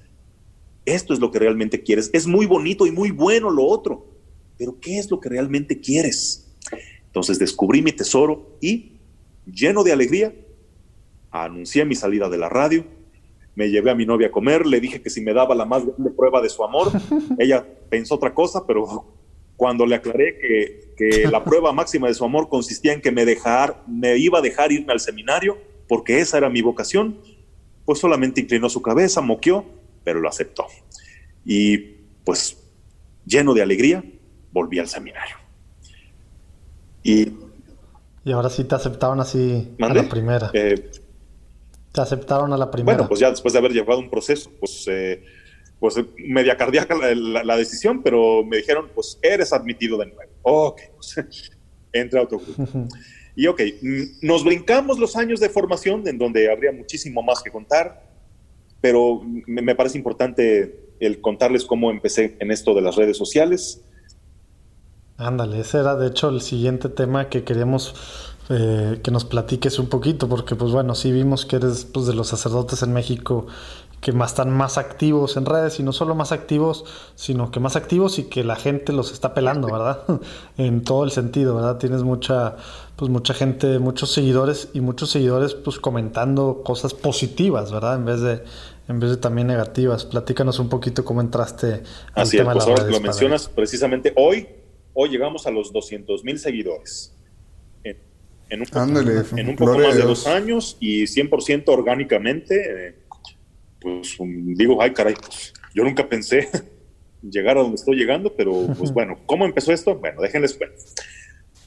Esto 0.84 1.12
es 1.12 1.20
lo 1.20 1.30
que 1.30 1.38
realmente 1.38 1.82
quieres. 1.82 2.10
Es 2.12 2.26
muy 2.26 2.46
bonito 2.46 2.86
y 2.86 2.90
muy 2.90 3.10
bueno 3.10 3.50
lo 3.50 3.64
otro, 3.64 4.06
pero 4.58 4.78
¿qué 4.80 4.98
es 4.98 5.10
lo 5.10 5.20
que 5.20 5.28
realmente 5.28 5.80
quieres? 5.80 6.48
Entonces 7.06 7.38
descubrí 7.38 7.82
mi 7.82 7.92
tesoro 7.92 8.56
y, 8.60 8.92
lleno 9.46 9.84
de 9.84 9.92
alegría, 9.92 10.34
anuncié 11.32 11.84
mi 11.84 11.96
salida 11.96 12.28
de 12.28 12.38
la 12.38 12.48
radio 12.48 12.84
me 13.54 13.68
llevé 13.68 13.90
a 13.90 13.94
mi 13.94 14.06
novia 14.06 14.28
a 14.28 14.30
comer, 14.30 14.66
le 14.66 14.80
dije 14.80 15.02
que 15.02 15.10
si 15.10 15.20
me 15.20 15.34
daba 15.34 15.54
la 15.54 15.64
más 15.64 15.84
grande 15.84 16.10
prueba 16.10 16.40
de 16.40 16.48
su 16.48 16.64
amor, 16.64 16.90
ella 17.38 17.66
pensó 17.90 18.14
otra 18.14 18.34
cosa, 18.34 18.66
pero 18.66 19.14
cuando 19.56 19.84
le 19.86 19.94
aclaré 19.94 20.38
que, 20.38 20.94
que 20.96 21.28
la 21.28 21.44
prueba 21.44 21.72
máxima 21.72 22.08
de 22.08 22.14
su 22.14 22.24
amor 22.24 22.48
consistía 22.48 22.92
en 22.92 23.00
que 23.00 23.12
me, 23.12 23.24
dejar, 23.24 23.82
me 23.86 24.16
iba 24.16 24.38
a 24.38 24.42
dejar 24.42 24.72
irme 24.72 24.92
al 24.92 25.00
seminario, 25.00 25.58
porque 25.86 26.20
esa 26.20 26.38
era 26.38 26.48
mi 26.48 26.62
vocación, 26.62 27.18
pues 27.84 27.98
solamente 27.98 28.40
inclinó 28.40 28.68
su 28.70 28.80
cabeza, 28.80 29.20
moqueó, 29.20 29.66
pero 30.04 30.20
lo 30.20 30.28
aceptó. 30.28 30.66
Y 31.44 31.78
pues 32.24 32.56
lleno 33.26 33.52
de 33.52 33.62
alegría, 33.62 34.02
volví 34.52 34.78
al 34.78 34.88
seminario. 34.88 35.36
Y, 37.02 37.32
y 38.24 38.32
ahora 38.32 38.48
sí 38.48 38.64
te 38.64 38.76
aceptaron 38.76 39.20
así 39.20 39.74
a 39.80 39.92
la 39.92 40.08
primera. 40.08 40.50
Eh, 40.54 40.90
te 41.92 42.00
aceptaron 42.00 42.52
a 42.52 42.56
la 42.56 42.70
primera. 42.70 42.96
Bueno, 42.96 43.08
pues 43.08 43.20
ya 43.20 43.30
después 43.30 43.52
de 43.52 43.58
haber 43.58 43.72
llevado 43.72 44.00
un 44.00 44.10
proceso, 44.10 44.50
pues, 44.58 44.86
eh, 44.88 45.22
pues 45.78 45.96
media 46.16 46.56
cardíaca 46.56 46.94
la, 46.94 47.56
decisión, 47.56 48.02
pero 48.02 48.42
me 48.44 48.58
dijeron, 48.58 48.90
pues 48.94 49.18
eres 49.20 49.52
admitido 49.52 49.98
de 49.98 50.06
nuevo. 50.06 50.32
Ok, 50.42 50.80
pues 50.94 51.16
entra 51.92 52.20
a 52.20 52.24
otro 52.24 52.38
grupo. 52.38 52.88
y 53.36 53.46
ok, 53.46 53.60
nos 54.22 54.44
brincamos 54.44 54.98
los 54.98 55.16
años 55.16 55.40
de 55.40 55.48
formación 55.48 56.06
en 56.08 56.18
donde 56.18 56.50
habría 56.50 56.72
muchísimo 56.72 57.22
más 57.22 57.42
que 57.42 57.50
contar, 57.50 58.08
pero 58.80 59.20
me 59.46 59.74
parece 59.74 59.98
importante 59.98 60.82
el 60.98 61.20
contarles 61.20 61.64
cómo 61.64 61.90
empecé 61.90 62.36
en 62.38 62.50
esto 62.50 62.74
de 62.74 62.80
las 62.80 62.96
redes 62.96 63.16
sociales. 63.16 63.82
Ándale, 65.16 65.60
ese 65.60 65.78
era 65.78 65.96
de 65.96 66.08
hecho 66.08 66.28
el 66.28 66.40
siguiente 66.40 66.88
tema 66.88 67.28
que 67.28 67.44
queríamos 67.44 68.31
eh, 68.48 69.00
que 69.02 69.10
nos 69.10 69.24
platiques 69.24 69.78
un 69.78 69.86
poquito, 69.86 70.28
porque 70.28 70.56
pues 70.56 70.72
bueno, 70.72 70.94
sí 70.94 71.12
vimos 71.12 71.46
que 71.46 71.56
eres 71.56 71.84
pues, 71.84 72.06
de 72.06 72.14
los 72.14 72.28
sacerdotes 72.28 72.82
en 72.82 72.92
México 72.92 73.46
que 74.02 74.10
más 74.10 74.32
están 74.32 74.50
más 74.50 74.78
activos 74.78 75.36
en 75.36 75.46
redes 75.46 75.78
y 75.78 75.84
no 75.84 75.92
solo 75.92 76.16
más 76.16 76.32
activos, 76.32 76.84
sino 77.14 77.52
que 77.52 77.60
más 77.60 77.76
activos 77.76 78.18
y 78.18 78.24
que 78.24 78.42
la 78.42 78.56
gente 78.56 78.92
los 78.92 79.12
está 79.12 79.32
pelando, 79.32 79.68
¿verdad? 79.68 80.02
en 80.58 80.82
todo 80.82 81.04
el 81.04 81.12
sentido, 81.12 81.54
¿verdad? 81.54 81.78
Tienes 81.78 82.02
mucha 82.02 82.56
pues 82.96 83.10
mucha 83.10 83.32
gente, 83.32 83.78
muchos 83.78 84.10
seguidores 84.10 84.70
y 84.74 84.80
muchos 84.80 85.10
seguidores 85.10 85.54
pues 85.54 85.78
comentando 85.78 86.62
cosas 86.64 86.94
positivas, 86.94 87.70
¿verdad? 87.70 87.94
En 87.94 88.04
vez 88.04 88.20
de 88.20 88.42
en 88.88 88.98
vez 88.98 89.10
de 89.10 89.16
también 89.18 89.46
negativas. 89.46 90.04
Platícanos 90.04 90.58
un 90.58 90.68
poquito 90.68 91.04
cómo 91.04 91.20
entraste 91.20 91.84
al 92.14 92.22
Así 92.24 92.38
tema 92.38 92.50
es, 92.50 92.56
pues 92.56 92.66
ahora 92.66 92.84
que 92.84 92.90
lo 92.90 93.00
mencionas 93.00 93.48
precisamente 93.48 94.12
hoy 94.16 94.48
hoy 94.94 95.10
llegamos 95.10 95.46
a 95.46 95.52
los 95.52 95.72
200 95.72 96.24
mil 96.24 96.40
seguidores 96.40 97.14
en 98.52 98.60
un, 98.60 99.38
en 99.38 99.48
un 99.48 99.56
poco 99.56 99.78
más 99.78 99.96
de 99.96 100.02
dos 100.02 100.26
años 100.26 100.76
y 100.78 101.04
100% 101.04 101.64
orgánicamente, 101.68 102.88
eh, 102.88 102.94
pues 103.80 104.20
um, 104.20 104.54
digo, 104.54 104.82
ay 104.82 104.92
caray, 104.92 105.14
pues, 105.14 105.54
yo 105.74 105.82
nunca 105.84 106.06
pensé 106.06 106.50
llegar 107.22 107.56
a 107.56 107.62
donde 107.62 107.76
estoy 107.76 107.96
llegando, 107.96 108.34
pero 108.36 108.66
pues 108.78 108.92
bueno, 108.92 109.18
¿cómo 109.24 109.46
empezó 109.46 109.72
esto? 109.72 109.96
Bueno, 109.96 110.20
déjenles 110.20 110.52
cuento. 110.52 110.76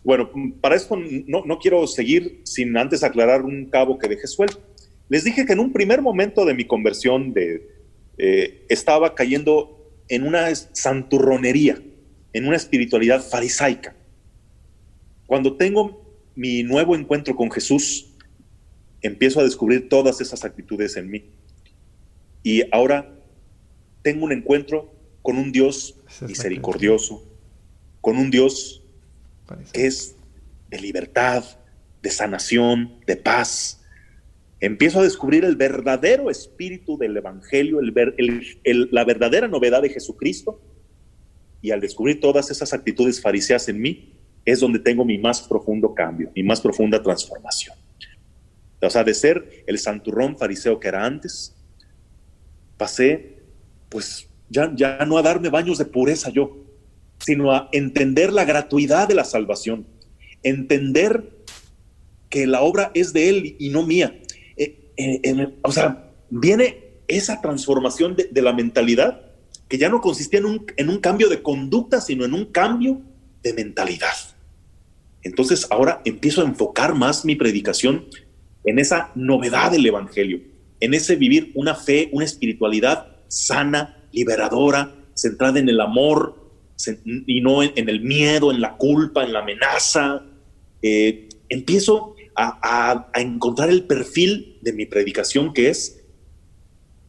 Bueno, 0.04 0.30
para 0.62 0.76
esto 0.76 0.96
no, 0.96 1.44
no 1.44 1.58
quiero 1.58 1.88
seguir 1.88 2.42
sin 2.44 2.78
antes 2.78 3.04
aclarar 3.04 3.42
un 3.42 3.66
cabo 3.66 3.98
que 3.98 4.08
dejé 4.08 4.28
suelto. 4.28 4.62
Les 5.10 5.24
dije 5.24 5.48
que 5.48 5.54
en 5.54 5.60
un 5.60 5.74
primer 5.74 6.04
momento 6.04 6.46
de 6.46 6.54
mi 6.54 6.66
conversión 6.66 7.34
de, 7.34 7.68
eh, 8.20 8.64
estaba 8.70 9.16
cayendo 9.16 9.92
en 10.08 10.28
una 10.28 10.54
santurronería, 10.54 11.82
en 12.34 12.48
una 12.48 12.58
espiritualidad 12.58 13.24
farisaica. 13.24 13.96
Cuando 15.26 15.58
tengo 15.58 16.05
mi 16.36 16.64
nuevo 16.64 16.96
encuentro 16.96 17.36
con 17.36 17.50
Jesús, 17.50 18.08
empiezo 19.02 19.40
a 19.40 19.44
descubrir 19.44 19.90
todas 19.90 20.20
esas 20.22 20.44
actitudes 20.44 20.98
en 20.98 21.10
mí. 21.10 21.26
Y 22.44 22.64
ahora 22.72 23.12
tengo 24.02 24.26
un 24.26 24.32
encuentro 24.32 24.94
con 25.22 25.38
un 25.38 25.52
Dios 25.52 25.96
misericordioso, 26.22 27.24
con 28.02 28.18
un 28.18 28.30
Dios 28.30 28.84
que 29.74 29.88
es 29.88 30.16
de 30.70 30.80
libertad, 30.80 31.44
de 32.02 32.10
sanación, 32.10 33.00
de 33.08 33.16
paz. 33.16 33.82
Empiezo 34.60 35.00
a 35.00 35.04
descubrir 35.04 35.46
el 35.46 35.56
verdadero 35.56 36.30
espíritu 36.30 36.98
del 36.98 37.18
Evangelio, 37.18 37.80
la 37.82 39.06
verdadera 39.06 39.48
novedad 39.48 39.82
de 39.82 39.90
Jesucristo. 39.90 40.62
Y 41.62 41.72
al 41.72 41.82
descubrir 41.82 42.20
todas 42.20 42.52
esas 42.52 42.74
actitudes 42.74 43.22
fariseas 43.22 43.70
en 43.70 43.82
mí, 43.82 44.15
es 44.46 44.60
donde 44.60 44.80
tengo 44.80 45.04
mi 45.04 45.18
más 45.18 45.42
profundo 45.42 45.94
cambio, 45.94 46.32
mi 46.36 46.44
más 46.44 46.62
profunda 46.62 47.02
transformación. 47.02 47.76
O 48.82 48.90
sea, 48.90 49.04
de 49.04 49.14
ser 49.14 49.64
el 49.66 49.80
santurrón 49.80 50.38
fariseo 50.38 50.80
que 50.80 50.88
era 50.88 51.04
antes, 51.04 51.56
pasé, 52.78 53.40
pues, 53.90 54.30
ya, 54.50 54.72
ya 54.76 55.04
no 55.06 55.18
a 55.18 55.24
darme 55.24 55.50
baños 55.50 55.80
de 55.80 55.86
pureza 55.86 56.30
yo, 56.30 56.58
sino 57.20 57.52
a 57.52 57.70
entender 57.72 58.32
la 58.32 58.46
gratuidad 58.46 59.08
de 59.08 59.16
la 59.16 59.24
salvación, 59.24 59.88
entender 60.44 61.32
que 62.30 62.46
la 62.46 62.62
obra 62.62 62.92
es 62.94 63.14
de 63.14 63.30
Él 63.30 63.56
y 63.58 63.70
no 63.70 63.84
mía. 63.84 64.20
Eh, 64.58 64.92
eh, 64.98 65.56
o 65.64 65.72
sea, 65.72 66.12
viene 66.30 66.84
esa 67.08 67.42
transformación 67.42 68.16
de, 68.16 68.42
la 68.42 68.54
mentalidad 68.54 69.22
que 69.68 69.78
ya 69.80 69.90
no 69.90 70.02
consistía 70.02 70.40
en 70.40 70.90
un 70.90 71.00
cambio 71.00 71.30
de 71.30 71.42
conducta, 71.42 72.02
sino 72.02 72.26
en 72.26 72.34
un 72.34 72.46
cambio 72.46 73.02
de 73.42 73.54
mentalidad. 73.54 74.35
Entonces 75.26 75.66
ahora 75.72 76.02
empiezo 76.06 76.42
a 76.42 76.46
enfocar 76.46 76.94
más 76.94 77.26
mi 77.26 77.36
predicación 77.36 78.06
en 78.64 78.78
esa 78.78 79.12
novedad 79.16 79.72
del 79.72 79.86
Evangelio, 79.88 80.40
en 80.80 80.94
ese 80.94 81.16
vivir 81.16 81.52
una 81.56 81.74
fe, 81.74 82.10
una 82.12 82.26
espiritualidad 82.26 83.18
sana, 83.28 84.08
liberadora, 84.12 84.94
centrada 85.16 85.58
en 85.60 85.68
el 85.68 85.82
amor 85.82 86.52
y 87.26 87.42
no 87.42 87.64
en, 87.64 87.90
el 87.90 88.02
miedo, 88.02 88.52
en 88.52 88.62
la 88.62 88.78
culpa, 88.78 89.24
en 89.24 89.34
la 89.34 89.40
amenaza. 89.40 90.22
Eh, 90.84 91.28
empiezo 91.50 92.16
a, 92.36 93.10
a 93.12 93.20
encontrar 93.20 93.72
el 93.72 93.86
perfil 93.86 94.60
de 94.62 94.74
mi 94.74 94.86
predicación 94.86 95.54
que 95.54 95.70
es 95.70 96.04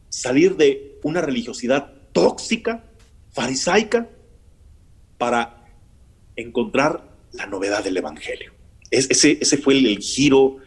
salir 0.09 0.57
de 0.57 0.97
una 1.03 1.21
religiosidad 1.21 1.93
tóxica, 2.13 2.83
farisaica, 3.29 4.09
para 5.19 5.65
encontrar 6.35 7.06
la 7.37 7.45
novedad 7.45 7.83
del 7.83 7.97
Evangelio. 7.97 8.53
ese, 8.89 9.37
ese 9.39 9.57
fue 9.57 9.77
el, 9.77 9.99
giro 9.99 10.57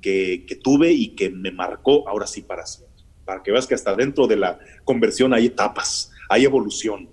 que, 0.00 0.58
tuve 0.62 0.92
y 0.92 1.08
que 1.08 1.30
me 1.30 1.50
marcó 1.50 2.08
ahora 2.08 2.26
sí 2.26 2.42
para 2.42 2.66
siempre. 2.66 3.04
Para 3.24 3.42
que 3.42 3.52
veas 3.52 3.66
que 3.66 3.74
hasta 3.74 3.94
dentro 3.94 4.26
de 4.26 4.36
la 4.36 4.58
conversión 4.84 5.32
hay 5.34 5.46
etapas, 5.46 6.10
hay 6.28 6.44
evolución. 6.44 7.08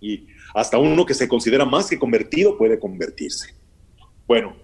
Y 0.00 0.26
hasta 0.54 0.78
uno 0.78 1.04
que 1.04 1.14
se 1.14 1.28
considera 1.28 1.64
más 1.64 1.88
que 1.88 1.98
convertido 1.98 2.56
puede 2.56 2.78
convertirse. 2.78 3.54
Bueno, 4.26 4.56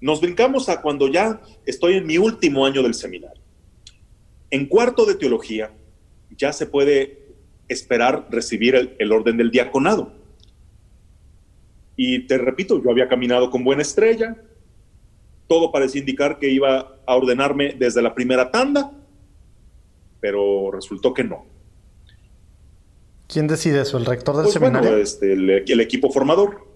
nos 0.00 0.20
brincamos 0.20 0.68
a 0.68 0.82
cuando 0.82 1.08
ya 1.08 1.40
estoy 1.64 1.94
en 1.94 2.06
mi 2.06 2.18
último 2.18 2.66
año 2.66 2.82
del 2.82 2.94
seminario. 2.94 3.42
En 4.50 4.66
cuarto 4.66 5.06
de 5.06 5.14
teología 5.14 5.72
ya 6.36 6.52
se 6.52 6.66
puede 6.66 7.34
esperar 7.68 8.28
recibir 8.30 8.96
el 8.98 9.12
orden 9.12 9.36
del 9.36 9.50
diaconado. 9.50 10.12
Y 11.96 12.26
te 12.26 12.36
repito, 12.38 12.82
yo 12.82 12.90
había 12.90 13.08
caminado 13.08 13.50
con 13.50 13.64
buena 13.64 13.82
estrella, 13.82 14.36
todo 15.46 15.72
parecía 15.72 16.00
indicar 16.00 16.38
que 16.38 16.50
iba 16.50 16.98
a 17.06 17.16
ordenarme 17.16 17.74
desde 17.78 18.02
la 18.02 18.14
primera 18.14 18.50
tanda, 18.50 18.92
pero 20.20 20.70
resultó 20.70 21.14
que 21.14 21.24
no. 21.24 21.46
¿Quién 23.28 23.46
decide 23.46 23.82
eso? 23.82 23.98
¿El 23.98 24.06
rector 24.06 24.36
del 24.36 24.44
pues 24.44 24.54
seminario? 24.54 24.96
este, 24.98 25.32
el, 25.32 25.80
equipo 25.80 26.10
formador. 26.10 26.66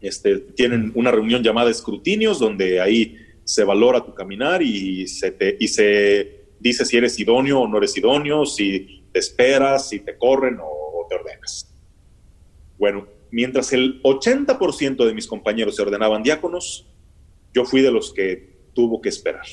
Este, 0.00 0.36
tienen 0.38 0.92
una 0.94 1.10
reunión 1.10 1.42
llamada 1.42 1.70
escrutinios, 1.70 2.38
donde 2.38 2.80
ahí 2.80 3.18
se 3.44 3.64
valora 3.64 4.04
tu 4.04 4.14
caminar 4.14 4.62
y 4.62 5.06
se, 5.06 5.32
te, 5.32 5.56
y 5.58 5.68
se 5.68 6.44
dice 6.60 6.84
si 6.84 6.96
eres 6.96 7.18
idóneo 7.18 7.60
o 7.60 7.68
no 7.68 7.78
eres 7.78 7.96
idóneo, 7.96 8.44
si 8.46 9.04
te 9.12 9.18
esperas, 9.18 9.88
si 9.88 10.00
te 10.00 10.16
corren 10.16 10.58
o, 10.60 10.66
o 10.66 11.06
te 11.08 11.16
ordenas. 11.16 11.72
Bueno, 12.78 13.06
mientras 13.34 13.72
el 13.72 14.00
80% 14.04 15.04
de 15.04 15.12
mis 15.12 15.26
compañeros 15.26 15.74
se 15.74 15.82
ordenaban 15.82 16.22
diáconos, 16.22 16.86
yo 17.52 17.64
fui 17.64 17.82
de 17.82 17.90
los 17.90 18.12
que 18.14 18.68
tuvo 18.74 19.00
que 19.00 19.08
esperar. 19.08 19.44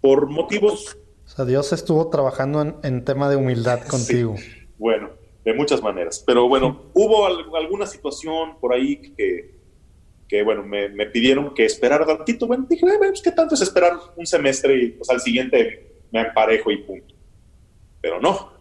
Por 0.00 0.28
motivos... 0.28 0.96
O 1.26 1.28
sea, 1.28 1.44
Dios 1.44 1.72
estuvo 1.72 2.08
trabajando 2.08 2.78
en, 2.84 3.04
tema 3.04 3.28
de 3.28 3.34
humildad 3.34 3.80
contigo. 3.88 4.36
Bueno, 4.78 5.10
de 5.44 5.54
muchas 5.54 5.82
maneras. 5.82 6.22
Pero 6.24 6.48
bueno, 6.48 6.90
hubo 6.94 7.26
alguna 7.56 7.84
situación 7.86 8.58
por 8.60 8.72
ahí 8.74 9.12
que, 9.16 9.56
que 10.28 10.44
bueno, 10.44 10.64
me, 10.64 10.88
pidieron 11.06 11.52
que 11.52 11.64
esperara 11.64 12.06
tantito. 12.06 12.46
Bueno, 12.46 12.64
dije, 12.70 12.86
pues, 12.96 13.22
¿qué 13.22 13.32
tanto 13.32 13.56
es 13.56 13.60
esperar 13.60 13.94
un 14.14 14.26
semestre 14.26 14.76
y 14.80 14.90
pues 14.92 15.10
al 15.10 15.20
siguiente 15.20 16.04
me 16.12 16.20
emparejo 16.20 16.70
y 16.70 16.76
punto? 16.84 17.12
Pero 18.00 18.20
no, 18.20 18.52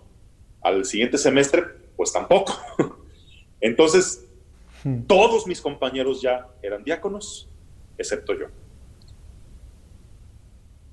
al 0.61 0.85
siguiente 0.85 1.19
semestre, 1.19 1.63
pues 1.95 2.11
tampoco. 2.11 2.59
Entonces, 3.61 4.27
hmm. 4.83 5.01
todos 5.03 5.47
mis 5.47 5.61
compañeros 5.61 6.21
ya 6.21 6.47
eran 6.61 6.83
diáconos, 6.83 7.49
excepto 7.97 8.33
yo. 8.33 8.47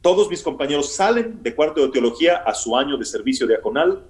Todos 0.01 0.29
mis 0.31 0.43
compañeros 0.43 0.95
salen 0.95 1.43
de 1.43 1.55
cuarto 1.55 1.83
de 1.83 1.89
teología 1.89 2.37
a 2.37 2.55
su 2.55 2.77
año 2.77 2.97
de 2.97 3.05
servicio 3.05 3.47
diaconal 3.47 4.05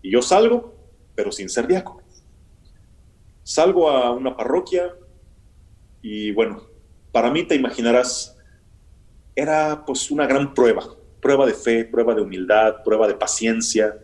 y 0.00 0.10
yo 0.10 0.22
salgo, 0.22 0.74
pero 1.14 1.30
sin 1.30 1.48
ser 1.48 1.66
diácono. 1.66 2.02
Salgo 3.42 3.90
a 3.90 4.10
una 4.10 4.34
parroquia 4.34 4.94
y 6.00 6.32
bueno, 6.32 6.62
para 7.12 7.30
mí 7.30 7.44
te 7.44 7.54
imaginarás, 7.54 8.36
era 9.36 9.84
pues 9.84 10.10
una 10.10 10.26
gran 10.26 10.54
prueba, 10.54 10.82
prueba 11.20 11.46
de 11.46 11.54
fe, 11.54 11.84
prueba 11.84 12.14
de 12.14 12.22
humildad, 12.22 12.82
prueba 12.82 13.06
de 13.06 13.14
paciencia, 13.14 13.98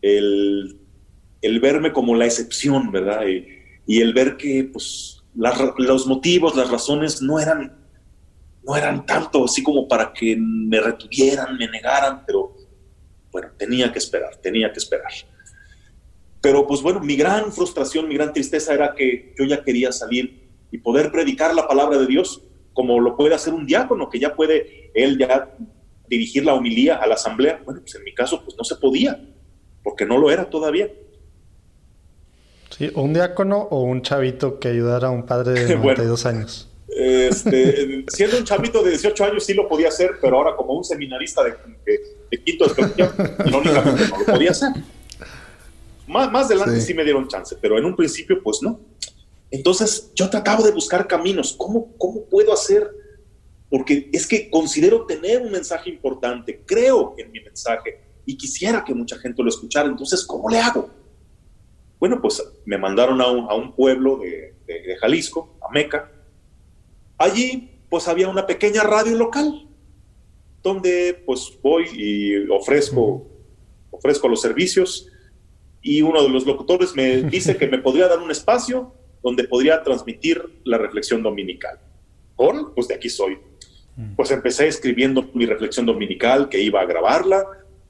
el 0.00 0.77
el 1.42 1.60
verme 1.60 1.92
como 1.92 2.14
la 2.14 2.26
excepción, 2.26 2.90
¿verdad? 2.90 3.22
Y, 3.26 4.00
el 4.00 4.12
ver 4.12 4.36
que 4.36 4.68
pues, 4.70 5.22
los 5.78 6.06
motivos, 6.06 6.54
las 6.54 6.70
razones 6.70 7.22
no 7.22 7.40
eran, 7.40 7.74
no 8.62 8.76
eran 8.76 9.06
tanto 9.06 9.44
así 9.44 9.62
como 9.62 9.88
para 9.88 10.12
que 10.12 10.36
me 10.36 10.80
retuvieran, 10.80 11.56
me 11.56 11.68
negaran, 11.68 12.24
pero 12.26 12.54
bueno, 13.32 13.48
tenía 13.56 13.90
que 13.90 13.98
esperar, 13.98 14.36
tenía 14.36 14.70
que 14.72 14.78
esperar. 14.78 15.12
Pero 16.40 16.66
pues 16.66 16.82
bueno, 16.82 17.00
mi 17.00 17.16
gran 17.16 17.52
frustración, 17.52 18.08
mi 18.08 18.14
gran 18.14 18.32
tristeza 18.32 18.74
era 18.74 18.94
que 18.94 19.34
yo 19.38 19.44
ya 19.44 19.62
quería 19.64 19.90
salir 19.90 20.48
y 20.70 20.78
poder 20.78 21.10
predicar 21.10 21.54
la 21.54 21.66
palabra 21.66 21.98
de 21.98 22.06
Dios 22.06 22.42
como 22.74 23.00
lo 23.00 23.16
puede 23.16 23.34
hacer 23.34 23.54
un 23.54 23.66
diácono, 23.66 24.08
que 24.08 24.20
ya 24.20 24.36
puede 24.36 24.92
él 24.94 25.18
ya 25.18 25.52
dirigir 26.08 26.44
la 26.44 26.54
homilía 26.54 26.96
a 26.96 27.06
la 27.06 27.14
asamblea. 27.14 27.60
Bueno, 27.64 27.80
pues 27.80 27.94
en 27.96 28.04
mi 28.04 28.14
caso 28.14 28.44
pues 28.44 28.56
no 28.56 28.64
se 28.64 28.76
podía, 28.76 29.20
porque 29.82 30.06
no 30.06 30.16
lo 30.16 30.30
era 30.30 30.48
todavía. 30.48 30.88
Sí, 32.78 32.90
un 32.94 33.12
diácono 33.12 33.58
o 33.70 33.82
un 33.82 34.02
chavito 34.02 34.60
que 34.60 34.68
ayudara 34.68 35.08
a 35.08 35.10
un 35.10 35.26
padre 35.26 35.64
de 35.64 35.76
92 35.76 36.26
años. 36.26 36.68
Este, 36.88 38.04
siendo 38.08 38.38
un 38.38 38.44
chavito 38.44 38.82
de 38.82 38.90
18 38.90 39.24
años 39.24 39.44
sí 39.44 39.52
lo 39.52 39.68
podía 39.68 39.88
hacer, 39.88 40.12
pero 40.20 40.38
ahora 40.38 40.56
como 40.56 40.72
un 40.72 40.84
seminarista 40.84 41.44
de, 41.44 41.54
de, 42.30 42.42
quinto 42.42 42.66
de 42.66 42.82
irónicamente 43.46 44.08
no 44.08 44.18
lo 44.18 44.24
podía 44.24 44.52
hacer. 44.52 44.70
Más, 46.06 46.30
más 46.32 46.46
adelante 46.46 46.80
sí. 46.80 46.94
me 46.94 47.04
dieron 47.04 47.28
chance, 47.28 47.56
pero 47.60 47.78
en 47.78 47.84
un 47.84 47.94
principio 47.94 48.42
pues 48.42 48.62
no. 48.62 48.80
Entonces 49.50 50.10
yo 50.14 50.30
trataba 50.30 50.62
de 50.64 50.72
buscar 50.72 51.06
caminos. 51.06 51.54
¿Cómo, 51.58 51.92
¿Cómo 51.98 52.24
puedo 52.24 52.52
hacer? 52.52 52.90
Porque 53.68 54.08
es 54.12 54.26
que 54.26 54.48
considero 54.48 55.04
tener 55.04 55.42
un 55.42 55.50
mensaje 55.50 55.90
importante, 55.90 56.62
creo 56.64 57.14
en 57.18 57.30
mi 57.30 57.40
mensaje 57.40 58.00
y 58.24 58.36
quisiera 58.36 58.84
que 58.84 58.94
mucha 58.94 59.16
gente 59.18 59.42
lo 59.42 59.48
escuchara. 59.48 59.88
Entonces, 59.88 60.24
¿cómo 60.24 60.48
le 60.48 60.58
hago? 60.58 60.90
Bueno, 62.00 62.20
pues 62.20 62.42
me 62.64 62.78
mandaron 62.78 63.20
a 63.20 63.30
un, 63.30 63.72
pueblo 63.72 64.18
de, 64.18 64.54
Jalisco, 65.00 65.56
a 65.60 65.72
Meca, 65.72 66.10
allí 67.16 67.70
pues 67.88 68.06
había 68.06 68.28
una 68.28 68.46
pequeña 68.46 68.82
radio 68.82 69.16
local 69.16 69.66
donde 70.62 71.22
pues 71.24 71.58
voy 71.62 71.86
y 71.94 72.48
ofrezco, 72.50 73.26
ofrezco 73.90 74.28
los 74.28 74.40
servicios 74.40 75.08
y 75.80 76.02
uno 76.02 76.22
de 76.22 76.28
los 76.28 76.46
locutores 76.46 76.94
me 76.94 77.22
dice 77.30 77.56
que 77.56 77.66
me 77.66 77.78
podría 77.78 78.08
dar 78.08 78.18
un 78.18 78.30
espacio 78.30 78.94
donde 79.22 79.44
podría 79.44 79.82
transmitir 79.82 80.42
la 80.64 80.78
reflexión 80.78 81.22
dominical. 81.22 81.80
Bueno, 82.36 82.72
pues 82.74 82.86
de 82.86 82.94
aquí 82.94 83.08
soy. 83.08 83.38
Mm. 83.96 84.14
Pues 84.14 84.30
empecé 84.30 84.68
escribiendo 84.68 85.28
mi 85.34 85.46
reflexión 85.46 85.86
dominical, 85.86 86.48
que 86.48 86.60
iba 86.60 86.80
a 86.80 86.86
grabarla 86.86 87.44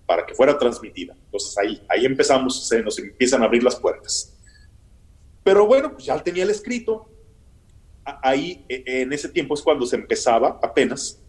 para 0.08 0.24
que 0.24 0.34
fuera 0.34 0.58
transmitida. 0.58 1.14
Entonces 1.26 1.56
ahí, 1.58 1.82
ahí 1.86 2.06
empezamos, 2.06 2.66
se 2.66 2.82
nos 2.82 2.98
empiezan 2.98 3.42
a 3.42 3.44
abrir 3.44 3.62
las 3.62 3.76
puertas. 3.76 4.34
Pero 5.44 5.66
bueno, 5.66 5.92
pues 5.92 6.06
ya 6.06 6.18
tenía 6.22 6.44
el 6.44 6.50
escrito. 6.50 7.10
Ahí, 8.22 8.64
e, 8.70 9.02
en 9.02 9.12
ese 9.12 9.28
tiempo 9.28 9.52
es 9.52 9.60
cuando 9.60 9.84
se 9.84 9.96
empezaba 9.96 10.58
apenas 10.62 11.20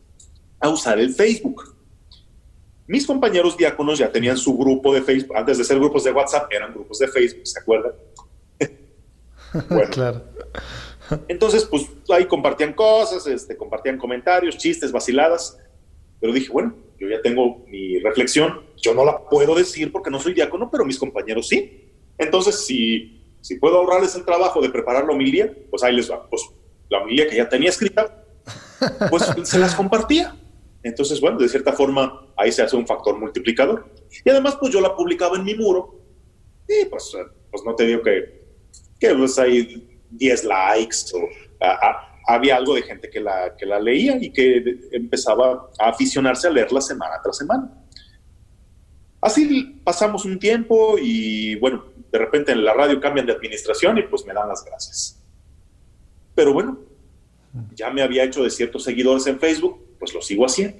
a 0.61 0.69
usar 0.69 0.97
el 0.97 1.13
Facebook. 1.13 1.75
Mis 2.87 3.05
compañeros 3.05 3.57
diáconos 3.57 3.99
ya 3.99 4.09
tenían 4.09 4.37
su 4.37 4.57
grupo 4.57 4.93
de 4.93 5.01
Facebook. 5.01 5.35
Antes 5.35 5.57
de 5.57 5.65
ser 5.65 5.77
grupos 5.77 6.05
de 6.05 6.13
WhatsApp, 6.13 6.49
eran 6.49 6.73
grupos 6.73 6.99
de 6.99 7.09
Facebook, 7.09 7.47
¿se 7.47 7.59
acuerdan? 7.59 7.91
bueno, 9.69 9.89
claro. 9.91 10.23
Entonces, 11.27 11.65
pues 11.65 11.85
ahí 12.07 12.25
compartían 12.27 12.71
cosas, 12.71 13.27
este, 13.27 13.57
compartían 13.57 13.97
comentarios, 13.97 14.57
chistes, 14.57 14.93
vaciladas. 14.93 15.57
Pero 16.21 16.31
dije, 16.31 16.49
bueno, 16.49 16.75
yo 16.97 17.09
ya 17.09 17.21
tengo 17.21 17.65
mi 17.67 17.99
reflexión. 17.99 18.68
Yo 18.81 18.93
no 18.93 19.05
la 19.05 19.23
puedo 19.25 19.55
decir 19.55 19.91
porque 19.91 20.09
no 20.09 20.19
soy 20.19 20.33
diácono, 20.33 20.69
pero 20.71 20.85
mis 20.85 20.97
compañeros 20.97 21.47
sí. 21.47 21.91
Entonces, 22.17 22.65
si, 22.65 23.37
si 23.41 23.55
puedo 23.57 23.77
ahorrarles 23.77 24.15
el 24.15 24.25
trabajo 24.25 24.61
de 24.61 24.69
preparar 24.69 25.05
la 25.05 25.13
homilía, 25.13 25.53
pues 25.69 25.83
ahí 25.83 25.95
les 25.95 26.09
va. 26.09 26.27
Pues 26.29 26.43
la 26.89 27.01
homilía 27.01 27.27
que 27.27 27.37
ya 27.37 27.47
tenía 27.47 27.69
escrita, 27.69 28.25
pues 29.09 29.23
se 29.43 29.59
las 29.59 29.75
compartía. 29.75 30.35
Entonces, 30.83 31.19
bueno, 31.19 31.37
de 31.37 31.49
cierta 31.49 31.73
forma, 31.73 32.27
ahí 32.37 32.51
se 32.51 32.61
hace 32.61 32.75
un 32.75 32.87
factor 32.87 33.17
multiplicador. 33.19 33.93
Y 34.23 34.29
además, 34.29 34.57
pues 34.59 34.71
yo 34.71 34.79
la 34.81 34.95
publicaba 34.95 35.37
en 35.37 35.43
mi 35.43 35.55
muro. 35.55 35.99
Y 36.67 36.85
pues, 36.85 37.15
pues 37.51 37.63
no 37.65 37.75
te 37.75 37.85
digo 37.85 38.01
que, 38.01 38.45
que 38.99 39.15
pues 39.15 39.37
hay 39.39 39.87
10 40.11 40.43
likes 40.45 40.97
o 41.13 41.27
había 42.27 42.57
algo 42.57 42.75
de 42.75 42.83
gente 42.83 43.09
que 43.09 43.19
la, 43.19 43.55
que 43.57 43.65
la 43.65 43.79
leía 43.79 44.17
y 44.21 44.31
que 44.31 44.63
empezaba 44.91 45.69
a 45.79 45.89
aficionarse 45.89 46.47
a 46.47 46.51
leerla 46.51 46.79
semana 46.79 47.15
tras 47.23 47.37
semana. 47.37 47.71
Así 49.21 49.79
pasamos 49.83 50.25
un 50.25 50.39
tiempo 50.39 50.97
y 50.97 51.55
bueno, 51.55 51.85
de 52.11 52.17
repente 52.17 52.51
en 52.51 52.63
la 52.63 52.73
radio 52.73 52.99
cambian 52.99 53.25
de 53.25 53.33
administración 53.33 53.97
y 53.97 54.03
pues 54.03 54.25
me 54.25 54.33
dan 54.33 54.47
las 54.47 54.63
gracias. 54.63 55.21
Pero 56.35 56.53
bueno, 56.53 56.79
ya 57.75 57.89
me 57.89 58.01
había 58.01 58.23
hecho 58.23 58.43
de 58.43 58.49
ciertos 58.49 58.83
seguidores 58.83 59.27
en 59.27 59.39
Facebook, 59.39 59.79
pues 59.99 60.13
lo 60.13 60.21
sigo 60.21 60.45
haciendo. 60.45 60.77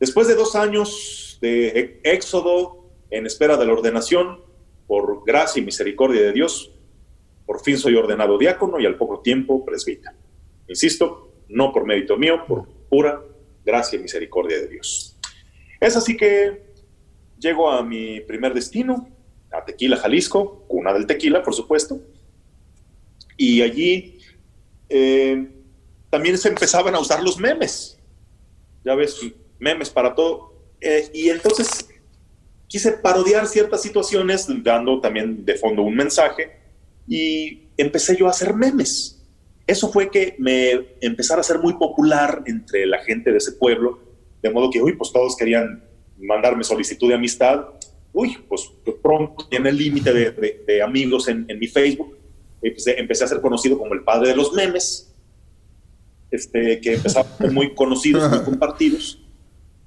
Después 0.00 0.28
de 0.28 0.34
dos 0.34 0.56
años 0.56 1.38
de 1.40 2.00
éxodo 2.02 2.86
en 3.10 3.26
espera 3.26 3.56
de 3.56 3.66
la 3.66 3.72
ordenación, 3.72 4.40
por 4.86 5.24
gracia 5.24 5.60
y 5.60 5.64
misericordia 5.64 6.22
de 6.22 6.32
Dios, 6.32 6.72
por 7.44 7.62
fin 7.62 7.78
soy 7.78 7.94
ordenado 7.94 8.38
diácono 8.38 8.80
y 8.80 8.86
al 8.86 8.96
poco 8.96 9.20
tiempo 9.20 9.64
presbítero. 9.64 10.16
Insisto, 10.68 11.32
no 11.48 11.72
por 11.72 11.86
mérito 11.86 12.16
mío, 12.16 12.44
por 12.46 12.66
pura 12.88 13.22
gracia 13.64 13.98
y 13.98 14.02
misericordia 14.02 14.58
de 14.58 14.68
Dios. 14.68 15.16
Es 15.80 15.96
así 15.96 16.16
que 16.16 16.65
llego 17.38 17.70
a 17.70 17.82
mi 17.82 18.20
primer 18.20 18.54
destino, 18.54 19.08
a 19.52 19.64
Tequila, 19.64 19.96
Jalisco, 19.96 20.64
cuna 20.68 20.92
del 20.92 21.06
tequila, 21.06 21.42
por 21.42 21.54
supuesto, 21.54 22.00
y 23.36 23.62
allí 23.62 24.18
eh, 24.88 25.48
también 26.10 26.38
se 26.38 26.48
empezaban 26.48 26.94
a 26.94 27.00
usar 27.00 27.22
los 27.22 27.38
memes. 27.38 27.98
Ya 28.84 28.94
ves, 28.94 29.20
memes 29.58 29.90
para 29.90 30.14
todo. 30.14 30.54
Eh, 30.80 31.08
y 31.12 31.28
entonces 31.28 31.88
quise 32.66 32.92
parodiar 32.92 33.46
ciertas 33.46 33.82
situaciones, 33.82 34.46
dando 34.62 35.00
también 35.00 35.44
de 35.44 35.56
fondo 35.56 35.82
un 35.82 35.94
mensaje 35.94 36.56
y 37.08 37.68
empecé 37.76 38.16
yo 38.16 38.26
a 38.26 38.30
hacer 38.30 38.54
memes. 38.54 39.22
Eso 39.66 39.90
fue 39.90 40.10
que 40.10 40.36
me 40.38 40.86
empezara 41.00 41.40
a 41.40 41.44
ser 41.44 41.58
muy 41.58 41.74
popular 41.74 42.42
entre 42.46 42.86
la 42.86 42.98
gente 43.04 43.32
de 43.32 43.38
ese 43.38 43.52
pueblo, 43.52 43.98
de 44.42 44.50
modo 44.50 44.70
que, 44.70 44.80
uy, 44.80 44.92
pues 44.92 45.12
todos 45.12 45.36
querían 45.36 45.84
mandarme 46.18 46.64
solicitud 46.64 47.08
de 47.08 47.14
amistad. 47.14 47.66
Uy, 48.12 48.38
pues 48.48 48.70
pronto 49.02 49.46
tiene 49.48 49.70
el 49.70 49.76
límite 49.76 50.12
de, 50.12 50.82
amigos 50.82 51.28
en, 51.28 51.46
mi 51.58 51.66
Facebook. 51.66 52.16
Empecé, 52.62 52.98
empecé, 52.98 53.24
a 53.24 53.28
ser 53.28 53.40
conocido 53.40 53.78
como 53.78 53.94
el 53.94 54.02
padre 54.02 54.30
de 54.30 54.36
los 54.36 54.52
memes, 54.52 55.12
este, 56.30 56.80
que 56.80 56.94
empezaba 56.94 57.28
a 57.28 57.36
ser 57.36 57.52
muy 57.52 57.74
conocidos, 57.74 58.30
muy 58.30 58.40
compartidos. 58.44 59.22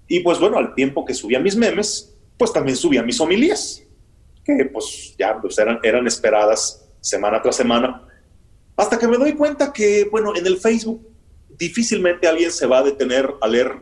Y 0.07 0.21
pues 0.21 0.39
bueno, 0.39 0.57
al 0.57 0.75
tiempo 0.75 1.05
que 1.05 1.13
subía 1.13 1.39
mis 1.39 1.55
memes, 1.55 2.15
pues 2.37 2.53
también 2.53 2.77
subía 2.77 3.03
mis 3.03 3.19
homilías, 3.19 3.83
que 4.43 4.65
pues 4.71 5.15
ya 5.17 5.39
pues, 5.41 5.57
eran, 5.57 5.79
eran 5.83 6.07
esperadas 6.07 6.87
semana 7.01 7.41
tras 7.41 7.55
semana, 7.55 8.07
hasta 8.75 8.97
que 8.97 9.07
me 9.07 9.17
doy 9.17 9.33
cuenta 9.33 9.73
que, 9.73 10.07
bueno, 10.09 10.35
en 10.35 10.45
el 10.47 10.57
Facebook 10.57 11.05
difícilmente 11.57 12.27
alguien 12.27 12.51
se 12.51 12.65
va 12.65 12.79
a 12.79 12.83
detener 12.83 13.29
a 13.41 13.47
leer 13.47 13.73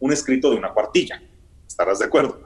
un 0.00 0.12
escrito 0.12 0.50
de 0.50 0.56
una 0.56 0.72
cuartilla. 0.72 1.22
¿Estarás 1.72 2.00
de 2.00 2.04
acuerdo? 2.04 2.38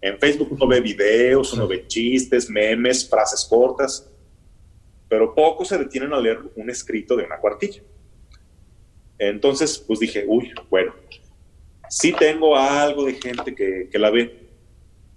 En 0.00 0.18
Facebook 0.18 0.52
uno 0.52 0.66
ve 0.66 0.80
videos, 0.80 1.52
uno 1.52 1.68
ve 1.68 1.86
chistes, 1.86 2.48
memes, 2.48 3.06
frases 3.06 3.44
cortas, 3.44 4.10
pero 5.06 5.34
pocos 5.34 5.68
se 5.68 5.76
detienen 5.76 6.14
a 6.14 6.18
leer 6.18 6.38
un 6.56 6.70
escrito 6.70 7.14
de 7.14 7.24
una 7.24 7.38
cuartilla. 7.38 7.82
Entonces, 9.18 9.78
pues 9.78 10.00
dije, 10.00 10.24
uy, 10.26 10.50
bueno, 10.70 10.94
sí 11.90 12.14
tengo 12.18 12.56
algo 12.56 13.04
de 13.04 13.20
gente 13.20 13.54
que, 13.54 13.90
que 13.92 13.98
la 13.98 14.08
ve, 14.08 14.48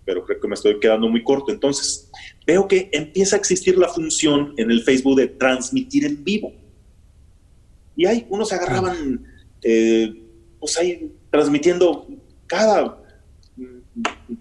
pero 0.04 0.26
creo 0.26 0.42
que 0.42 0.48
me 0.50 0.56
estoy 0.56 0.78
quedando 0.82 1.08
muy 1.08 1.24
corto. 1.24 1.54
Entonces, 1.54 2.12
veo 2.46 2.68
que 2.68 2.90
empieza 2.92 3.38
a 3.38 3.40
existir 3.40 3.78
la 3.78 3.88
función 3.88 4.54
en 4.58 4.72
el 4.72 4.84
Facebook 4.84 5.16
de 5.16 5.28
transmitir 5.28 6.04
en 6.04 6.22
vivo. 6.22 6.52
Y 7.96 8.08
ahí 8.08 8.28
unos 8.30 8.50
se 8.50 8.56
agarraban, 8.56 9.26
eh, 9.62 10.14
pues 10.60 10.78
ahí 10.78 11.14
transmitiendo 11.32 12.10
cada 12.46 13.03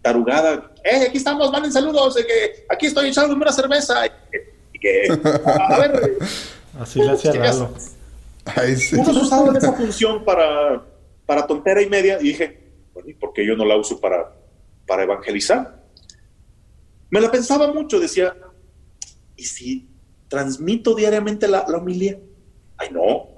tarugada. 0.01 0.73
¡Eh, 0.85 1.07
aquí 1.09 1.19
estamos! 1.19 1.51
¡Manden 1.51 1.73
saludos! 1.73 2.17
que 2.17 2.65
aquí 2.69 2.87
estoy 2.87 3.09
echando 3.09 3.35
una 3.35 3.53
cerveza! 3.53 4.07
Y 4.73 4.79
que, 4.79 5.09
a, 5.45 5.79
ver. 5.79 6.19
Así 6.81 7.01
le 7.01 7.11
hacía 7.11 7.35
Lalo. 7.35 7.75
Unos 8.93 9.17
usaban 9.23 9.57
esa 9.57 9.73
función 9.73 10.25
para, 10.25 10.83
para 11.27 11.47
tontera 11.47 11.81
y 11.83 11.89
media 11.89 12.19
y 12.21 12.29
dije, 12.29 12.59
bueno, 12.93 13.09
¿y 13.09 13.15
por 13.15 13.33
qué 13.33 13.47
yo 13.47 13.57
no 13.57 13.65
la 13.65 13.77
uso 13.77 14.01
para, 14.01 14.33
para 14.87 15.05
evangelizar? 15.05 15.81
Me 17.11 17.21
la 17.21 17.31
pensaba 17.31 17.73
mucho, 17.73 18.01
decía, 18.01 18.35
¿y 19.37 19.45
si 19.45 19.89
transmito 20.29 20.95
diariamente 20.95 21.47
la, 21.47 21.65
la 21.69 21.79
homilía? 21.79 22.19
Ay, 22.79 22.89
no. 22.91 23.29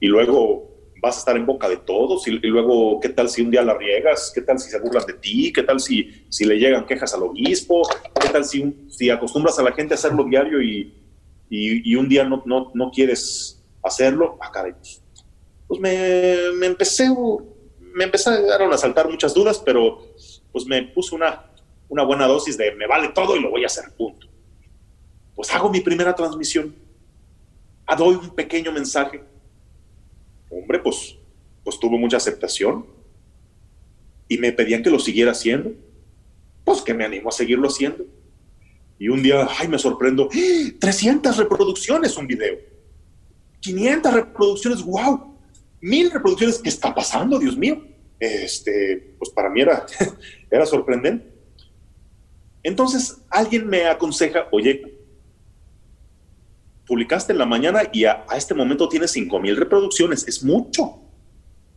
Y 0.00 0.06
luego 0.06 0.73
vas 1.04 1.16
a 1.16 1.18
estar 1.18 1.36
en 1.36 1.44
boca 1.44 1.68
de 1.68 1.76
todos 1.76 2.26
y, 2.26 2.30
luego, 2.30 2.98
¿qué 2.98 3.10
tal 3.10 3.28
si 3.28 3.42
un 3.42 3.50
día 3.50 3.62
la 3.62 3.74
riegas? 3.74 4.32
¿Qué 4.34 4.40
tal 4.40 4.58
si 4.58 4.70
se 4.70 4.80
burlan 4.80 5.04
de 5.06 5.12
ti? 5.12 5.52
¿Qué 5.52 5.62
tal 5.62 5.78
si, 5.78 6.24
si 6.30 6.44
le 6.44 6.58
llegan 6.58 6.86
quejas 6.86 7.12
al 7.12 7.24
obispo? 7.24 7.82
¿Qué 8.20 8.28
tal 8.30 8.44
si, 8.44 8.74
si 8.88 9.10
acostumbras 9.10 9.58
a 9.58 9.62
la 9.62 9.72
gente 9.72 9.94
a 9.94 9.96
hacerlo 9.96 10.24
diario 10.24 10.62
y, 10.62 10.94
y, 11.50 11.94
un 11.94 12.08
día 12.08 12.24
no, 12.24 12.42
no, 12.46 12.70
no, 12.74 12.90
quieres 12.90 13.62
hacerlo? 13.82 14.38
Ah, 14.40 14.50
caray. 14.50 14.72
Pues, 14.72 15.02
pues 15.68 15.80
me, 15.80 16.36
me, 16.58 16.66
empecé, 16.66 17.08
me 17.78 18.04
empezaron 18.04 18.72
a 18.72 18.78
saltar 18.78 19.08
muchas 19.10 19.34
dudas, 19.34 19.58
pero 19.64 19.98
pues 20.52 20.64
me 20.64 20.82
puse 20.84 21.14
una, 21.14 21.50
una 21.88 22.02
buena 22.02 22.26
dosis 22.26 22.56
de 22.56 22.72
me 22.72 22.86
vale 22.86 23.08
todo 23.08 23.36
y 23.36 23.40
lo 23.40 23.50
voy 23.50 23.64
a 23.64 23.66
hacer, 23.66 23.84
punto. 23.96 24.26
Pues 25.34 25.52
hago 25.52 25.68
mi 25.68 25.80
primera 25.80 26.14
transmisión, 26.14 26.74
ah, 27.86 27.94
doy 27.94 28.14
un 28.14 28.30
pequeño 28.30 28.72
mensaje. 28.72 29.33
Hombre, 30.50 30.78
pues, 30.80 31.16
pues 31.62 31.78
tuvo 31.78 31.98
mucha 31.98 32.16
aceptación 32.16 32.86
y 34.28 34.38
me 34.38 34.52
pedían 34.52 34.82
que 34.82 34.90
lo 34.90 34.98
siguiera 34.98 35.32
haciendo. 35.32 35.72
Pues 36.64 36.80
que 36.80 36.94
me 36.94 37.04
animo 37.04 37.28
a 37.28 37.32
seguirlo 37.32 37.68
haciendo. 37.68 38.04
Y 38.98 39.08
un 39.08 39.22
día, 39.22 39.46
ay, 39.58 39.68
me 39.68 39.78
sorprendo, 39.78 40.28
300 40.78 41.36
reproducciones 41.36 42.16
un 42.16 42.26
video. 42.26 42.58
500 43.60 44.14
reproducciones, 44.14 44.82
wow. 44.82 45.36
Mil 45.80 46.10
reproducciones, 46.10 46.58
¿qué 46.58 46.68
está 46.68 46.94
pasando, 46.94 47.38
Dios 47.38 47.56
mío? 47.56 47.84
Este, 48.18 49.14
pues 49.18 49.30
para 49.30 49.50
mí 49.50 49.60
era, 49.60 49.84
era 50.50 50.64
sorprendente. 50.64 51.34
Entonces 52.62 53.18
alguien 53.28 53.66
me 53.66 53.86
aconseja, 53.86 54.48
oye, 54.50 55.03
publicaste 56.86 57.32
en 57.32 57.38
la 57.38 57.46
mañana 57.46 57.82
y 57.92 58.04
a, 58.04 58.24
este 58.36 58.54
momento 58.54 58.88
tienes 58.88 59.10
5 59.12 59.40
mil 59.40 59.56
reproducciones, 59.56 60.26
es 60.28 60.42
mucho. 60.44 61.00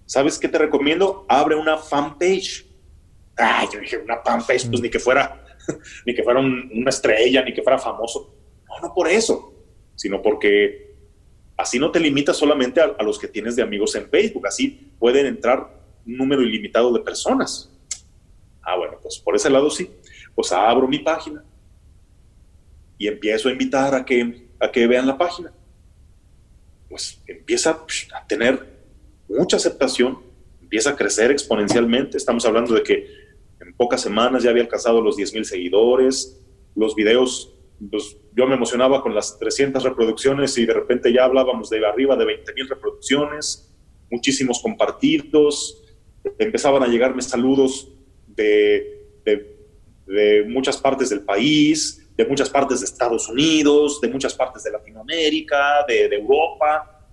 ¿Sabes 0.05 0.37
qué 0.37 0.47
te 0.47 0.57
recomiendo? 0.57 1.25
Abre 1.27 1.55
una 1.55 1.77
fanpage. 1.77 2.65
Ah, 3.37 3.67
yo 3.71 3.79
dije, 3.79 3.97
una 3.97 4.21
fanpage, 4.23 4.67
pues 4.69 4.81
ni 4.81 4.89
que 4.89 4.99
fuera, 4.99 5.45
ni 6.05 6.15
que 6.15 6.23
fuera 6.23 6.39
una 6.39 6.89
estrella, 6.89 7.43
ni 7.43 7.53
que 7.53 7.61
fuera 7.61 7.77
famoso. 7.77 8.33
No, 8.67 8.87
no 8.87 8.93
por 8.93 9.07
eso, 9.07 9.53
sino 9.95 10.21
porque 10.21 10.87
Así 11.57 11.79
no 11.79 11.89
te 11.89 11.99
limitas 11.99 12.37
solamente 12.37 12.79
a, 12.79 13.01
los 13.01 13.17
que 13.17 13.27
tienes 13.27 13.55
de 13.55 13.63
amigos 13.63 13.95
en 13.95 14.07
Facebook, 14.07 14.45
así 14.45 14.91
pueden 14.99 15.25
entrar 15.25 15.67
un 16.05 16.15
número 16.15 16.43
ilimitado 16.43 16.93
de 16.93 16.99
personas. 16.99 17.73
Ah, 18.61 18.77
bueno, 18.77 18.99
pues 19.01 19.17
por 19.17 19.35
ese 19.35 19.49
lado 19.49 19.71
sí. 19.71 19.89
Pues 20.35 20.51
abro 20.51 20.87
mi 20.87 20.99
página 20.99 21.43
y 22.99 23.07
empiezo 23.07 23.49
a 23.49 23.51
invitar 23.51 23.95
a 23.95 24.05
que, 24.05 24.46
a 24.59 24.71
que 24.71 24.87
vean 24.87 25.07
la 25.07 25.17
página. 25.17 25.53
Pues 26.89 27.21
empieza 27.27 27.85
a 28.13 28.27
tener 28.27 28.77
mucha 29.27 29.57
aceptación, 29.57 30.19
empieza 30.61 30.91
a 30.91 30.95
crecer 30.95 31.31
exponencialmente. 31.31 32.17
Estamos 32.17 32.45
hablando 32.45 32.73
de 32.73 32.83
que 32.83 33.07
en 33.59 33.73
pocas 33.75 34.01
semanas 34.01 34.43
ya 34.43 34.49
había 34.49 34.63
alcanzado 34.63 35.01
los 35.01 35.17
10 35.17 35.33
mil 35.33 35.45
seguidores, 35.45 36.39
los 36.75 36.95
videos 36.95 37.53
pues, 37.91 38.17
yo 38.35 38.47
me 38.47 38.55
emocionaba 38.55 39.01
con 39.01 39.13
las 39.13 39.37
300 39.37 39.83
reproducciones 39.83 40.57
y 40.57 40.65
de 40.65 40.73
repente 40.73 41.13
ya 41.13 41.25
hablábamos 41.25 41.69
de 41.69 41.85
arriba 41.85 42.15
de 42.15 42.25
20 42.25 42.53
mil 42.53 42.67
reproducciones, 42.67 43.71
muchísimos 44.09 44.61
compartidos, 44.61 45.83
empezaban 46.39 46.83
a 46.83 46.87
llegarme 46.87 47.21
saludos 47.21 47.91
de, 48.27 49.05
de, 49.25 50.45
muchas 50.47 50.77
partes 50.77 51.09
del 51.09 51.21
país, 51.21 52.06
de 52.17 52.25
muchas 52.25 52.49
partes 52.49 52.79
de 52.79 52.85
Estados 52.85 53.29
Unidos, 53.29 54.01
de 54.01 54.09
muchas 54.09 54.33
partes 54.33 54.63
de 54.63 54.71
Latinoamérica, 54.71 55.85
de, 55.87 56.05
Europa, 56.05 57.05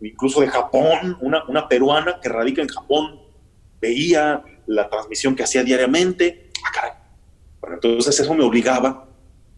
incluso 0.00 0.40
de 0.40 0.48
Japón, 0.48 1.18
una, 1.20 1.68
peruana 1.68 2.20
que 2.20 2.28
radica 2.28 2.62
en 2.62 2.68
Japón 2.68 3.20
veía 3.80 4.42
la 4.66 4.88
transmisión 4.88 5.34
que 5.34 5.42
hacía 5.42 5.62
diariamente. 5.64 6.50
Ah, 6.80 6.96
bueno, 7.60 7.76
entonces 7.76 8.20
eso 8.20 8.34
me 8.34 8.44
obligaba 8.44 9.08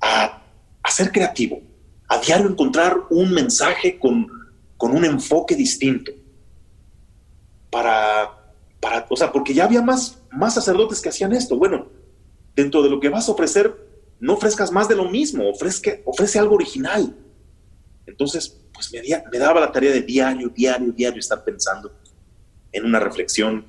a 0.00 0.42
a 0.86 0.90
ser 0.92 1.10
creativo, 1.10 1.60
a 2.06 2.18
diario 2.18 2.48
encontrar 2.48 2.96
un 3.10 3.32
mensaje 3.32 3.98
con, 3.98 4.28
con 4.76 4.92
un 4.92 5.04
enfoque 5.04 5.56
distinto. 5.56 6.12
Para, 7.70 8.54
para, 8.78 9.04
o 9.10 9.16
sea, 9.16 9.32
porque 9.32 9.52
ya 9.52 9.64
había 9.64 9.82
más, 9.82 10.22
más 10.30 10.54
sacerdotes 10.54 11.00
que 11.00 11.08
hacían 11.08 11.32
esto. 11.32 11.56
Bueno, 11.56 11.88
dentro 12.54 12.84
de 12.84 12.90
lo 12.90 13.00
que 13.00 13.08
vas 13.08 13.28
a 13.28 13.32
ofrecer, 13.32 13.85
no 14.20 14.34
ofrezcas 14.34 14.72
más 14.72 14.88
de 14.88 14.96
lo 14.96 15.08
mismo, 15.08 15.48
ofrezca, 15.48 15.92
ofrece 16.04 16.38
algo 16.38 16.54
original. 16.54 17.14
Entonces, 18.06 18.60
pues 18.72 18.92
me, 18.92 19.38
daba 19.38 19.60
la 19.60 19.72
tarea 19.72 19.92
de 19.92 20.02
diario, 20.02 20.48
diario, 20.48 20.92
diario 20.92 21.20
estar 21.20 21.42
pensando 21.44 21.92
en 22.72 22.84
una 22.84 23.00
reflexión 23.00 23.66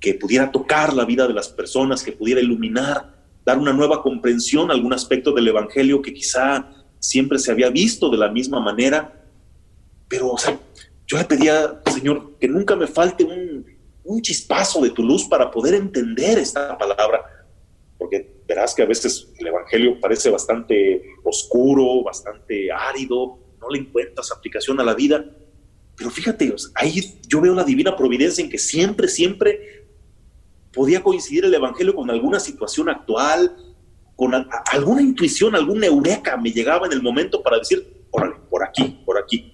que 0.00 0.14
pudiera 0.14 0.50
tocar 0.50 0.92
la 0.92 1.04
vida 1.04 1.26
de 1.26 1.34
las 1.34 1.48
personas, 1.48 2.02
que 2.02 2.12
pudiera 2.12 2.40
iluminar 2.40 3.14
dar 3.44 3.58
una 3.58 3.72
nueva 3.72 4.02
comprensión 4.02 4.70
a 4.70 4.74
algún 4.74 4.92
aspecto 4.92 5.32
del 5.32 5.48
Evangelio 5.48 6.00
que 6.00 6.14
quizá 6.14 6.70
siempre 6.98 7.38
se 7.38 7.52
había 7.52 7.68
visto 7.68 8.08
de 8.08 8.16
la 8.16 8.30
misma 8.30 8.60
manera. 8.60 9.22
Pero, 10.08 10.30
o 10.30 10.38
sea, 10.38 10.58
yo 11.06 11.18
le 11.18 11.24
pedía, 11.24 11.80
Señor, 11.92 12.38
que 12.38 12.48
nunca 12.48 12.74
me 12.74 12.86
falte 12.86 13.24
un, 13.24 13.66
un 14.04 14.22
chispazo 14.22 14.80
de 14.80 14.90
tu 14.90 15.02
luz 15.02 15.24
para 15.24 15.50
poder 15.50 15.74
entender 15.74 16.38
esta 16.38 16.76
palabra, 16.78 17.22
verás 18.54 18.74
que 18.74 18.82
a 18.82 18.86
veces 18.86 19.32
el 19.38 19.48
Evangelio 19.48 19.98
parece 20.00 20.30
bastante 20.30 21.02
oscuro, 21.24 22.04
bastante 22.04 22.70
árido, 22.70 23.38
no 23.60 23.68
le 23.68 23.80
encuentras 23.80 24.30
aplicación 24.30 24.80
a 24.80 24.84
la 24.84 24.94
vida. 24.94 25.24
Pero 25.96 26.10
fíjate, 26.10 26.54
ahí 26.74 27.18
yo 27.26 27.40
veo 27.40 27.54
la 27.54 27.64
divina 27.64 27.96
providencia 27.96 28.44
en 28.44 28.50
que 28.50 28.58
siempre, 28.58 29.08
siempre 29.08 29.88
podía 30.72 31.02
coincidir 31.02 31.44
el 31.44 31.54
Evangelio 31.54 31.94
con 31.94 32.10
alguna 32.10 32.38
situación 32.38 32.88
actual, 32.88 33.56
con 34.14 34.32
alguna 34.70 35.02
intuición, 35.02 35.56
alguna 35.56 35.86
eureka 35.86 36.36
me 36.36 36.52
llegaba 36.52 36.86
en 36.86 36.92
el 36.92 37.02
momento 37.02 37.42
para 37.42 37.58
decir, 37.58 38.06
órale, 38.12 38.36
por 38.48 38.62
aquí, 38.62 39.02
por 39.04 39.18
aquí. 39.18 39.53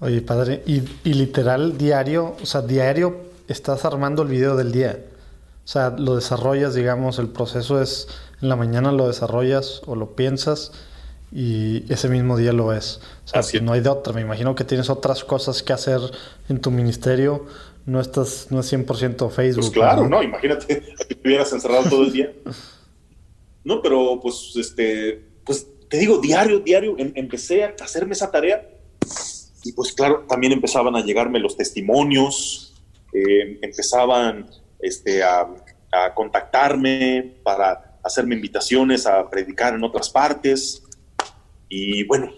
Oye, 0.00 0.20
padre, 0.20 0.62
y, 0.66 0.82
literal 1.04 1.78
diario, 1.78 2.36
o 2.42 2.46
sea, 2.46 2.60
diario 2.60 3.16
estás 3.48 3.84
armando 3.84 4.22
el 4.22 4.28
video 4.28 4.54
del 4.56 4.70
día. 4.70 4.98
O 5.64 5.68
sea, 5.68 5.90
lo 5.90 6.16
desarrollas, 6.16 6.74
digamos, 6.74 7.18
el 7.18 7.28
proceso 7.28 7.80
es 7.80 8.08
en 8.42 8.50
la 8.50 8.56
mañana 8.56 8.92
lo 8.92 9.06
desarrollas 9.08 9.80
o 9.86 9.96
lo 9.96 10.14
piensas 10.14 10.72
y 11.32 11.90
ese 11.92 12.08
mismo 12.08 12.36
día 12.36 12.52
lo 12.52 12.66
ves. 12.66 13.00
O 13.24 13.42
sea, 13.42 13.60
no 13.62 13.72
hay 13.72 13.80
de 13.80 13.88
otra. 13.88 14.12
Me 14.12 14.20
imagino 14.20 14.54
que 14.54 14.64
tienes 14.64 14.90
otras 14.90 15.24
cosas 15.24 15.62
que 15.62 15.72
hacer 15.72 16.00
en 16.48 16.60
tu 16.60 16.70
ministerio. 16.70 17.46
No 17.86 18.00
estás, 18.00 18.48
no 18.50 18.60
es 18.60 18.70
100% 18.70 19.30
Facebook. 19.30 19.62
Pues 19.62 19.70
claro, 19.70 20.08
¿no? 20.08 20.22
Imagínate, 20.22 20.66
que 20.66 21.14
estuvieras 21.14 21.52
encerrado 21.52 21.88
todo 21.88 22.02
el 22.02 22.12
día. 22.12 22.32
No, 23.64 23.82
pero 23.82 24.20
pues, 24.22 24.52
este, 24.54 25.24
pues 25.42 25.66
te 25.88 25.98
digo, 25.98 26.20
diario, 26.20 26.60
diario, 26.60 26.94
em, 26.98 27.10
empecé 27.16 27.64
a 27.64 27.74
hacerme 27.80 28.12
esa 28.12 28.30
tarea 28.30 28.75
y 29.66 29.72
pues 29.72 29.92
claro, 29.92 30.24
también 30.28 30.52
empezaban 30.52 30.94
a 30.94 31.04
llegarme 31.04 31.40
los 31.40 31.56
testimonios, 31.56 32.72
eh, 33.12 33.58
empezaban 33.62 34.48
este, 34.80 35.22
a, 35.22 35.48
contactarme 36.14 37.36
para 37.42 37.98
hacerme 38.04 38.34
invitaciones 38.34 39.06
a 39.06 39.30
predicar 39.30 39.74
en 39.74 39.82
otras 39.82 40.10
partes. 40.10 40.82
Y 41.70 42.04
bueno, 42.04 42.30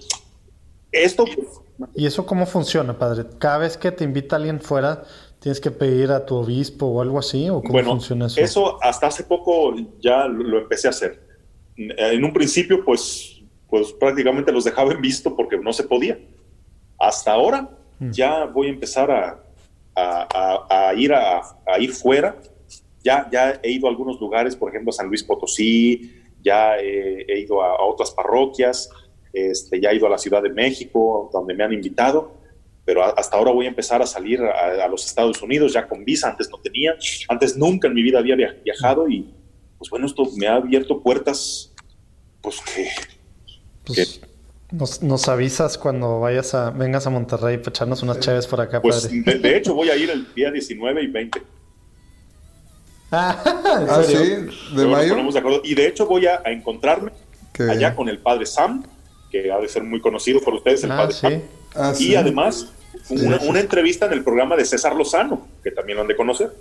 esto... 0.92 1.24
Pues, 1.24 1.90
¿Y 1.94 2.06
eso 2.06 2.24
cómo 2.24 2.46
funciona, 2.46 2.96
padre? 2.96 3.24
Cada 3.38 3.58
vez 3.58 3.76
que 3.76 3.90
te 3.90 4.04
invita 4.04 4.36
alguien 4.36 4.60
fuera, 4.60 5.02
¿tienes 5.40 5.60
que 5.60 5.72
pedir 5.72 6.12
a 6.12 6.24
tu 6.24 6.36
obispo 6.36 6.86
o 6.86 7.02
algo 7.02 7.18
así? 7.18 7.50
¿O 7.50 7.60
cómo 7.60 7.82
funciona 7.82 8.26
eso? 8.26 8.40
Eso 8.40 8.82
hasta 8.82 9.08
hace 9.08 9.24
poco 9.24 9.74
ya 10.00 10.26
lo, 10.26 10.58
empecé 10.58 10.86
a 10.86 10.90
hacer. 10.90 11.20
En 11.76 12.24
un 12.24 12.32
principio, 12.32 12.84
pues, 12.84 13.42
pues 13.68 13.92
prácticamente 13.92 14.52
los 14.52 14.64
dejaba 14.64 14.92
en 14.92 15.00
visto 15.00 15.34
porque 15.34 15.58
no 15.58 15.72
se 15.72 15.82
podía 15.82 16.16
hasta 16.98 17.32
ahora 17.32 17.70
mm. 17.98 18.10
ya 18.10 18.44
voy 18.44 18.68
a 18.68 18.70
empezar 18.70 19.10
a, 19.10 20.94
ir 20.96 21.12
a, 21.12 21.42
ir 21.78 21.92
fuera. 21.92 22.36
Ya, 23.02 23.28
ya 23.30 23.60
he 23.62 23.70
ido 23.70 23.86
a 23.86 23.90
algunos 23.90 24.20
lugares, 24.20 24.56
por 24.56 24.70
ejemplo, 24.70 24.92
San 24.92 25.06
Luis 25.06 25.22
Potosí, 25.22 26.12
ya 26.42 26.76
he, 26.78 27.40
ido 27.40 27.62
a, 27.62 27.84
otras 27.84 28.10
parroquias, 28.10 28.90
este, 29.32 29.80
ya 29.80 29.90
he 29.90 29.96
ido 29.96 30.06
a 30.06 30.10
la 30.10 30.18
Ciudad 30.18 30.42
de 30.42 30.50
México, 30.50 31.30
donde 31.32 31.54
me 31.54 31.64
han 31.64 31.72
invitado, 31.72 32.32
pero 32.84 33.04
hasta 33.04 33.36
ahora 33.36 33.52
voy 33.52 33.66
a 33.66 33.68
empezar 33.68 34.02
a 34.02 34.06
salir 34.06 34.40
a, 34.42 34.88
los 34.88 35.06
Estados 35.06 35.42
Unidos 35.42 35.72
ya 35.72 35.86
con 35.86 36.04
visa, 36.04 36.30
antes 36.30 36.48
no 36.50 36.58
tenía, 36.58 36.96
antes 37.28 37.56
nunca 37.56 37.88
en 37.88 37.94
mi 37.94 38.02
vida 38.02 38.18
había 38.18 38.36
viajado 38.36 39.08
y 39.08 39.32
pues 39.78 39.90
bueno, 39.90 40.06
esto 40.06 40.24
me 40.36 40.46
ha 40.46 40.56
abierto 40.56 41.00
puertas, 41.00 41.72
pues 42.40 42.60
que, 42.62 42.88
pues, 43.84 44.20
nos, 44.70 45.28
avisas 45.28 45.78
cuando 45.78 46.20
vayas 46.20 46.54
a 46.54 46.70
vengas 46.70 47.06
a 47.06 47.10
Monterrey 47.10 47.56
para 47.56 47.70
echarnos 47.70 48.02
unas 48.02 48.20
chaves 48.20 48.46
por 48.46 48.60
acá, 48.60 48.82
pues, 48.82 49.08
De, 49.10 49.56
hecho, 49.56 49.74
voy 49.74 49.88
a 49.88 49.96
ir 49.96 50.10
el 50.10 50.32
día 50.34 50.50
19 50.50 51.02
y 51.02 51.06
20. 51.06 51.42
ah, 53.12 53.42
¿Ah 53.88 54.02
sí, 54.06 54.14
de 54.76 54.86
mayo. 54.86 55.16
Y 55.64 55.74
de 55.74 55.86
hecho 55.86 56.06
voy 56.06 56.26
a, 56.26 56.42
encontrarme 56.44 57.12
allá 57.58 57.96
con 57.96 58.08
el 58.08 58.18
padre 58.18 58.44
Sam, 58.44 58.84
que 59.30 59.50
ha 59.50 59.58
de 59.58 59.68
ser 59.68 59.82
muy 59.82 60.00
conocido 60.00 60.40
por 60.40 60.54
ustedes, 60.54 60.84
el 60.84 60.92
ah, 60.92 60.96
padre 60.98 61.14
Sam. 61.14 61.42
Ah, 61.74 61.94
y 61.98 62.14
además, 62.14 62.68
una, 63.08 63.60
entrevista 63.60 64.04
en 64.06 64.12
el 64.12 64.22
programa 64.22 64.54
de 64.56 64.66
César 64.66 64.94
Lozano, 64.94 65.48
que 65.64 65.70
también 65.70 65.96
lo 65.96 66.02
han 66.02 66.08
de 66.08 66.16
conocer. 66.16 66.54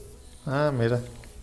Ah, 0.46 0.72
mira. 0.74 1.02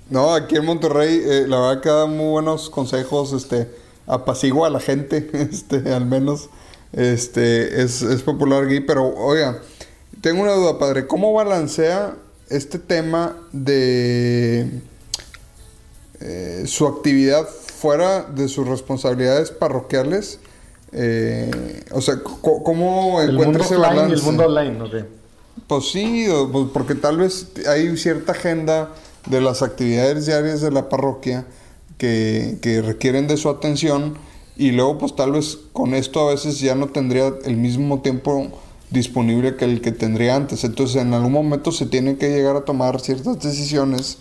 No, 0.08 0.34
aquí 0.34 0.56
en 0.56 0.64
Monterrey, 0.64 1.20
eh, 1.24 1.44
la 1.46 1.60
verdad 1.60 1.82
que 1.82 1.88
da 1.90 2.06
muy 2.06 2.30
buenos 2.30 2.70
consejos, 2.70 3.32
este 3.34 3.83
apacigua 4.06 4.68
a 4.68 4.70
la 4.70 4.80
gente, 4.80 5.30
este, 5.32 5.92
al 5.92 6.06
menos 6.06 6.48
este, 6.92 7.82
es, 7.82 8.02
popular 8.24 8.64
aquí. 8.64 8.80
Pero, 8.80 9.14
oiga, 9.14 9.58
tengo 10.20 10.42
una 10.42 10.52
duda, 10.52 10.78
padre. 10.78 11.06
¿Cómo 11.06 11.32
balancea 11.32 12.14
este 12.48 12.78
tema 12.78 13.36
de 13.52 14.70
eh, 16.20 16.64
su 16.66 16.86
actividad 16.86 17.46
fuera 17.48 18.22
de 18.22 18.48
sus 18.48 18.66
responsabilidades 18.66 19.50
parroquiales? 19.50 20.38
Eh, 20.92 21.50
o 21.90 22.00
sea, 22.00 22.20
¿cómo 22.22 23.20
encuentra 23.20 23.64
ese 23.64 23.76
balance? 23.76 24.14
el 24.14 24.22
mundo 24.22 24.44
online, 24.44 25.06
Pues 25.66 25.90
sí, 25.90 26.28
pues 26.52 26.68
porque 26.72 26.94
tal 26.94 27.18
vez 27.18 27.48
hay 27.66 27.96
cierta 27.96 28.32
agenda 28.32 28.90
de 29.26 29.40
las 29.40 29.62
actividades 29.62 30.26
diarias 30.26 30.60
de 30.60 30.70
la 30.70 30.88
parroquia 30.88 31.46
que, 31.98 32.58
que 32.60 32.82
requieren 32.82 33.26
de 33.28 33.36
su 33.36 33.48
atención 33.48 34.16
y 34.56 34.70
luego 34.72 34.98
pues 34.98 35.16
tal 35.16 35.32
vez 35.32 35.58
con 35.72 35.94
esto 35.94 36.28
a 36.28 36.30
veces 36.30 36.60
ya 36.60 36.74
no 36.74 36.88
tendría 36.88 37.32
el 37.44 37.56
mismo 37.56 38.02
tiempo 38.02 38.52
disponible 38.90 39.56
que 39.56 39.64
el 39.64 39.80
que 39.80 39.92
tendría 39.92 40.36
antes. 40.36 40.64
Entonces 40.64 41.02
en 41.02 41.12
algún 41.12 41.32
momento 41.32 41.72
se 41.72 41.86
tiene 41.86 42.16
que 42.16 42.30
llegar 42.30 42.56
a 42.56 42.64
tomar 42.64 43.00
ciertas 43.00 43.40
decisiones 43.40 44.18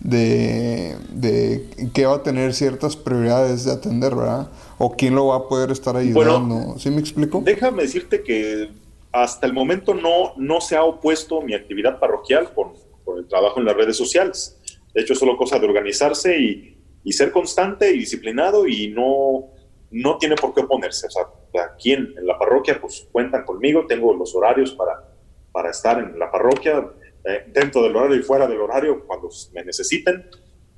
de, 0.00 0.96
de 1.10 1.64
qué 1.94 2.06
va 2.06 2.16
a 2.16 2.22
tener 2.22 2.52
ciertas 2.52 2.96
prioridades 2.96 3.64
de 3.64 3.72
atender, 3.72 4.14
¿verdad? 4.14 4.50
O 4.78 4.94
quién 4.96 5.14
lo 5.14 5.28
va 5.28 5.36
a 5.36 5.48
poder 5.48 5.70
estar 5.70 5.96
ayudando. 5.96 6.78
¿Sí 6.78 6.90
me 6.90 7.00
explico? 7.00 7.40
Déjame 7.44 7.82
decirte 7.82 8.22
que 8.22 8.70
hasta 9.12 9.46
el 9.46 9.52
momento 9.52 9.94
no, 9.94 10.34
no 10.36 10.60
se 10.60 10.76
ha 10.76 10.82
opuesto 10.82 11.40
mi 11.40 11.54
actividad 11.54 11.98
parroquial 12.00 12.52
con, 12.52 12.72
con 13.04 13.18
el 13.18 13.26
trabajo 13.26 13.60
en 13.60 13.66
las 13.66 13.76
redes 13.76 13.96
sociales. 13.96 14.58
De 14.92 15.02
hecho, 15.02 15.12
es 15.12 15.18
solo 15.18 15.36
cosa 15.36 15.58
de 15.58 15.66
organizarse 15.66 16.38
y, 16.38 16.75
y 17.06 17.12
ser 17.12 17.30
constante 17.30 17.88
y 17.92 18.00
disciplinado 18.00 18.66
y 18.66 18.88
no, 18.88 19.52
no 19.92 20.18
tiene 20.18 20.34
por 20.34 20.52
qué 20.52 20.62
oponerse. 20.62 21.06
O 21.06 21.10
sea, 21.10 21.22
aquí 21.64 21.92
en, 21.92 22.12
la 22.26 22.36
parroquia, 22.36 22.80
pues 22.80 23.06
cuentan 23.12 23.44
conmigo, 23.44 23.86
tengo 23.86 24.12
los 24.12 24.34
horarios 24.34 24.72
para, 24.72 25.08
para 25.52 25.70
estar 25.70 26.00
en 26.00 26.18
la 26.18 26.32
parroquia, 26.32 26.84
eh, 27.24 27.44
dentro 27.52 27.84
del 27.84 27.94
horario 27.94 28.16
y 28.16 28.24
fuera 28.24 28.48
del 28.48 28.60
horario, 28.60 29.06
cuando 29.06 29.28
me 29.54 29.62
necesiten, 29.62 30.28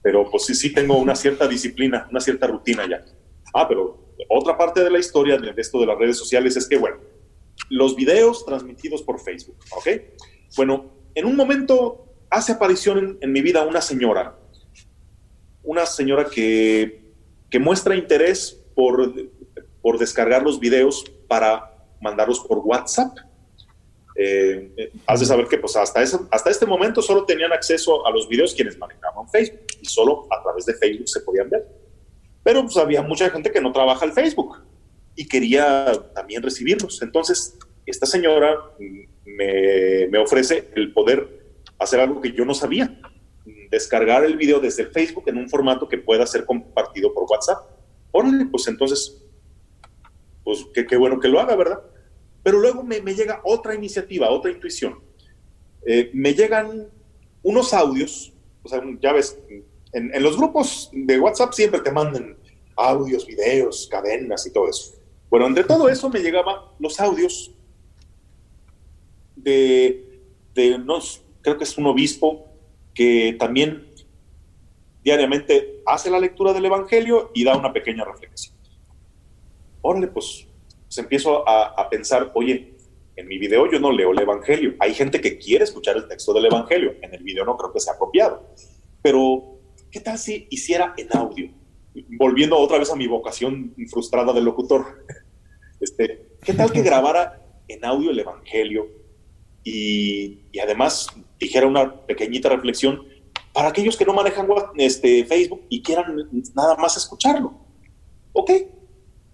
pero 0.03 0.31
pues 0.31 0.45
sí, 0.45 0.55
sí 0.55 0.75
tengo 0.75 0.99
una 0.99 1.17
cierta 1.17 1.49
disciplina, 1.49 2.07
una 2.11 2.21
cierta 2.21 2.47
rutina 2.47 2.87
ya. 2.87 3.03
Ah, 3.55 3.67
pero 3.67 4.13
otra 4.29 4.59
parte 4.59 4.85
de 4.85 4.91
la 4.91 4.99
historia 4.99 5.39
de 5.39 5.55
esto 5.57 5.81
de 5.81 5.87
las 5.87 5.97
redes 5.97 6.19
sociales 6.19 6.59
es 6.59 6.69
que, 6.69 6.77
bueno, 6.77 6.99
los 7.71 7.97
videos 7.97 8.45
transmitidos 8.45 9.01
por 9.01 9.19
Facebook, 9.19 9.57
¿ok? 9.75 9.89
Bueno, 10.59 10.93
en 11.15 11.25
un 11.25 11.37
momento 11.37 12.05
hace 12.29 12.53
aparición 12.53 12.99
en, 12.99 13.19
en 13.23 13.33
mi 13.33 13.41
vida 13.41 13.65
una 13.65 13.81
señora, 13.81 14.38
una 15.69 15.85
señora 15.85 16.25
que, 16.25 17.13
que 17.51 17.59
muestra 17.59 17.95
interés 17.95 18.59
por, 18.75 19.13
por 19.83 19.99
descargar 19.99 20.43
los 20.43 20.59
videos 20.59 21.05
para 21.29 21.77
mandarlos 22.01 22.41
por 22.41 22.59
WhatsApp. 22.61 23.19
Eh, 24.17 24.73
eh, 24.79 24.93
has 25.07 25.21
de 25.21 25.27
saber 25.27 25.47
que 25.47 25.59
pues 25.59 25.77
hasta, 25.77 26.01
hasta 26.01 26.51
este 26.51 26.65
momento 26.65 27.03
solo 27.03 27.27
tenían 27.27 27.53
acceso 27.53 28.07
a 28.07 28.11
los 28.11 28.27
videos 28.27 28.55
quienes 28.55 28.79
manejaban 28.79 29.29
Facebook 29.29 29.67
y 29.81 29.85
solo 29.85 30.27
a 30.31 30.43
través 30.43 30.65
de 30.65 30.73
Facebook 30.73 31.07
se 31.07 31.21
podían 31.21 31.51
ver. 31.51 31.69
Pero 32.43 32.63
pues 32.63 32.79
había 32.79 33.03
mucha 33.03 33.29
gente 33.29 33.53
que 33.53 33.61
no 33.61 33.71
trabaja 33.71 34.07
el 34.07 34.13
Facebook 34.13 34.63
y 35.15 35.29
quería 35.29 35.93
también 36.15 36.43
recibirlos. 36.43 37.03
Entonces, 37.03 37.59
esta 37.85 38.07
señora 38.07 38.57
me, 39.27 40.09
me 40.09 40.19
ofrece 40.19 40.71
el 40.75 40.95
poder 40.95 41.29
hacer 41.79 42.01
algo 42.01 42.23
que 42.23 42.33
yo 42.33 42.47
no 42.47 42.55
sabía, 42.55 42.99
descargar 43.71 44.25
el 44.25 44.37
video 44.37 44.61
desde 44.61 44.83
el 44.83 44.91
Facebook 44.91 45.25
en 45.27 45.39
un 45.39 45.49
formato 45.49 45.89
que 45.89 45.99
pueda 45.99 46.27
ser 46.27 46.45
compartido 46.45 47.13
por 47.13 47.25
WhatsApp 47.25 47.79
órale, 48.11 48.47
pues 48.47 48.67
entonces, 48.69 49.23
pues 50.45 50.67
qué, 50.75 50.97
bueno 50.97 51.21
que 51.21 51.29
lo 51.29 51.41
haga, 51.41 51.57
¿verdad? 51.57 51.81
Pero 52.43 52.61
luego 52.61 52.83
me, 52.83 53.01
llega 53.01 53.41
otra 53.45 53.75
iniciativa, 53.75 54.31
otra 54.31 54.51
intuición. 54.51 55.01
Eh, 55.87 56.11
me 56.15 56.35
llegan 56.35 56.89
unos 57.43 57.73
audios, 57.73 58.33
o 58.63 58.69
sea, 58.69 58.83
ya 59.01 59.13
ves, 59.13 59.39
en, 59.93 60.23
los 60.23 60.37
grupos 60.37 60.91
de 60.93 61.19
WhatsApp 61.19 61.53
siempre 61.53 61.81
te 61.81 61.93
mandan 61.93 62.37
audios, 62.77 63.27
videos, 63.27 63.89
cadenas 63.91 64.47
y 64.47 64.53
todo 64.53 64.69
eso. 64.69 64.95
Bueno, 65.31 65.47
entre 65.47 65.65
todo 65.65 65.89
eso 65.89 66.09
me 66.09 66.21
llegaban 66.21 66.57
los 66.79 66.99
audios 67.01 67.55
de, 69.37 70.23
de 70.55 70.81
creo 71.43 71.59
que 71.59 71.65
es 71.65 71.77
un 71.77 71.87
obispo 71.87 72.48
que 72.99 73.37
también 73.39 73.87
diariamente 75.05 75.83
hace 75.87 76.11
la 76.11 76.19
lectura 76.19 76.53
del 76.53 76.65
Evangelio 76.65 77.31
y 77.33 77.45
da 77.45 77.57
una 77.57 77.73
pequeña 77.73 78.05
reflexión. 78.05 78.57
Órale, 79.83 80.09
pues, 80.09 80.49
pues 80.83 80.99
empiezo 80.99 81.49
a, 81.49 81.89
pensar, 81.89 82.33
oye, 82.35 82.75
en 83.15 83.29
mi 83.29 83.39
video 83.39 83.71
yo 83.71 83.79
no 83.79 83.93
leo 83.93 84.11
el 84.11 84.21
Evangelio. 84.21 84.75
Hay 84.81 84.95
gente 84.95 85.21
que 85.21 85.39
quiere 85.39 85.63
escuchar 85.63 85.97
el 85.97 86.09
texto 86.09 86.33
del 86.33 86.47
Evangelio. 86.47 86.97
En 87.01 87.15
el 87.15 87.23
video 87.23 87.45
no 87.45 87.57
creo 87.57 87.73
que 87.73 87.79
sea 87.79 87.93
apropiado. 87.93 88.49
Pero, 89.01 89.61
¿qué 89.93 90.01
tal 90.01 90.19
si 90.19 90.49
hiciera 90.51 90.93
en 90.97 91.17
audio? 91.17 91.53
Volviendo 92.19 92.59
otra 92.59 92.79
vez 92.79 92.91
a 92.91 92.97
mi 92.97 93.07
vocación 93.07 93.77
frustrada 93.89 94.33
de 94.33 94.43
locutor. 94.43 95.05
Este, 95.81 96.27
¿Qué 96.43 96.55
tal 96.55 96.73
que 96.73 96.83
grabara 96.83 97.41
en 97.69 97.85
audio 97.85 98.11
el 98.11 98.19
Evangelio 98.19 98.89
y, 99.69 100.41
y 100.53 100.59
además 100.59 101.09
dijera 101.39 101.67
una 101.67 101.95
pequeñita 102.07 102.49
reflexión 102.49 103.07
para 103.53 103.69
aquellos 103.69 103.97
que 103.97 104.05
no 104.05 104.15
manejan 104.15 104.49
este, 104.77 105.25
Facebook 105.25 105.63
y 105.69 105.83
quieran 105.83 106.29
nada 106.55 106.77
más 106.77 106.97
escucharlo. 106.97 107.55
Ok, 108.33 108.51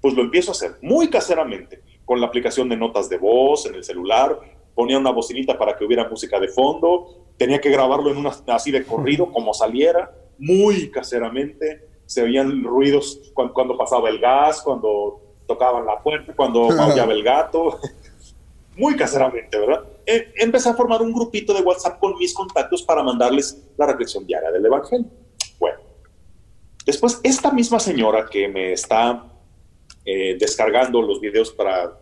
pues 0.01 0.15
lo 0.15 0.23
empiezo 0.23 0.51
a 0.51 0.53
hacer 0.53 0.77
muy 0.83 1.09
caseramente, 1.09 1.83
con 2.05 2.21
la 2.21 2.27
aplicación 2.27 2.69
de 2.69 2.77
notas 2.77 3.09
de 3.09 3.19
voz 3.19 3.67
en 3.67 3.75
el 3.75 3.85
celular, 3.85 4.39
ponía 4.75 4.99
una 4.99 5.11
bocinita 5.11 5.59
para 5.59 5.77
que 5.77 5.85
hubiera 5.85 6.09
música 6.09 6.41
de 6.41 6.49
fondo, 6.49 7.27
tenía 7.37 7.61
que 7.61 7.71
grabarlo 7.71 8.11
en 8.11 8.17
una 8.17 8.31
así 8.49 8.71
de 8.71 8.85
corrido, 8.85 9.31
como 9.31 9.53
saliera, 9.53 10.11
muy 10.39 10.91
caseramente, 10.91 11.87
se 12.07 12.23
oían 12.23 12.65
ruidos 12.65 13.31
cuando, 13.35 13.55
cuando 13.55 13.77
pasaba 13.77 14.09
el 14.09 14.19
gas, 14.21 14.63
cuando 14.63 15.21
tocaban 15.47 15.87
la 15.87 16.03
puerta, 16.03 16.35
cuando 16.35 16.69
maullaba 16.77 17.13
el 17.13 17.23
gato, 17.23 17.79
muy 18.77 18.97
caseramente, 18.97 19.59
¿verdad? 19.59 19.85
Eh, 20.07 20.33
empecé 20.37 20.69
a 20.69 20.75
formar 20.75 21.01
un 21.03 21.13
grupito 21.13 21.55
de 21.55 21.63
WhatsApp 21.63 21.99
con 21.99 22.17
mis 22.19 22.35
contactos 22.35 22.83
para 22.83 23.03
mandarles 23.03 23.63
la 23.77 23.87
reflexión 23.87 24.27
diaria 24.27 24.51
del 24.51 24.67
Evangelio. 24.67 25.07
Bueno, 25.59 25.79
después 26.85 27.21
esta 27.23 27.53
misma 27.53 27.79
señora 27.79 28.27
que 28.31 28.49
me 28.49 28.73
está 28.73 29.25
eh, 30.05 30.37
descargando 30.39 31.01
los 31.01 31.21
videos 31.21 31.53
para, 31.53 31.99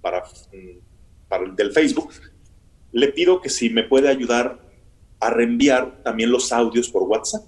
para, 0.00 0.22
mm, 0.52 0.78
para 1.28 1.50
del 1.52 1.72
Facebook, 1.72 2.10
le 2.92 3.08
pido 3.08 3.40
que 3.40 3.48
si 3.48 3.70
me 3.70 3.84
puede 3.84 4.08
ayudar 4.08 4.60
a 5.20 5.30
reenviar 5.30 6.02
también 6.02 6.30
los 6.30 6.52
audios 6.52 6.88
por 6.88 7.02
WhatsApp. 7.02 7.44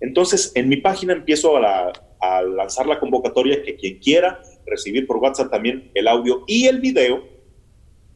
Entonces, 0.00 0.52
en 0.54 0.68
mi 0.68 0.76
página 0.76 1.12
empiezo 1.12 1.56
a, 1.56 1.92
a 2.20 2.42
lanzar 2.42 2.86
la 2.86 2.98
convocatoria 2.98 3.62
que 3.62 3.76
quien 3.76 3.98
quiera 3.98 4.40
recibir 4.66 5.06
por 5.06 5.18
WhatsApp 5.18 5.50
también 5.50 5.90
el 5.94 6.08
audio 6.08 6.44
y 6.46 6.66
el 6.66 6.80
video 6.80 7.33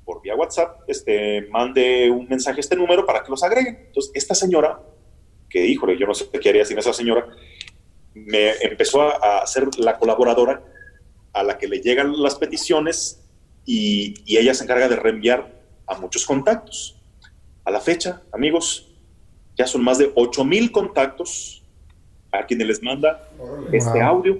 por 0.08 0.22
vía 0.22 0.34
WhatsApp, 0.34 0.80
este, 0.86 1.42
mande 1.50 2.10
un 2.10 2.26
mensaje 2.26 2.56
a 2.56 2.60
este 2.60 2.74
número 2.74 3.04
para 3.04 3.22
que 3.22 3.30
los 3.30 3.44
agreguen. 3.44 3.76
Entonces, 3.88 4.10
esta 4.14 4.34
señora, 4.34 4.80
que 5.50 5.66
híjole, 5.66 5.98
yo 5.98 6.06
no 6.06 6.14
sé 6.14 6.30
qué 6.30 6.48
haría 6.48 6.64
sin 6.64 6.78
esa 6.78 6.94
señora, 6.94 7.26
me 8.14 8.52
empezó 8.62 9.02
a, 9.02 9.46
ser 9.46 9.68
la 9.76 9.98
colaboradora 9.98 10.62
a 11.34 11.42
la 11.42 11.58
que 11.58 11.68
le 11.68 11.82
llegan 11.82 12.22
las 12.22 12.36
peticiones 12.36 13.22
y, 13.66 14.14
y 14.24 14.38
ella 14.38 14.54
se 14.54 14.64
encarga 14.64 14.88
de 14.88 14.96
reenviar 14.96 15.52
a 15.86 15.98
muchos 15.98 16.24
contactos. 16.24 16.98
A 17.66 17.70
la 17.70 17.80
fecha, 17.80 18.22
amigos, 18.32 18.88
ya 19.58 19.66
son 19.66 19.84
más 19.84 19.98
de 19.98 20.10
8 20.14 20.42
mil 20.42 20.72
contactos 20.72 21.62
a 22.32 22.46
quienes 22.46 22.66
les 22.66 22.82
manda 22.82 23.28
este 23.70 24.00
audio 24.00 24.38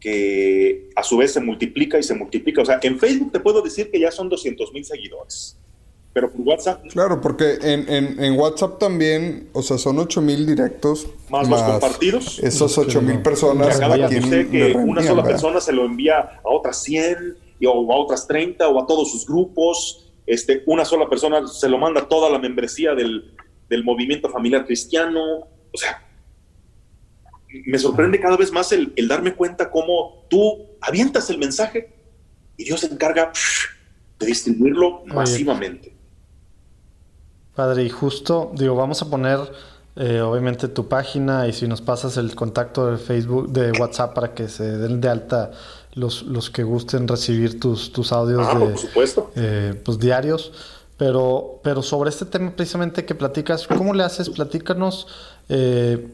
que 0.00 0.88
a 0.96 1.02
su 1.02 1.18
vez 1.18 1.32
se 1.32 1.40
multiplica 1.40 1.98
y 1.98 2.02
se 2.02 2.14
multiplica. 2.14 2.62
O 2.62 2.64
sea, 2.64 2.80
en 2.82 2.98
Facebook 2.98 3.32
te 3.32 3.40
puedo 3.40 3.60
decir 3.60 3.90
que 3.90 4.00
ya 4.00 4.10
son 4.10 4.28
200 4.28 4.72
mil 4.72 4.84
seguidores. 4.84 5.58
Pero 6.12 6.32
por 6.32 6.40
WhatsApp. 6.40 6.84
Claro, 6.88 7.20
porque 7.20 7.58
en, 7.62 7.88
en, 8.20 8.38
WhatsApp 8.38 8.80
también, 8.80 9.48
o 9.52 9.62
sea, 9.62 9.78
son 9.78 9.98
8 9.98 10.20
mil 10.22 10.44
directos. 10.44 11.06
Más, 11.28 11.48
los 11.48 11.62
compartidos. 11.62 12.40
Esos 12.40 12.76
8 12.76 13.00
mil 13.02 13.22
personas. 13.22 13.78
cada 13.78 14.08
que 14.08 14.74
una 14.76 15.02
sola 15.02 15.22
persona 15.22 15.60
se 15.60 15.72
lo 15.72 15.84
envía 15.84 16.18
a 16.18 16.48
otras 16.48 16.82
100 16.82 17.36
o 17.64 17.92
a 17.92 17.96
otras 17.96 18.26
30 18.26 18.66
o 18.68 18.82
a 18.82 18.86
todos 18.86 19.12
sus 19.12 19.24
grupos. 19.24 20.10
Este, 20.26 20.64
una 20.66 20.84
sola 20.84 21.08
persona 21.08 21.46
se 21.46 21.68
lo 21.68 21.78
manda 21.78 22.08
toda 22.08 22.28
la 22.28 22.38
membresía 22.38 22.94
del, 22.94 23.32
del 23.68 23.84
movimiento 23.84 24.28
familiar 24.30 24.66
cristiano. 24.66 25.46
O 25.72 25.78
sea, 25.78 26.09
me 27.66 27.78
sorprende 27.78 28.20
cada 28.20 28.36
vez 28.36 28.52
más 28.52 28.72
el, 28.72 28.92
darme 29.08 29.34
cuenta 29.34 29.70
cómo 29.70 30.24
tú 30.28 30.66
avientas 30.80 31.30
el 31.30 31.38
mensaje 31.38 31.92
y 32.56 32.64
Dios 32.64 32.80
se 32.80 32.86
encarga 32.86 33.32
de 34.18 34.26
distribuirlo 34.26 35.02
masivamente. 35.06 35.94
Padre, 37.54 37.84
y 37.84 37.90
justo, 37.90 38.52
digo, 38.54 38.74
vamos 38.74 39.02
a 39.02 39.10
poner 39.10 39.38
eh, 39.96 40.20
obviamente 40.20 40.68
tu 40.68 40.88
página 40.88 41.48
y 41.48 41.52
si 41.52 41.66
nos 41.66 41.80
pasas 41.80 42.16
el 42.16 42.34
contacto 42.34 42.90
de 42.90 42.96
Facebook, 42.96 43.50
de 43.52 43.72
WhatsApp 43.72 44.14
para 44.14 44.34
que 44.34 44.48
se 44.48 44.64
den 44.64 45.00
de 45.00 45.08
alta 45.08 45.50
los, 45.94 46.22
los 46.22 46.50
que 46.50 46.62
gusten 46.62 47.08
recibir 47.08 47.58
tus, 47.58 47.92
tus 47.92 48.12
audios 48.12 48.46
ah, 48.48 48.58
de, 48.58 48.76
supuesto. 48.76 49.32
Eh, 49.34 49.80
pues, 49.84 49.98
diarios. 49.98 50.52
Pero, 50.96 51.60
pero 51.64 51.82
sobre 51.82 52.10
este 52.10 52.26
tema 52.26 52.50
precisamente 52.54 53.06
que 53.06 53.14
platicas, 53.14 53.66
¿cómo 53.66 53.94
le 53.94 54.04
haces? 54.04 54.28
Platícanos. 54.28 55.06
Eh, 55.48 56.06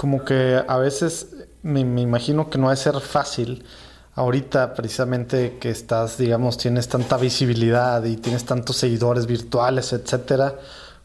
como 0.00 0.24
que 0.24 0.58
a 0.66 0.78
veces 0.78 1.26
me, 1.62 1.80
imagino 1.80 2.48
que 2.48 2.56
no 2.56 2.68
va 2.68 2.72
a 2.72 2.76
ser 2.76 2.98
fácil 3.00 3.66
ahorita 4.14 4.72
precisamente 4.72 5.58
que 5.60 5.68
estás, 5.68 6.16
digamos, 6.16 6.56
tienes 6.56 6.88
tanta 6.88 7.18
visibilidad 7.18 8.02
y 8.06 8.16
tienes 8.16 8.46
tantos 8.46 8.76
seguidores 8.76 9.26
virtuales, 9.26 9.92
etcétera. 9.92 10.54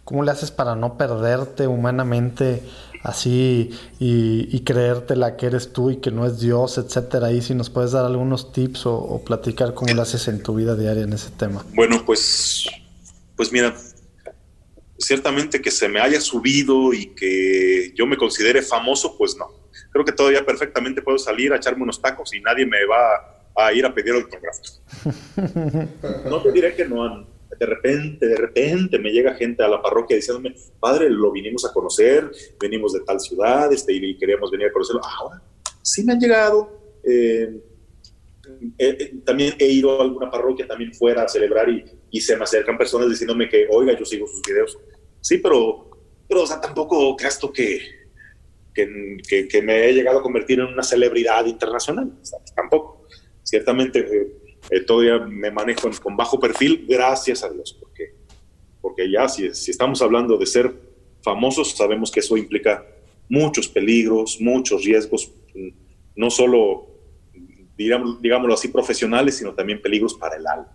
¿Cómo 0.06 0.24
le 0.24 0.32
haces 0.32 0.52
para 0.52 0.78
no 0.78 0.98
perderte 0.98 1.68
humanamente 1.68 2.64
así 3.04 3.72
y, 4.00 4.48
y, 4.56 4.60
creértela 4.62 5.36
que 5.36 5.48
eres 5.48 5.74
tú 5.74 5.90
y 5.90 5.98
que 5.98 6.10
no 6.10 6.26
es 6.26 6.40
Dios, 6.40 6.78
etcétera. 6.78 7.28
Ahí 7.28 7.42
si 7.42 7.54
nos 7.54 7.70
puedes 7.70 7.92
dar 7.92 8.06
algunos 8.06 8.54
tips 8.54 8.86
o, 8.86 9.22
platicar 9.26 9.74
cómo 9.74 9.94
lo 9.94 10.04
haces 10.04 10.30
en 10.30 10.42
tu 10.42 10.56
vida 10.56 10.78
diaria 10.78 11.04
en 11.04 11.12
ese 11.12 11.32
tema. 11.32 11.66
Bueno, 11.74 12.02
pues, 12.06 12.66
pues 13.36 13.52
mira, 13.52 13.76
ciertamente 14.98 15.62
que 15.62 15.72
se 15.72 15.88
me 15.88 16.00
haya 16.00 16.20
subido 16.22 16.94
y 16.94 17.08
que 17.08 17.92
yo 17.96 18.06
me 18.06 18.18
considere 18.18 18.62
famoso, 18.62 19.18
pues 19.18 19.36
no. 19.38 19.48
Creo 19.92 20.06
que 20.06 20.12
todavía 20.12 20.46
perfectamente 20.46 21.02
puedo 21.02 21.18
salir 21.18 21.54
a 21.54 21.58
echarme 21.58 21.84
unos 21.84 22.02
tacos 22.02 22.34
y 22.34 22.42
nadie 22.42 22.66
me 22.66 22.86
va 22.86 23.42
a 23.56 23.74
ir 23.74 23.86
a 23.86 23.94
pedir 23.94 24.14
autógrafos. 24.14 24.82
no 26.30 26.42
te 26.42 26.52
diré 26.52 26.76
que 26.76 26.86
no, 26.86 27.28
de 27.58 27.66
repente, 27.66 28.28
de 28.28 28.36
repente 28.36 29.00
me 29.00 29.12
llega 29.12 29.34
gente 29.36 29.64
a 29.64 29.68
la 29.68 29.82
parroquia 29.82 30.16
diciéndome, 30.16 30.56
padre, 30.80 31.10
lo 31.10 31.32
vinimos 31.32 31.66
a 31.66 31.72
conocer, 31.72 32.30
venimos 32.60 32.94
de 32.94 33.02
tal 33.02 33.20
ciudad 33.20 33.72
este, 33.72 33.94
y 33.94 34.18
queríamos 34.18 34.52
venir 34.52 34.68
a 34.68 34.72
conocerlo. 34.72 35.02
Ahora, 35.04 35.42
sí 35.82 36.04
me 36.04 36.14
han 36.14 36.20
llegado. 36.20 37.00
Eh, 37.04 37.62
eh, 38.78 38.98
eh, 39.00 39.14
también 39.24 39.54
he 39.60 39.68
ido 39.68 40.00
a 40.00 40.04
alguna 40.04 40.30
parroquia 40.30 40.68
también 40.68 40.94
fuera 40.94 41.24
a 41.24 41.28
celebrar 41.28 41.70
y, 41.70 41.86
y, 42.12 42.22
se 42.22 42.36
me 42.38 42.44
acercan 42.44 42.78
personas 42.78 43.10
diciéndome 43.10 43.50
que, 43.50 43.68
oiga, 43.70 43.98
yo 43.98 44.06
sigo 44.06 44.28
sus 44.28 44.42
videos. 44.42 44.78
Sí, 45.22 45.38
pero, 45.40 45.90
pero 46.28 46.44
o 46.44 46.48
sea, 46.48 46.62
tampoco 46.62 47.16
creas 47.16 47.40
que, 47.54 47.80
que, 48.74 49.48
que, 49.48 49.62
me 49.62 49.86
he 49.86 49.94
llegado 49.94 50.20
a 50.20 50.24
convertir 50.24 50.60
en 50.60 50.68
una 50.68 50.84
celebridad 50.84 51.46
internacional. 51.46 52.12
tampoco. 52.56 53.08
Ciertamente 53.44 54.34
eh, 54.70 54.80
todavía 54.82 55.20
me 55.20 55.52
manejo 55.52 55.90
con 56.02 56.18
bajo 56.18 56.40
perfil, 56.40 56.86
gracias 56.88 57.44
a 57.44 57.50
Dios, 57.50 57.78
porque, 57.80 58.16
porque 58.82 59.10
ya 59.12 59.28
si, 59.30 59.54
si 59.54 59.72
estamos 59.72 60.02
hablando 60.02 60.38
de 60.38 60.46
ser 60.46 60.74
famosos, 61.22 61.76
sabemos 61.76 62.12
que 62.12 62.22
eso 62.22 62.38
implica 62.38 62.86
muchos 63.30 63.68
peligros, 63.68 64.40
muchos 64.40 64.84
riesgos, 64.84 65.32
no 66.16 66.30
solo, 66.30 66.88
digamos, 67.78 68.22
digámoslo 68.22 68.54
así, 68.54 68.68
profesionales, 68.70 69.38
sino 69.38 69.54
también 69.54 69.82
peligros 69.82 70.14
para 70.14 70.38
el 70.38 70.48
alma. 70.48 70.75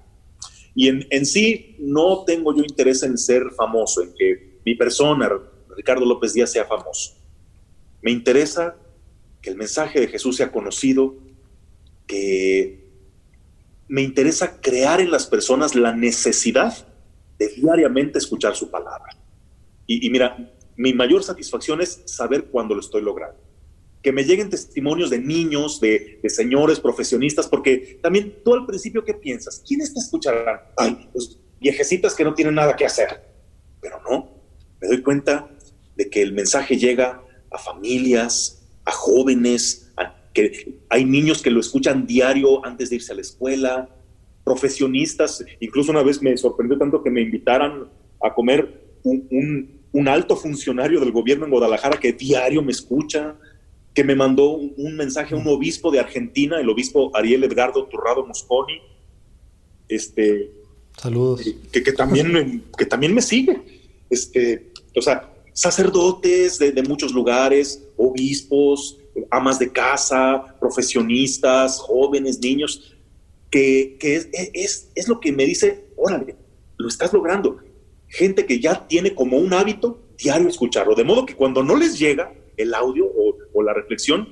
Y 0.74 0.88
en, 0.88 1.06
en, 1.10 1.26
sí 1.26 1.76
no 1.78 2.24
tengo 2.24 2.54
yo 2.54 2.62
interés 2.62 3.02
en 3.02 3.18
ser 3.18 3.50
famoso, 3.56 4.02
en 4.02 4.14
que 4.14 4.60
mi 4.64 4.74
persona, 4.74 5.30
Ricardo 5.76 6.04
López 6.04 6.32
Díaz, 6.32 6.52
sea 6.52 6.64
famoso. 6.64 7.16
Me 8.02 8.10
interesa 8.10 8.76
que 9.42 9.50
el 9.50 9.56
mensaje 9.56 10.00
de 10.00 10.08
Jesús 10.08 10.36
sea 10.36 10.52
conocido, 10.52 11.16
que 12.06 12.80
me 13.88 14.02
interesa 14.02 14.60
crear 14.60 15.00
en 15.00 15.10
las 15.10 15.26
personas 15.26 15.74
la 15.74 15.92
necesidad 15.92 16.86
de 17.38 17.48
diariamente 17.48 18.18
escuchar 18.18 18.54
su 18.54 18.70
palabra. 18.70 19.16
Y, 19.86 20.08
mira, 20.10 20.54
mi 20.76 20.92
mayor 20.92 21.24
satisfacción 21.24 21.80
es 21.80 22.02
saber 22.04 22.44
cuándo 22.44 22.74
lo 22.74 22.80
estoy 22.80 23.02
logrando. 23.02 23.40
Que 24.02 24.12
me 24.12 24.24
lleguen 24.24 24.50
testimonios 24.50 25.10
de 25.10 25.18
niños, 25.18 25.80
de, 25.80 26.20
señores 26.28 26.80
profesionistas, 26.80 27.48
porque 27.48 27.98
también 28.02 28.36
tú 28.44 28.54
al 28.54 28.66
principio, 28.66 29.04
¿qué 29.04 29.14
piensas? 29.14 29.62
¿Quiénes 29.66 29.92
te 29.92 30.00
escucharán? 30.00 30.60
Ay, 30.76 31.08
pues 31.12 31.38
viejecitas 31.60 32.14
que 32.14 32.24
no 32.24 32.34
tienen 32.34 32.54
nada 32.54 32.76
que 32.76 32.86
hacer. 32.86 33.22
Pero 33.80 34.00
no, 34.08 34.30
me 34.80 34.88
doy 34.88 35.02
cuenta 35.02 35.50
de 35.96 36.08
que 36.08 36.22
el 36.22 36.32
mensaje 36.32 36.76
llega 36.76 37.22
a 37.50 37.58
familias, 37.58 38.66
a 38.84 38.92
jóvenes, 38.92 39.92
que 40.32 40.78
hay 40.88 41.04
niños 41.04 41.42
que 41.42 41.50
lo 41.50 41.60
escuchan 41.60 42.06
diario 42.06 42.64
antes 42.64 42.90
de 42.90 42.96
irse 42.96 43.12
a 43.12 43.16
la 43.16 43.20
escuela, 43.20 43.88
profesionistas, 44.44 45.44
incluso 45.60 45.90
una 45.92 46.02
vez 46.02 46.22
me 46.22 46.36
sorprendió 46.36 46.78
tanto 46.78 47.02
que 47.02 47.10
me 47.10 47.20
invitaran 47.20 47.88
a 48.22 48.34
comer 48.34 48.98
un, 49.02 50.08
alto 50.08 50.36
funcionario 50.36 51.00
del 51.00 51.12
gobierno 51.12 51.44
en 51.44 51.50
Guadalajara 51.50 51.98
que 51.98 52.12
diario 52.12 52.62
me 52.62 52.72
escucha, 52.72 53.36
que 53.94 54.04
me 54.04 54.14
mandó 54.14 54.50
un, 54.50 54.96
mensaje 54.96 55.34
a 55.34 55.38
un 55.38 55.46
obispo 55.48 55.90
de 55.90 56.00
Argentina, 56.00 56.60
el 56.60 56.68
obispo 56.68 57.10
Ariel 57.16 57.44
Edgardo 57.44 57.86
Turrado 57.86 58.24
Mosconi, 58.24 58.80
este, 59.88 60.52
Saludos. 60.96 61.42
Que, 61.72 61.82
que, 61.82 61.92
también, 61.92 62.64
que 62.76 62.86
también 62.86 63.14
me 63.14 63.22
sigue. 63.22 63.60
Este, 64.10 64.70
o 64.94 65.02
sea, 65.02 65.32
sacerdotes 65.52 66.58
de, 66.58 66.72
de 66.72 66.82
muchos 66.82 67.12
lugares, 67.12 67.82
obispos, 67.96 68.98
amas 69.30 69.58
de 69.58 69.72
casa, 69.72 70.56
profesionistas, 70.60 71.78
jóvenes, 71.78 72.38
niños, 72.40 72.94
que, 73.50 73.98
es, 74.00 74.90
es, 74.94 75.08
lo 75.08 75.20
que 75.20 75.32
me 75.32 75.44
dice, 75.44 75.84
órale, 75.96 76.36
lo 76.76 76.88
estás 76.88 77.12
logrando. 77.12 77.58
Gente 78.08 78.46
que 78.46 78.60
ya 78.60 78.86
tiene 78.86 79.14
como 79.14 79.38
un 79.38 79.52
hábito 79.52 80.02
diario 80.18 80.48
escucharlo, 80.48 80.94
de 80.94 81.04
modo 81.04 81.26
que 81.26 81.34
cuando 81.34 81.62
no 81.62 81.76
les 81.76 81.98
llega 81.98 82.32
el 82.62 82.74
audio 82.74 83.06
o, 83.06 83.62
la 83.62 83.74
reflexión, 83.74 84.28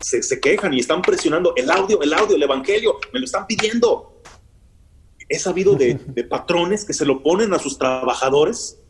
se, 0.00 0.22
se, 0.22 0.40
quejan 0.40 0.74
y 0.74 0.80
están 0.80 1.02
presionando 1.02 1.54
el 1.56 1.70
audio, 1.70 2.00
el 2.02 2.12
audio, 2.12 2.36
el 2.36 2.42
evangelio, 2.42 2.98
me 3.12 3.20
lo 3.20 3.24
están 3.24 3.46
pidiendo. 3.46 4.20
He 5.28 5.38
sabido 5.38 5.74
de, 5.74 5.94
de 6.06 6.24
patrones 6.24 6.84
que 6.84 6.92
se 6.92 7.04
lo 7.04 7.22
ponen 7.22 7.52
a 7.54 7.58
sus 7.58 7.78
trabajadores, 7.78 8.80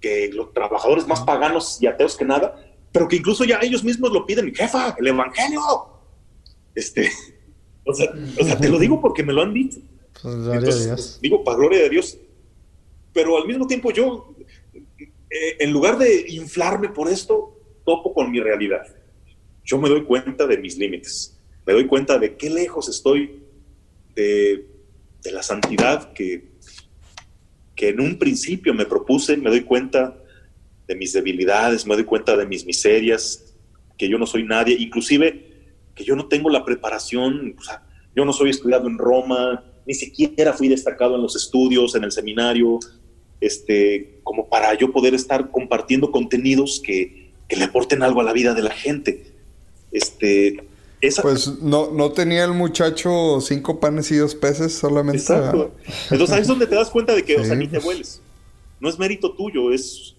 que 0.00 0.30
los 0.32 0.52
trabajadores 0.52 1.06
más 1.06 1.20
paganos 1.20 1.78
y 1.80 1.86
ateos 1.86 2.16
que 2.16 2.24
nada, 2.24 2.56
pero 2.92 3.08
que 3.08 3.16
incluso 3.16 3.44
ya 3.44 3.58
ellos 3.62 3.82
mismos 3.82 4.12
lo 4.12 4.26
piden, 4.26 4.54
jefa, 4.54 4.94
el 4.98 5.06
evangelio. 5.06 5.62
Este, 6.74 7.10
o 7.84 7.94
sea, 7.94 8.58
te 8.58 8.68
lo 8.68 8.78
digo 8.78 9.00
porque 9.00 9.22
me 9.22 9.32
lo 9.32 9.42
han 9.42 9.54
dicho. 9.54 9.80
Pues, 10.22 11.18
digo, 11.20 11.42
para 11.42 11.56
gloria 11.56 11.82
de 11.82 11.88
Dios. 11.88 12.18
Pero 13.12 13.36
al 13.36 13.46
mismo 13.46 13.66
tiempo 13.66 13.90
yo, 13.90 14.34
eh, 15.04 15.56
en 15.60 15.72
lugar 15.72 15.98
de 15.98 16.26
inflarme 16.28 16.88
por 16.88 17.08
esto, 17.08 17.51
topo 17.84 18.12
con 18.12 18.30
mi 18.30 18.40
realidad. 18.40 18.82
Yo 19.64 19.78
me 19.78 19.88
doy 19.88 20.04
cuenta 20.04 20.46
de 20.46 20.58
mis 20.58 20.76
límites. 20.76 21.38
Me 21.66 21.72
doy 21.72 21.86
cuenta 21.86 22.18
de 22.18 22.36
qué 22.36 22.50
lejos 22.50 22.88
estoy 22.88 23.42
de, 24.14 24.66
de 25.22 25.32
la 25.32 25.42
santidad 25.42 26.12
que, 26.12 26.50
que 27.74 27.90
en 27.90 28.00
un 28.00 28.18
principio 28.18 28.74
me 28.74 28.86
propuse. 28.86 29.36
Me 29.36 29.50
doy 29.50 29.62
cuenta 29.62 30.16
de 30.86 30.96
mis 30.96 31.12
debilidades, 31.12 31.86
me 31.86 31.94
doy 31.94 32.04
cuenta 32.04 32.36
de 32.36 32.46
mis 32.46 32.66
miserias, 32.66 33.54
que 33.96 34.08
yo 34.08 34.18
no 34.18 34.26
soy 34.26 34.44
nadie, 34.44 34.76
inclusive 34.78 35.52
que 35.94 36.04
yo 36.04 36.16
no 36.16 36.26
tengo 36.26 36.50
la 36.50 36.64
preparación, 36.64 37.54
o 37.58 37.62
sea, 37.62 37.86
yo 38.16 38.24
no 38.24 38.32
soy 38.32 38.50
estudiado 38.50 38.88
en 38.88 38.98
Roma, 38.98 39.64
ni 39.86 39.94
siquiera 39.94 40.52
fui 40.52 40.68
destacado 40.68 41.16
en 41.16 41.22
los 41.22 41.36
estudios, 41.36 41.94
en 41.94 42.04
el 42.04 42.12
seminario, 42.12 42.78
este, 43.40 44.20
como 44.22 44.48
para 44.48 44.74
yo 44.74 44.92
poder 44.92 45.14
estar 45.14 45.50
compartiendo 45.50 46.10
contenidos 46.10 46.80
que, 46.84 47.21
que 47.52 47.58
le 47.58 47.66
aporten 47.66 48.02
algo 48.02 48.22
a 48.22 48.24
la 48.24 48.32
vida 48.32 48.54
de 48.54 48.62
la 48.62 48.70
gente. 48.70 49.26
Este, 49.90 50.66
esa... 51.02 51.20
Pues 51.20 51.60
no, 51.60 51.90
no 51.90 52.10
tenía 52.12 52.44
el 52.44 52.54
muchacho 52.54 53.42
cinco 53.42 53.78
panes 53.78 54.10
y 54.10 54.16
dos 54.16 54.34
peces, 54.34 54.72
solamente. 54.72 55.18
Exacto. 55.18 55.74
Entonces 56.10 56.34
ahí 56.34 56.40
es 56.40 56.48
donde 56.48 56.66
te 56.66 56.76
das 56.76 56.88
cuenta 56.88 57.14
de 57.14 57.22
que, 57.22 57.36
o 57.36 57.44
sea, 57.44 57.54
ni 57.54 57.68
te 57.68 57.78
hueles. 57.78 58.22
No 58.80 58.88
es 58.88 58.98
mérito 58.98 59.32
tuyo, 59.32 59.70
es 59.70 60.14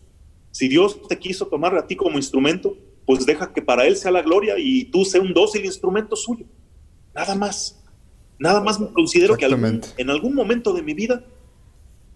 si 0.52 0.68
Dios 0.68 1.08
te 1.08 1.18
quiso 1.18 1.48
tomar 1.48 1.76
a 1.76 1.88
ti 1.88 1.96
como 1.96 2.18
instrumento, 2.18 2.78
pues 3.08 3.26
deja 3.26 3.52
que 3.52 3.64
para 3.64 3.88
Él 3.88 3.98
sea 3.98 4.12
la 4.12 4.22
gloria 4.22 4.54
y 4.60 4.86
tú 4.86 5.06
sea 5.06 5.20
un 5.20 5.34
dócil 5.34 5.66
instrumento 5.66 6.16
suyo. 6.16 6.46
Nada 7.16 7.34
más. 7.34 7.82
Nada 8.38 8.62
más 8.62 8.80
me 8.80 8.94
considero 8.94 9.36
que 9.38 9.46
en 9.98 10.10
algún 10.12 10.36
momento 10.36 10.72
de 10.72 10.84
mi 10.84 10.94
vida 10.94 11.26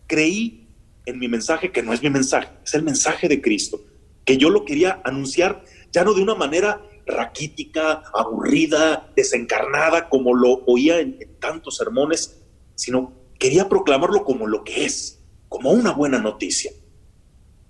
creí 0.05 0.68
en 1.07 1.18
mi 1.18 1.28
mensaje 1.28 1.72
que 1.72 1.82
no 1.82 1.91
es 1.91 2.03
mi 2.03 2.11
mensaje, 2.11 2.49
es 2.63 2.76
el 2.76 2.84
mensaje 2.84 3.28
de 3.28 3.41
Cristo, 3.41 3.82
que 4.28 4.38
yo 4.38 4.49
lo 4.49 4.65
quería 4.65 5.01
anunciar 5.05 5.63
ya 5.91 6.03
no 6.03 6.13
de 6.13 6.21
una 6.21 6.36
manera 6.36 6.84
raquítica, 7.05 8.03
aburrida, 8.13 9.11
desencarnada, 9.15 10.09
como 10.09 10.36
lo 10.36 10.65
oía 10.65 10.99
en 10.99 11.17
tantos 11.39 11.78
sermones, 11.78 12.38
sino 12.75 13.13
quería 13.39 13.69
proclamarlo 13.69 14.25
como 14.25 14.45
lo 14.45 14.65
que 14.65 14.84
es, 14.84 15.23
como 15.47 15.71
una 15.71 15.93
buena 15.93 16.19
noticia. 16.19 16.71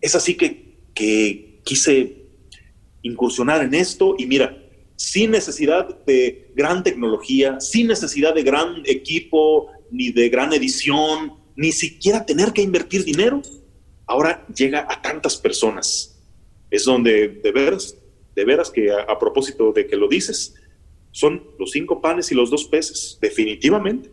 Es 0.02 0.16
así 0.16 0.36
que, 0.36 0.80
que 0.96 1.62
quise 1.64 2.26
incursionar 3.04 3.64
en 3.64 3.76
esto 3.76 4.16
y 4.18 4.26
mira, 4.26 4.58
sin 4.96 5.30
necesidad 5.30 6.04
de 6.08 6.52
gran 6.56 6.84
tecnología, 6.84 7.60
sin 7.60 7.86
necesidad 7.86 8.34
de 8.34 8.42
gran 8.42 8.82
equipo, 8.86 9.72
ni 9.92 10.12
de 10.12 10.30
gran 10.30 10.52
edición, 10.54 11.34
ni 11.56 11.72
siquiera 11.72 12.26
tener 12.26 12.52
que 12.52 12.64
invertir 12.64 13.06
dinero, 13.06 13.44
ahora 14.08 14.44
llega 14.48 14.88
a 14.90 15.04
tantas 15.04 15.38
personas. 15.38 16.17
Es 16.70 16.86
donde 16.86 17.28
de 17.28 17.52
veras, 17.52 17.98
de 18.36 18.46
veras 18.46 18.70
que 18.70 18.92
a, 18.92 19.18
propósito 19.20 19.72
de 19.72 19.88
que 19.88 19.96
lo 19.96 20.08
dices, 20.08 20.56
son 21.12 21.44
los 21.58 21.72
cinco 21.72 22.02
panes 22.02 22.32
y 22.32 22.36
los 22.36 22.50
dos 22.50 22.66
peces, 22.66 23.18
definitivamente. 23.22 24.10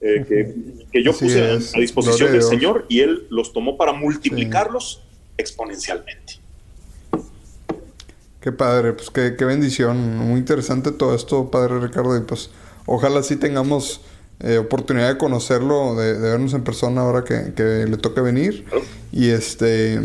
Eh, 0.00 0.54
que, 0.92 1.02
yo 1.02 1.12
puse 1.12 1.42
a 1.42 1.80
disposición 1.80 2.32
del 2.32 2.42
Señor 2.42 2.86
y 2.88 3.00
Él 3.00 3.26
los 3.30 3.52
tomó 3.52 3.76
para 3.76 3.92
multiplicarlos 3.92 5.02
exponencialmente. 5.36 6.40
Qué 8.40 8.52
padre, 8.52 8.92
pues 8.92 9.10
qué, 9.10 9.44
bendición. 9.44 10.16
Muy 10.16 10.38
interesante 10.38 10.92
todo 10.92 11.14
esto, 11.14 11.50
Padre 11.50 11.80
Ricardo. 11.80 12.16
Y 12.16 12.20
pues 12.20 12.50
ojalá 12.86 13.22
sí 13.22 13.36
tengamos 13.36 14.00
eh, 14.40 14.58
oportunidad 14.58 15.08
de 15.08 15.18
conocerlo, 15.18 15.96
de, 15.96 16.12
vernos 16.12 16.54
en 16.54 16.62
persona 16.62 17.00
ahora 17.00 17.24
que, 17.24 17.86
le 17.88 17.96
toca 17.96 18.22
venir. 18.22 18.64
Y 19.10 19.30
este, 19.30 20.00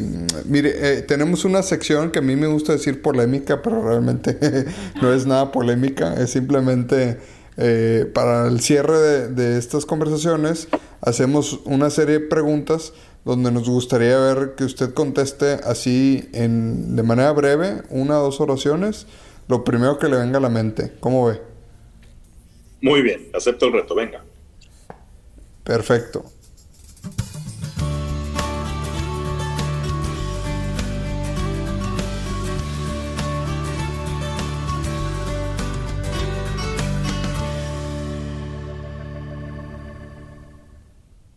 mire, 0.46 0.74
eh, 0.98 1.02
tenemos 1.04 1.46
una 1.46 1.62
sección 1.62 2.10
que 2.10 2.20
a 2.20 2.22
mí 2.24 2.36
me 2.36 2.48
gusta 2.48 2.74
decir 2.74 3.02
polémica, 3.02 3.62
pero 3.62 3.84
realmente 3.84 4.66
no 5.02 5.14
es 5.14 5.28
nada 5.28 5.52
polémica, 5.52 6.16
es 6.16 6.32
simplemente 6.32 7.20
eh, 7.58 8.10
para 8.12 8.48
el 8.48 8.60
cierre 8.60 8.98
de, 8.98 9.28
de, 9.28 9.60
estas 9.60 9.86
conversaciones, 9.86 10.68
hacemos 11.02 11.60
una 11.66 11.92
serie 11.92 12.20
de 12.20 12.26
preguntas 12.26 12.94
donde 13.26 13.52
nos 13.52 13.70
gustaría 13.70 14.18
ver 14.18 14.56
que 14.56 14.64
usted 14.64 14.96
conteste 14.96 15.60
así 15.64 16.28
en, 16.34 16.96
de 16.96 17.04
manera 17.04 17.32
breve, 17.34 17.84
una 17.90 18.20
o 18.20 18.24
dos 18.24 18.42
oraciones, 18.42 19.06
lo 19.48 19.64
primero 19.64 20.00
que 20.00 20.10
le 20.10 20.18
venga 20.18 20.40
a 20.40 20.42
la 20.42 20.50
mente. 20.50 20.94
¿Cómo 21.00 21.28
ve? 21.28 21.53
Muy 22.84 23.02
bien, 23.02 23.30
acepto 23.32 23.68
el 23.68 23.72
reto, 23.72 23.96
venga. 23.96 24.26
Perfecto. 25.64 26.26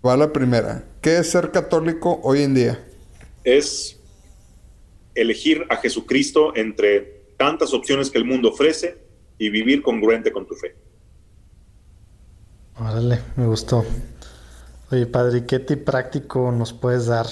Va 0.05 0.17
la 0.17 0.33
primera. 0.33 0.85
¿Qué 1.01 1.19
es 1.19 1.31
ser 1.31 1.53
católico 1.53 2.19
hoy 2.25 2.43
en 2.43 2.55
día? 2.55 2.85
Es 3.45 4.01
elegir 5.15 5.65
a 5.69 5.77
Jesucristo 5.77 6.57
entre 6.57 7.23
tantas 7.37 7.73
opciones 7.73 8.11
que 8.11 8.19
el 8.19 8.25
mundo 8.25 8.49
ofrece 8.49 8.99
y 9.39 9.49
vivir 9.49 9.83
congruente 9.83 10.33
con 10.33 10.45
tu 10.45 10.57
fe. 10.57 10.75
Órale, 12.79 13.21
me 13.37 13.47
gustó. 13.47 13.87
Oye, 14.91 15.07
padre, 15.07 15.47
¿qué 15.47 15.59
tip 15.59 15.83
práctico 15.85 16.53
nos 16.53 16.75
puedes 16.75 17.07
dar 17.07 17.27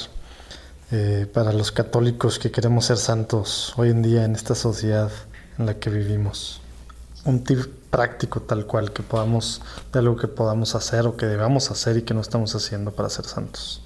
eh, 0.90 1.26
para 1.30 1.52
los 1.52 1.70
católicos 1.70 2.38
que 2.38 2.50
queremos 2.50 2.86
ser 2.86 2.96
santos 2.96 3.74
hoy 3.76 3.90
en 3.90 4.00
día 4.00 4.24
en 4.24 4.34
esta 4.34 4.54
sociedad 4.54 5.12
en 5.58 5.66
la 5.66 5.78
que 5.78 5.90
vivimos? 5.90 6.62
Un 7.26 7.44
tip 7.44 7.58
práctico 7.90 8.40
tal 8.40 8.64
cual 8.64 8.94
que 8.94 9.02
podamos, 9.02 9.60
de 9.92 9.98
algo 9.98 10.16
que 10.16 10.28
podamos 10.28 10.74
hacer 10.74 11.06
o 11.06 11.14
que 11.14 11.26
debamos 11.26 11.70
hacer 11.70 11.98
y 11.98 12.02
que 12.02 12.14
no 12.14 12.22
estamos 12.22 12.54
haciendo 12.54 12.92
para 12.92 13.10
ser 13.10 13.26
santos. 13.26 13.82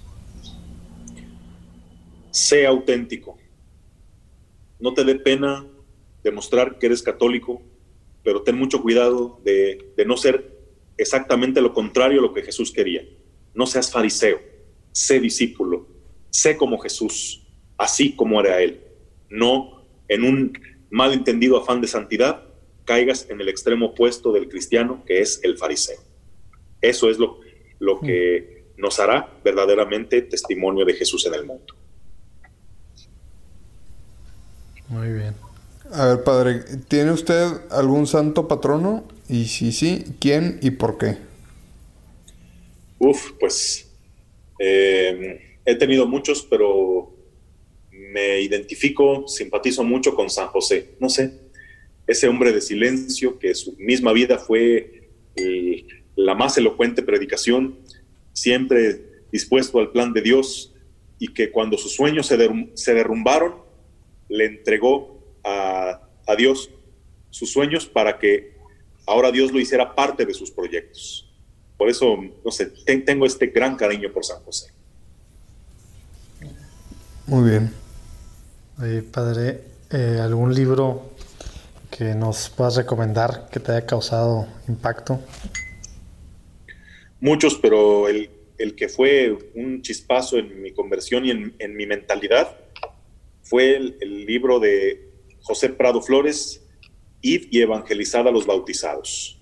Sé 2.31 2.69
auténtico. 2.69 3.37
No 4.79 4.95
te 4.95 5.03
dé 5.03 5.17
pena 5.17 5.67
demostrar 6.23 6.79
que 6.79 6.87
eres 6.87 7.03
católico, 7.03 7.63
pero 8.23 8.43
ten 8.43 8.57
mucho 8.57 8.81
cuidado 8.81 9.41
de, 9.45 9.93
de 9.97 10.05
no 10.05 10.17
ser 10.17 10.58
exactamente 10.99 11.61
lo 11.61 11.73
contrario 11.73 12.19
a 12.21 12.23
lo 12.23 12.35
que 12.35 12.43
Jesús 12.43 12.73
quería. 12.73 13.03
No 13.55 13.67
seas 13.67 13.91
fariseo, 13.91 14.41
sé 14.93 15.21
discípulo, 15.21 15.89
sé 16.31 16.57
como 16.57 16.79
Jesús, 16.79 17.47
así 17.77 18.15
como 18.15 18.41
era 18.41 18.61
Él. 18.61 18.83
No 19.31 19.85
en 20.09 20.25
un 20.25 20.53
malentendido 20.91 21.59
afán 21.59 21.81
de 21.81 21.89
santidad 21.89 22.45
caigas 22.85 23.27
en 23.29 23.41
el 23.41 23.49
extremo 23.49 23.87
opuesto 23.87 24.33
del 24.33 24.49
cristiano, 24.49 25.05
que 25.07 25.21
es 25.21 25.41
el 25.43 25.59
fariseo. 25.59 26.01
Eso 26.81 27.11
es 27.11 27.19
lo, 27.19 27.41
lo 27.79 28.01
que 28.01 28.73
nos 28.77 28.99
hará 28.99 29.33
verdaderamente 29.45 30.23
testimonio 30.23 30.85
de 30.85 30.95
Jesús 30.95 31.27
en 31.27 31.35
el 31.35 31.45
mundo. 31.45 31.75
Muy 34.89 35.13
bien. 35.13 35.35
A 35.93 36.07
ver, 36.07 36.25
padre, 36.25 36.61
¿tiene 36.89 37.13
usted 37.13 37.47
algún 37.71 38.07
santo 38.07 38.49
patrono? 38.49 39.05
Y 39.29 39.45
si 39.45 39.73
sí, 39.73 40.05
¿quién 40.21 40.59
y 40.63 40.71
por 40.71 40.97
qué? 40.97 41.17
Uf, 42.99 43.33
pues 43.39 43.91
eh, 44.59 45.59
he 45.65 45.75
tenido 45.75 46.07
muchos, 46.07 46.47
pero 46.49 47.15
me 47.91 48.41
identifico, 48.41 49.29
simpatizo 49.29 49.85
mucho 49.85 50.15
con 50.15 50.31
San 50.31 50.49
José. 50.49 50.95
No 50.99 51.11
sé, 51.11 51.33
ese 52.07 52.27
hombre 52.27 52.53
de 52.53 52.63
silencio 52.63 53.39
que 53.39 53.55
su 53.55 53.77
misma 53.77 54.13
vida 54.13 54.39
fue 54.39 55.11
la 56.17 56.35
más 56.35 56.57
elocuente 56.59 57.03
predicación, 57.03 57.79
siempre 58.33 59.03
dispuesto 59.31 59.79
al 59.79 59.93
plan 59.93 60.13
de 60.13 60.23
Dios 60.23 60.75
y 61.19 61.29
que 61.35 61.51
cuando 61.51 61.77
sus 61.77 61.95
sueños 61.95 62.27
se, 62.27 62.95
derrumbaron, 62.95 63.57
le 64.29 64.47
entregó 64.47 65.23
a, 65.45 66.09
a 66.27 66.37
Dios 66.37 66.71
sus 67.31 67.53
sueños 67.53 67.87
para 67.87 68.19
que 68.19 68.58
ahora 69.09 69.33
Dios 69.33 69.51
lo 69.53 69.59
hiciera 69.59 69.95
parte 69.95 70.25
de 70.27 70.35
sus 70.35 70.51
proyectos. 70.51 71.29
Por 71.77 71.89
eso, 71.89 72.17
no 72.45 72.51
sé, 72.51 72.67
tengo 73.07 73.25
este 73.25 73.47
gran 73.47 73.77
cariño 73.77 74.13
por 74.13 74.25
San 74.25 74.43
José. 74.43 74.73
Muy 77.27 77.51
bien. 77.51 77.73
Oye, 78.81 79.03
padre, 79.03 79.63
eh, 79.91 80.19
¿algún 80.21 80.55
libro 80.55 81.11
que 81.91 82.15
nos 82.15 82.51
puedas 82.51 82.77
recomendar 82.77 83.49
que 83.51 83.61
te 83.61 83.73
haya 83.73 83.87
causado 83.87 84.47
impacto? 84.67 85.21
Muchos, 87.21 87.57
pero 87.57 88.09
el, 88.09 88.31
que 88.77 88.89
fue 88.89 89.37
un 89.55 89.83
chispazo 89.83 90.37
en 90.37 90.63
mi 90.63 90.73
conversión 90.73 91.25
y 91.25 91.31
en, 91.31 91.77
mi 91.77 91.87
mentalidad 91.87 92.57
fue 93.43 93.77
el, 93.77 93.97
el 94.01 94.27
libro 94.27 94.61
de 94.61 95.11
José 95.41 95.71
Prado 95.71 96.03
Flores, 96.03 96.63
id 97.21 97.49
y 97.51 97.61
evangelizad 97.61 98.27
a 98.29 98.31
los 98.31 98.47
bautizados. 98.47 99.41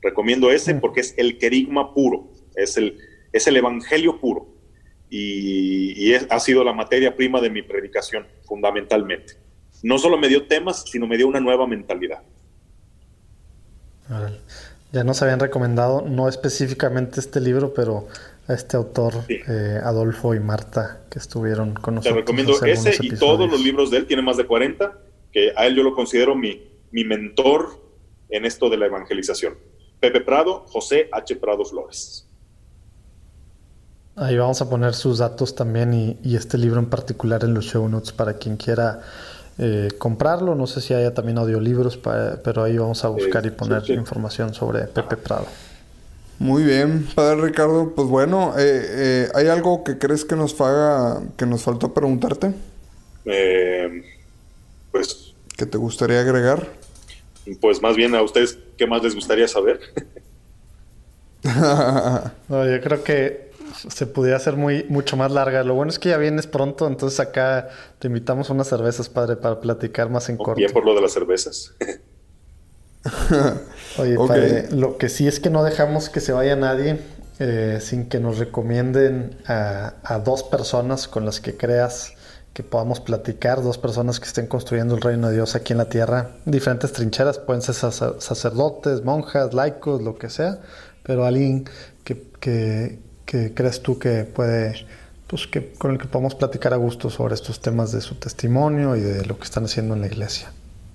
Recomiendo 0.00 0.50
ese 0.50 0.74
mm. 0.74 0.80
porque 0.80 1.00
es 1.00 1.14
el 1.16 1.38
querigma 1.38 1.94
puro, 1.94 2.30
es 2.56 2.76
el, 2.76 2.98
es 3.32 3.46
el 3.46 3.56
evangelio 3.56 4.20
puro 4.20 4.52
y, 5.14 6.14
ha 6.14 6.40
sido 6.40 6.64
la 6.64 6.72
materia 6.72 7.14
prima 7.14 7.40
de 7.40 7.50
mi 7.50 7.62
predicación, 7.62 8.26
fundamentalmente. 8.44 9.34
No 9.82 9.98
solo 9.98 10.16
me 10.16 10.28
dio 10.28 10.46
temas, 10.46 10.84
sino 10.90 11.06
me 11.06 11.18
dio 11.18 11.28
una 11.28 11.40
nueva 11.40 11.66
mentalidad. 11.66 12.22
Ya 14.90 15.04
nos 15.04 15.20
habían 15.22 15.38
recomendado, 15.38 16.02
no 16.02 16.28
específicamente 16.28 17.20
este 17.20 17.40
libro, 17.40 17.74
pero 17.74 18.08
a 18.48 18.54
este 18.54 18.76
autor, 18.76 19.14
eh, 19.28 19.80
Adolfo 19.82 20.34
y 20.34 20.40
Marta, 20.40 21.02
que 21.10 21.18
estuvieron 21.18 21.74
con 21.74 21.96
nosotros. 21.96 22.14
Te 22.14 22.20
recomiendo 22.20 22.64
ese 22.64 22.96
y 23.00 23.10
todos 23.10 23.50
los 23.50 23.62
libros 23.62 23.90
de 23.90 23.98
él, 23.98 24.06
tiene 24.06 24.22
más 24.22 24.38
de 24.38 24.46
40, 24.46 24.98
que 25.30 25.52
a 25.56 25.66
él 25.66 25.76
yo 25.76 25.82
lo 25.82 25.94
considero 25.94 26.34
mi, 26.34 26.71
mi 26.92 27.04
mentor 27.04 27.80
en 28.28 28.44
esto 28.44 28.70
de 28.70 28.76
la 28.76 28.86
evangelización. 28.86 29.54
Pepe 30.00 30.20
Prado, 30.20 30.64
José 30.68 31.08
H. 31.12 31.36
Prado 31.36 31.64
Flores. 31.64 32.26
Ahí 34.16 34.36
vamos 34.36 34.60
a 34.60 34.68
poner 34.68 34.94
sus 34.94 35.18
datos 35.18 35.54
también 35.54 36.18
y, 36.22 36.36
este 36.36 36.58
libro 36.58 36.78
en 36.78 36.86
particular 36.86 37.44
en 37.44 37.54
los 37.54 37.64
show 37.64 37.88
notes 37.88 38.12
para 38.12 38.34
quien 38.34 38.56
quiera 38.56 39.00
eh, 39.58 39.88
comprarlo. 39.96 40.54
No 40.54 40.66
sé 40.66 40.82
si 40.82 40.92
haya 40.92 41.14
también 41.14 41.38
audiolibros, 41.38 41.96
pero 41.96 42.64
ahí 42.64 42.76
vamos 42.76 43.04
a 43.04 43.08
buscar 43.08 43.46
y 43.46 43.50
poner 43.50 43.88
información 43.90 44.52
sobre 44.52 44.82
Pepe 44.84 45.16
Prado. 45.16 45.46
Muy 46.38 46.64
bien, 46.64 47.06
Padre 47.14 47.40
Ricardo. 47.40 47.92
Pues 47.94 48.08
bueno, 48.08 48.54
eh, 48.58 48.82
eh, 48.88 49.28
¿hay 49.34 49.46
algo 49.46 49.84
que 49.84 49.96
crees 49.96 50.24
que 50.24 50.36
nos 50.36 50.54
faga, 50.54 51.22
que 51.36 51.46
nos 51.46 51.62
faltó 51.62 51.94
preguntarte? 51.94 52.52
pues. 54.90 55.32
¿Que 55.56 55.64
te 55.64 55.78
gustaría 55.78 56.20
agregar? 56.20 56.81
Pues 57.60 57.82
más 57.82 57.96
bien 57.96 58.14
a 58.14 58.22
ustedes, 58.22 58.58
¿qué 58.76 58.86
más 58.86 59.02
les 59.02 59.14
gustaría 59.14 59.48
saber? 59.48 59.80
no, 62.48 62.66
yo 62.66 62.80
creo 62.80 63.02
que 63.02 63.50
se 63.90 64.06
pudiera 64.06 64.36
hacer 64.36 64.56
muy, 64.56 64.84
mucho 64.88 65.16
más 65.16 65.32
larga. 65.32 65.64
Lo 65.64 65.74
bueno 65.74 65.90
es 65.90 65.98
que 65.98 66.10
ya 66.10 66.18
vienes 66.18 66.46
pronto, 66.46 66.86
entonces 66.86 67.18
acá 67.20 67.68
te 67.98 68.08
invitamos 68.08 68.50
unas 68.50 68.68
cervezas, 68.68 69.08
padre, 69.08 69.36
para 69.36 69.60
platicar 69.60 70.08
más 70.10 70.28
en 70.28 70.36
corto. 70.36 70.54
Bien 70.54 70.72
por 70.72 70.84
lo 70.84 70.94
de 70.94 71.00
las 71.00 71.12
cervezas. 71.12 71.74
Oye, 73.98 74.16
padre, 74.16 74.68
lo 74.70 74.98
que 74.98 75.08
sí 75.08 75.26
es 75.26 75.40
que 75.40 75.50
no 75.50 75.64
dejamos 75.64 76.08
que 76.08 76.20
se 76.20 76.32
vaya 76.32 76.54
nadie 76.54 77.00
eh, 77.40 77.78
sin 77.80 78.08
que 78.08 78.20
nos 78.20 78.38
recomienden 78.38 79.36
a, 79.46 79.94
a 80.04 80.20
dos 80.20 80.44
personas 80.44 81.08
con 81.08 81.24
las 81.24 81.40
que 81.40 81.56
creas 81.56 82.14
que 82.52 82.62
podamos 82.62 83.00
platicar, 83.00 83.62
dos 83.62 83.78
personas 83.78 84.20
que 84.20 84.26
estén 84.26 84.46
construyendo 84.46 84.94
el 84.94 85.00
reino 85.00 85.28
de 85.28 85.34
Dios 85.34 85.54
aquí 85.54 85.72
en 85.72 85.78
la 85.78 85.88
tierra, 85.88 86.32
diferentes 86.44 86.92
trincheras, 86.92 87.38
pueden 87.38 87.62
ser 87.62 87.74
sacerdotes, 87.74 89.02
monjas, 89.04 89.54
laicos, 89.54 90.02
lo 90.02 90.16
que 90.16 90.28
sea, 90.28 90.60
pero 91.02 91.24
alguien 91.24 91.64
que, 92.04 92.98
crees 93.24 93.80
tú 93.80 93.98
que 93.98 94.24
puede, 94.24 94.74
pues 95.26 95.46
que 95.46 95.72
con 95.72 95.92
el 95.92 95.98
que 95.98 96.06
podamos 96.06 96.34
platicar 96.34 96.74
a 96.74 96.76
gusto 96.76 97.08
sobre 97.08 97.34
estos 97.34 97.60
temas 97.60 97.90
de 97.92 98.02
su 98.02 98.16
testimonio 98.16 98.96
y 98.96 99.00
de 99.00 99.24
lo 99.24 99.38
que 99.38 99.44
están 99.44 99.64
haciendo 99.64 99.94
en 99.94 100.02
la 100.02 100.08
iglesia. 100.08 100.52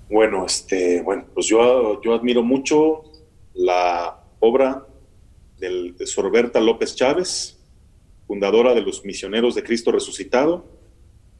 Bueno, 0.08 0.46
este, 0.46 1.02
bueno, 1.02 1.24
pues 1.34 1.46
yo, 1.46 2.00
yo 2.02 2.14
admiro 2.14 2.42
mucho 2.42 3.02
la 3.54 4.20
obra 4.38 4.86
del, 5.58 5.96
de 5.96 6.06
Sorberta 6.06 6.60
López 6.60 6.94
Chávez, 6.94 7.58
fundadora 8.28 8.74
de 8.74 8.82
los 8.82 9.04
Misioneros 9.04 9.56
de 9.56 9.64
Cristo 9.64 9.90
Resucitado, 9.90 10.77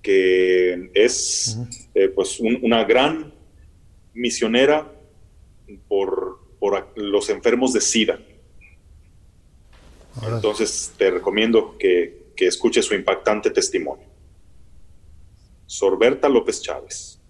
que 0.02 0.90
es 0.94 1.58
eh, 1.94 2.08
pues 2.08 2.40
una 2.40 2.84
gran 2.84 3.32
misionera 4.14 4.92
por, 5.86 6.40
por, 6.58 6.92
los 6.96 7.28
enfermos 7.30 7.72
de 7.72 7.80
SIDA. 7.80 8.18
Entonces 10.22 10.92
te 10.96 11.10
recomiendo 11.10 11.76
que, 11.78 12.32
que 12.36 12.46
escuches 12.46 12.84
su 12.84 12.94
impactante 12.94 13.50
testimonio. 13.50 14.06
Sorberta 15.66 16.28
López 16.28 16.62
Chávez. 16.62 17.20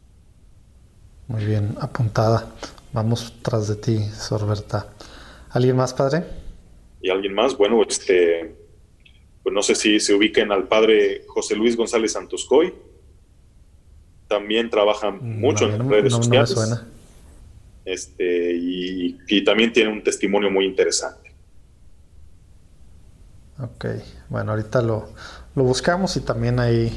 Muy 1.27 1.45
bien, 1.45 1.77
apuntada. 1.81 2.55
Vamos 2.93 3.35
tras 3.43 3.69
de 3.69 3.77
ti, 3.77 3.99
Sorberta. 4.15 4.95
¿Alguien 5.51 5.77
más, 5.77 5.93
padre? 5.93 6.25
¿Y 7.03 7.11
alguien 7.11 7.35
más? 7.35 7.57
Bueno, 7.57 7.83
este, 7.83 8.55
pues 9.49 9.55
no 9.55 9.63
sé 9.63 9.75
si 9.77 9.99
se 9.99 10.13
ubiquen 10.13 10.53
al 10.53 10.69
padre 10.69 11.25
José 11.27 11.57
Luis 11.57 11.75
González 11.75 12.13
Santoscoy. 12.13 12.75
También 14.27 14.69
trabaja 14.69 15.11
mm, 15.11 15.41
mucho 15.41 15.73
en 15.73 15.89
redes 15.89 16.13
sociales. 16.13 16.51
No 16.51 16.61
me 16.61 16.67
suena. 16.67 16.89
Este, 17.87 18.53
y, 18.55 19.17
y, 19.27 19.45
también 19.45 19.73
tiene 19.73 19.91
un 19.91 20.05
testimonio 20.05 20.51
muy 20.51 20.67
interesante. 20.67 21.33
Ok, 23.59 23.87
bueno, 24.29 24.51
ahorita 24.51 24.83
lo, 24.83 25.15
lo 25.55 25.63
buscamos 25.63 26.15
y 26.19 26.21
también 26.21 26.61
ahí 26.61 26.93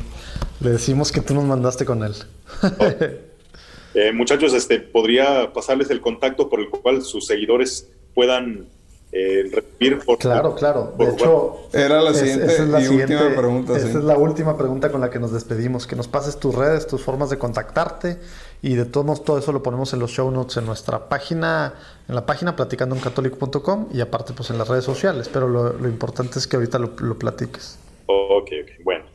le 0.59 0.71
decimos 0.71 1.13
que 1.13 1.21
tú 1.21 1.33
nos 1.33 1.45
mandaste 1.45 1.85
con 1.85 2.03
él. 2.03 2.15
Eh, 3.93 4.13
muchachos, 4.13 4.53
este, 4.53 4.79
podría 4.79 5.51
pasarles 5.51 5.89
el 5.89 5.99
contacto 5.99 6.47
por 6.47 6.61
el 6.61 6.69
cual 6.69 7.01
sus 7.01 7.27
seguidores 7.27 7.91
puedan 8.13 8.69
eh, 9.11 9.51
por 10.05 10.17
Claro, 10.17 10.55
claro. 10.55 10.93
de 10.97 11.09
hecho, 11.09 11.67
era 11.73 12.01
la 12.01 12.13
siguiente 12.13 12.53
y 12.81 12.87
última 12.87 13.35
pregunta. 13.35 13.75
Esa 13.75 13.87
es 13.87 13.95
la 13.95 14.17
última 14.17 14.57
pregunta 14.57 14.91
con 14.91 15.01
la 15.01 15.09
que 15.09 15.19
nos 15.19 15.33
despedimos. 15.33 15.85
Que 15.85 15.95
nos 15.95 16.07
pases 16.07 16.39
tus 16.39 16.55
redes, 16.55 16.87
tus 16.87 17.01
formas 17.01 17.29
de 17.29 17.37
contactarte 17.37 18.19
y 18.61 18.75
de 18.75 18.85
todos 18.85 19.23
todo 19.23 19.37
eso 19.37 19.51
lo 19.51 19.61
ponemos 19.63 19.91
en 19.93 19.99
los 19.99 20.11
show 20.11 20.31
notes 20.31 20.57
en 20.57 20.65
nuestra 20.65 21.09
página, 21.09 21.73
en 22.07 22.15
la 22.15 22.25
página 22.25 22.55
platicandoencatólico.com 22.55 23.89
y 23.93 23.99
aparte 23.99 24.33
pues 24.33 24.49
en 24.49 24.57
las 24.57 24.67
redes 24.67 24.85
sociales. 24.85 25.29
Pero 25.31 25.47
lo, 25.47 25.87
importante 25.87 26.39
es 26.39 26.47
que 26.47 26.55
ahorita 26.55 26.79
lo, 26.79 26.91
lo 26.99 27.19
platiques. 27.19 27.77
Ok, 28.05 28.49
ok, 28.63 28.83
bueno. 28.83 29.05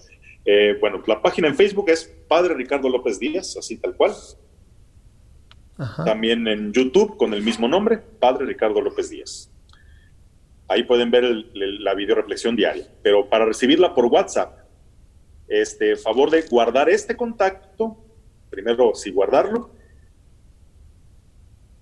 Eh, 0.44 0.77
bueno, 0.81 1.02
la 1.06 1.20
página 1.20 1.48
en 1.48 1.56
Facebook 1.56 1.89
es 1.89 2.05
Padre 2.28 2.55
Ricardo 2.55 2.89
López 2.89 3.18
Díaz, 3.18 3.56
así 3.56 3.78
tal 3.78 3.97
cual. 3.97 4.12
También 6.05 6.47
en 6.48 6.73
YouTube 6.73 7.16
con 7.16 7.35
el 7.35 7.43
mismo 7.43 7.68
nombre, 7.68 7.98
Padre 7.98 8.47
Ricardo 8.47 8.81
López 8.81 9.10
Díaz. 9.10 9.51
Ahí 10.68 10.82
pueden 10.82 11.10
ver 11.10 11.24
la 11.55 11.94
video 11.94 12.16
reflexión 12.16 12.56
diaria. 12.56 12.86
Pero 13.02 13.28
para 13.28 13.44
recibirla 13.44 13.94
por 13.94 14.06
WhatsApp, 14.06 14.59
este 15.48 15.97
favor 15.97 16.30
de 16.30 16.43
guardar 16.43 16.88
este 16.88 17.16
contacto, 17.16 18.05
primero 18.51 18.94
sí 18.94 19.10
guardarlo. 19.10 19.70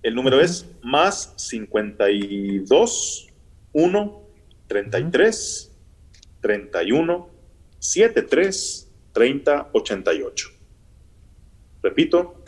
El 0.03 0.13
número 0.13 0.39
es 0.39 0.69
más 0.83 1.33
52 1.37 3.27
1 3.73 4.21
33 4.67 5.71
31 6.41 7.29
73 7.79 8.91
30 9.13 9.69
88. 9.73 10.49
Repito, 11.81 12.43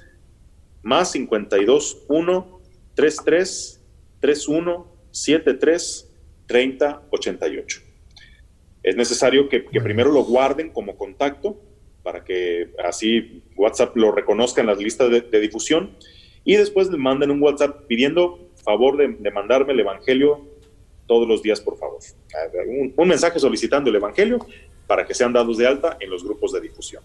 más 0.84 1.11
52 1.11 2.05
1 2.07 2.61
33 2.93 3.81
31 4.19 4.97
73 5.11 6.06
30 6.48 7.03
88. 7.11 7.82
Es 8.84 8.95
necesario 8.95 9.49
que, 9.49 9.60
primero 9.60 10.11
lo 10.11 10.24
guarden 10.24 10.69
como 10.72 10.98
contacto 10.98 11.61
para 12.03 12.24
que 12.24 12.69
así 12.84 13.44
WhatsApp 13.57 13.95
lo 13.98 14.11
reconozca 14.11 14.61
en 14.61 14.68
las 14.68 14.78
listas 14.78 15.10
de, 15.11 15.40
difusión 15.41 15.98
y 16.45 16.56
después 16.56 16.90
le 16.90 16.98
manden 16.98 17.32
un 17.32 17.41
WhatsApp 17.41 17.86
pidiendo 17.88 18.49
favor 18.64 18.95
de, 18.98 19.32
mandarme 19.32 19.74
el 19.74 19.82
Evangelio 19.82 20.48
todos 21.06 21.28
los 21.28 21.41
días, 21.44 21.60
por 21.60 21.78
favor. 21.78 21.99
Un, 22.68 22.94
un 22.95 23.07
mensaje 23.07 23.40
solicitando 23.40 23.90
el 23.90 23.98
Evangelio 23.98 24.40
para 24.88 25.06
que 25.06 25.14
sean 25.14 25.34
dados 25.34 25.57
de 25.57 25.68
alta 25.68 25.98
en 25.99 26.10
los 26.10 26.24
grupos 26.24 26.53
de 26.53 26.61
difusión. 26.61 27.03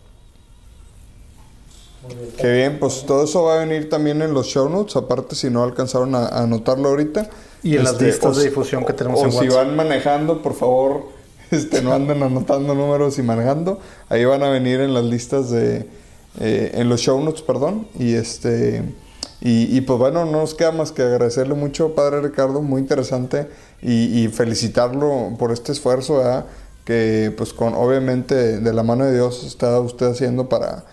Qué 2.36 2.52
bien, 2.52 2.78
pues 2.80 3.04
todo 3.06 3.24
eso 3.24 3.44
va 3.44 3.54
a 3.54 3.64
venir 3.64 3.88
también 3.88 4.22
en 4.22 4.34
los 4.34 4.46
show 4.46 4.68
notes, 4.68 4.96
aparte 4.96 5.36
si 5.36 5.50
no 5.50 5.62
alcanzaron 5.62 6.14
a, 6.14 6.26
anotarlo 6.26 6.88
ahorita. 6.88 7.30
Y 7.62 7.76
en 7.76 7.84
las 7.84 7.92
este, 7.92 8.06
listas 8.06 8.36
de 8.36 8.44
difusión 8.44 8.84
que 8.84 8.92
tenemos 8.92 9.22
o 9.22 9.40
si 9.40 9.48
van 9.48 9.76
manejando, 9.76 10.42
por 10.42 10.54
favor, 10.54 11.04
este, 11.50 11.80
no 11.80 11.92
anden 11.92 12.22
anotando 12.22 12.74
números 12.74 13.18
y 13.18 13.22
manejando. 13.22 13.78
Ahí 14.08 14.24
van 14.24 14.42
a 14.42 14.50
venir 14.50 14.80
en 14.80 14.94
las 14.94 15.04
listas 15.04 15.50
de... 15.50 15.86
Eh, 16.40 16.72
en 16.74 16.88
los 16.88 17.00
show 17.00 17.22
notes, 17.22 17.42
perdón. 17.42 17.86
Y 17.98 18.14
este... 18.14 18.82
Y, 19.44 19.80
pues 19.80 19.98
bueno, 19.98 20.24
no 20.24 20.38
nos 20.38 20.54
queda 20.54 20.70
más 20.70 20.92
que 20.92 21.02
agradecerle 21.02 21.54
mucho, 21.54 21.96
Padre 21.96 22.20
Ricardo, 22.20 22.62
muy 22.62 22.80
interesante, 22.80 23.48
y, 23.80 24.28
felicitarlo 24.28 25.34
por 25.36 25.50
este 25.50 25.72
esfuerzo, 25.72 26.22
que 26.84 27.34
pues 27.36 27.52
con 27.52 27.74
obviamente 27.74 28.60
de 28.60 28.72
la 28.72 28.84
mano 28.84 29.04
de 29.04 29.14
Dios 29.14 29.42
está 29.42 29.80
usted 29.80 30.06
haciendo 30.06 30.48
para 30.48 30.84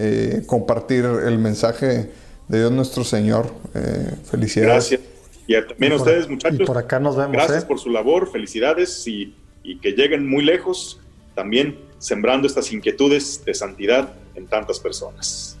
eh, 0.00 0.44
compartir 0.46 1.04
el 1.04 1.38
mensaje 1.38 2.12
de 2.46 2.58
Dios 2.58 2.70
nuestro 2.70 3.02
Señor. 3.02 3.52
Eh, 3.74 4.14
felicidades. 4.30 4.90
Gracias. 4.90 5.00
Y 5.48 5.60
también 5.60 5.92
a 5.92 5.96
ustedes, 5.96 6.28
muchachos. 6.28 6.66
por 6.66 6.78
acá 6.78 7.00
nos 7.00 7.16
vemos. 7.16 7.32
Gracias 7.32 7.64
¿eh? 7.64 7.66
por 7.66 7.80
su 7.80 7.90
labor, 7.90 8.30
felicidades 8.30 9.06
y, 9.08 9.34
que 9.82 9.92
lleguen 9.92 10.26
muy 10.26 10.44
lejos, 10.44 11.00
también 11.34 11.78
sembrando 11.98 12.46
estas 12.46 12.72
inquietudes 12.72 13.44
de 13.44 13.52
santidad 13.54 14.12
en 14.34 14.46
tantas 14.46 14.78
personas. 14.78 15.56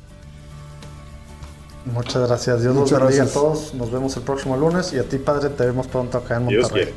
Muchas 1.84 2.26
gracias. 2.28 2.62
Dios 2.62 2.76
los 2.76 2.90
bendiga 2.90 3.24
a 3.24 3.26
todos. 3.26 3.74
Nos 3.74 3.90
vemos 3.90 4.16
el 4.16 4.22
próximo 4.22 4.56
lunes 4.56 4.92
y 4.92 4.98
a 4.98 5.02
ti, 5.02 5.18
Padre, 5.18 5.48
te 5.50 5.66
vemos 5.66 5.88
pronto 5.88 6.16
acá 6.18 6.36
en 6.36 6.44
Monterrey. 6.44 6.92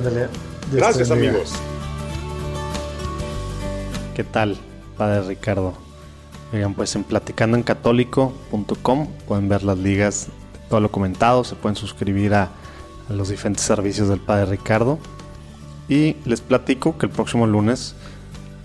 Dios 0.00 0.30
gracias, 0.72 1.10
amigos. 1.10 1.52
¿Qué 4.14 4.22
tal? 4.24 4.56
Padre 5.00 5.22
Ricardo. 5.22 5.72
Oigan, 6.52 6.74
pues 6.74 6.94
en 6.94 7.04
platicandoencatólico.com 7.04 9.06
pueden 9.26 9.48
ver 9.48 9.62
las 9.62 9.78
ligas 9.78 10.28
todo 10.68 10.80
lo 10.80 10.90
comentado, 10.90 11.42
se 11.42 11.54
pueden 11.54 11.74
suscribir 11.74 12.34
a, 12.34 12.50
los 13.08 13.30
diferentes 13.30 13.64
servicios 13.64 14.10
del 14.10 14.20
Padre 14.20 14.44
Ricardo. 14.44 14.98
Y 15.88 16.16
les 16.26 16.42
platico 16.42 16.98
que 16.98 17.06
el 17.06 17.12
próximo 17.12 17.46
lunes 17.46 17.94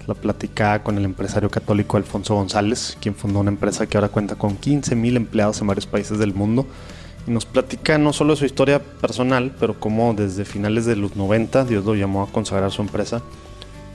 la 0.08 0.14
platicada 0.14 0.84
con 0.84 0.98
el 0.98 1.06
empresario 1.06 1.50
católico 1.50 1.96
Alfonso 1.96 2.36
González, 2.36 2.98
quien 3.00 3.16
fundó 3.16 3.40
una 3.40 3.52
empresa 3.52 3.88
que 3.88 3.96
ahora 3.96 4.10
cuenta 4.10 4.36
con 4.36 4.60
15.000 4.60 5.16
empleados 5.16 5.62
en 5.62 5.68
varios 5.68 5.88
países 5.88 6.20
del 6.20 6.34
mundo. 6.34 6.68
Y 7.28 7.32
nos 7.32 7.46
platica 7.46 7.98
no 7.98 8.12
solo 8.12 8.36
su 8.36 8.44
historia 8.44 8.84
personal, 8.84 9.56
pero 9.58 9.80
cómo 9.80 10.14
desde 10.14 10.44
finales 10.44 10.86
de 10.86 10.98
los 10.98 11.16
90 11.16 11.64
Dios 11.64 11.86
lo 11.86 11.96
llamó 11.96 12.24
a 12.24 12.28
consagrar 12.28 12.74
su 12.74 12.82
empresa 12.82 13.22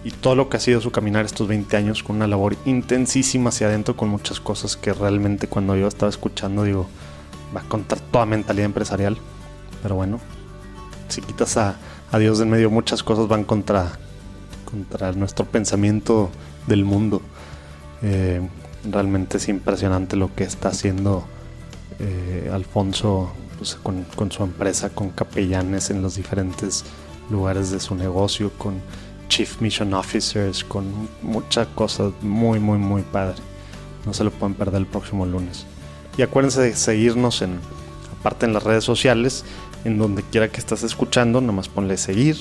y 0.03 0.11
todo 0.13 0.35
lo 0.35 0.49
que 0.49 0.57
ha 0.57 0.61
sido 0.61 0.81
su 0.81 0.91
caminar 0.91 1.25
estos 1.25 1.47
20 1.47 1.77
años 1.77 2.03
con 2.03 2.17
una 2.17 2.27
labor 2.27 2.57
intensísima 2.65 3.51
hacia 3.51 3.67
adentro 3.67 3.97
con 3.97 4.09
muchas 4.09 4.41
cosas 4.41 4.77
que 4.77 4.93
realmente 4.95 5.47
cuando 5.47 5.77
yo 5.77 5.87
estaba 5.87 6.09
escuchando 6.09 6.65
digo, 6.65 6.89
va 7.55 7.61
a 7.61 7.65
contar 7.65 8.01
toda 8.01 8.27
mentalidad 8.27 8.67
empresarial. 8.67 9.19
Pero 9.83 9.97
bueno, 9.97 10.21
si 11.09 11.21
quitas 11.21 11.57
a, 11.57 11.77
a 12.13 12.19
Dios 12.19 12.39
de 12.39 12.45
en 12.45 12.51
medio 12.51 12.71
muchas 12.71 13.03
cosas 13.03 13.29
van 13.29 13.45
contra, 13.45 13.93
contra 14.71 15.13
nuestro 15.13 15.45
pensamiento 15.45 16.31
del 16.67 16.85
mundo. 16.85 17.21
Eh, 18.03 18.41
realmente 18.91 19.37
es 19.37 19.49
impresionante 19.49 20.17
lo 20.17 20.35
que 20.35 20.45
está 20.45 20.71
haciendo 20.71 21.25
eh, 21.99 22.51
Alfonso 22.51 23.31
pues, 23.59 23.75
con, 23.75 24.05
con 24.17 24.33
su 24.33 24.43
empresa, 24.43 24.91
con 24.91 25.11
capellanes 25.11 25.91
en 25.91 26.01
los 26.01 26.15
diferentes 26.15 26.85
lugares 27.31 27.71
de 27.71 27.81
su 27.81 27.95
negocio, 27.95 28.51
con 28.57 28.81
Chief 29.31 29.61
Mission 29.61 29.95
Officers, 29.95 30.65
con 30.65 31.09
muchas 31.23 31.69
cosas 31.69 32.13
muy, 32.21 32.59
muy, 32.59 32.77
muy 32.77 33.03
padre. 33.03 33.37
No 34.05 34.13
se 34.13 34.25
lo 34.25 34.31
pueden 34.31 34.55
perder 34.55 34.81
el 34.81 34.87
próximo 34.87 35.25
lunes. 35.25 35.65
Y 36.19 36.23
acuérdense 36.23 36.61
de 36.61 36.77
seguirnos 36.77 37.41
en, 37.41 37.61
aparte 38.19 38.45
en 38.45 38.53
las 38.53 38.65
redes 38.65 38.85
sociales, 38.85 39.45
en 39.85 39.99
donde 39.99 40.23
quiera 40.25 40.49
que 40.49 40.59
estés 40.59 40.83
escuchando, 40.83 41.41
nomás 41.41 41.69
ponle 41.69 41.97
seguir. 41.97 42.37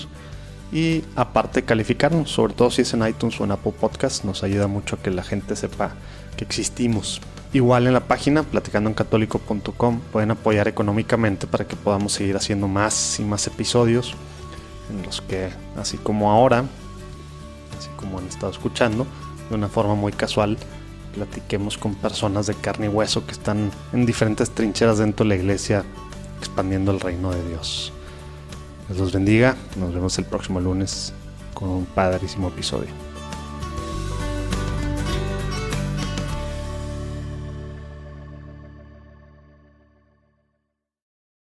Y 0.73 1.03
aparte 1.15 1.63
calificarnos, 1.63 2.31
sobre 2.31 2.53
todo 2.53 2.71
si 2.71 2.81
es 2.81 2.93
en 2.93 3.07
iTunes 3.07 3.39
o 3.39 3.43
en 3.43 3.51
Apple 3.51 3.73
Podcast, 3.79 4.25
nos 4.25 4.43
ayuda 4.43 4.67
mucho 4.67 4.95
a 4.95 4.99
que 4.99 5.11
la 5.11 5.23
gente 5.23 5.55
sepa 5.55 5.93
que 6.37 6.43
existimos. 6.43 7.21
Igual 7.53 7.87
en 7.87 7.93
la 7.93 8.01
página 8.01 8.43
platicandoencatólico.com 8.43 9.99
pueden 10.11 10.31
apoyar 10.31 10.67
económicamente 10.67 11.47
para 11.47 11.65
que 11.65 11.75
podamos 11.75 12.13
seguir 12.13 12.35
haciendo 12.35 12.67
más 12.67 13.19
y 13.19 13.23
más 13.23 13.47
episodios 13.47 14.15
en 14.89 15.03
los 15.03 15.21
que, 15.21 15.49
así 15.77 15.97
como 15.97 16.31
ahora, 16.31 16.65
así 17.77 17.89
como 17.95 18.19
han 18.19 18.27
estado 18.27 18.51
escuchando, 18.51 19.05
de 19.49 19.55
una 19.55 19.67
forma 19.67 19.95
muy 19.95 20.11
casual, 20.11 20.57
platiquemos 21.13 21.77
con 21.77 21.95
personas 21.95 22.47
de 22.47 22.55
carne 22.55 22.85
y 22.85 22.89
hueso 22.89 23.25
que 23.25 23.31
están 23.31 23.71
en 23.93 24.05
diferentes 24.05 24.51
trincheras 24.51 24.99
dentro 24.99 25.23
de 25.25 25.29
la 25.29 25.35
iglesia 25.35 25.83
expandiendo 26.39 26.91
el 26.91 26.99
reino 26.99 27.31
de 27.31 27.47
Dios. 27.47 27.91
Dios 28.87 28.99
los 28.99 29.13
bendiga, 29.13 29.55
nos 29.75 29.93
vemos 29.93 30.17
el 30.17 30.25
próximo 30.25 30.59
lunes 30.59 31.13
con 31.53 31.69
un 31.69 31.85
padrísimo 31.85 32.47
episodio. 32.47 33.08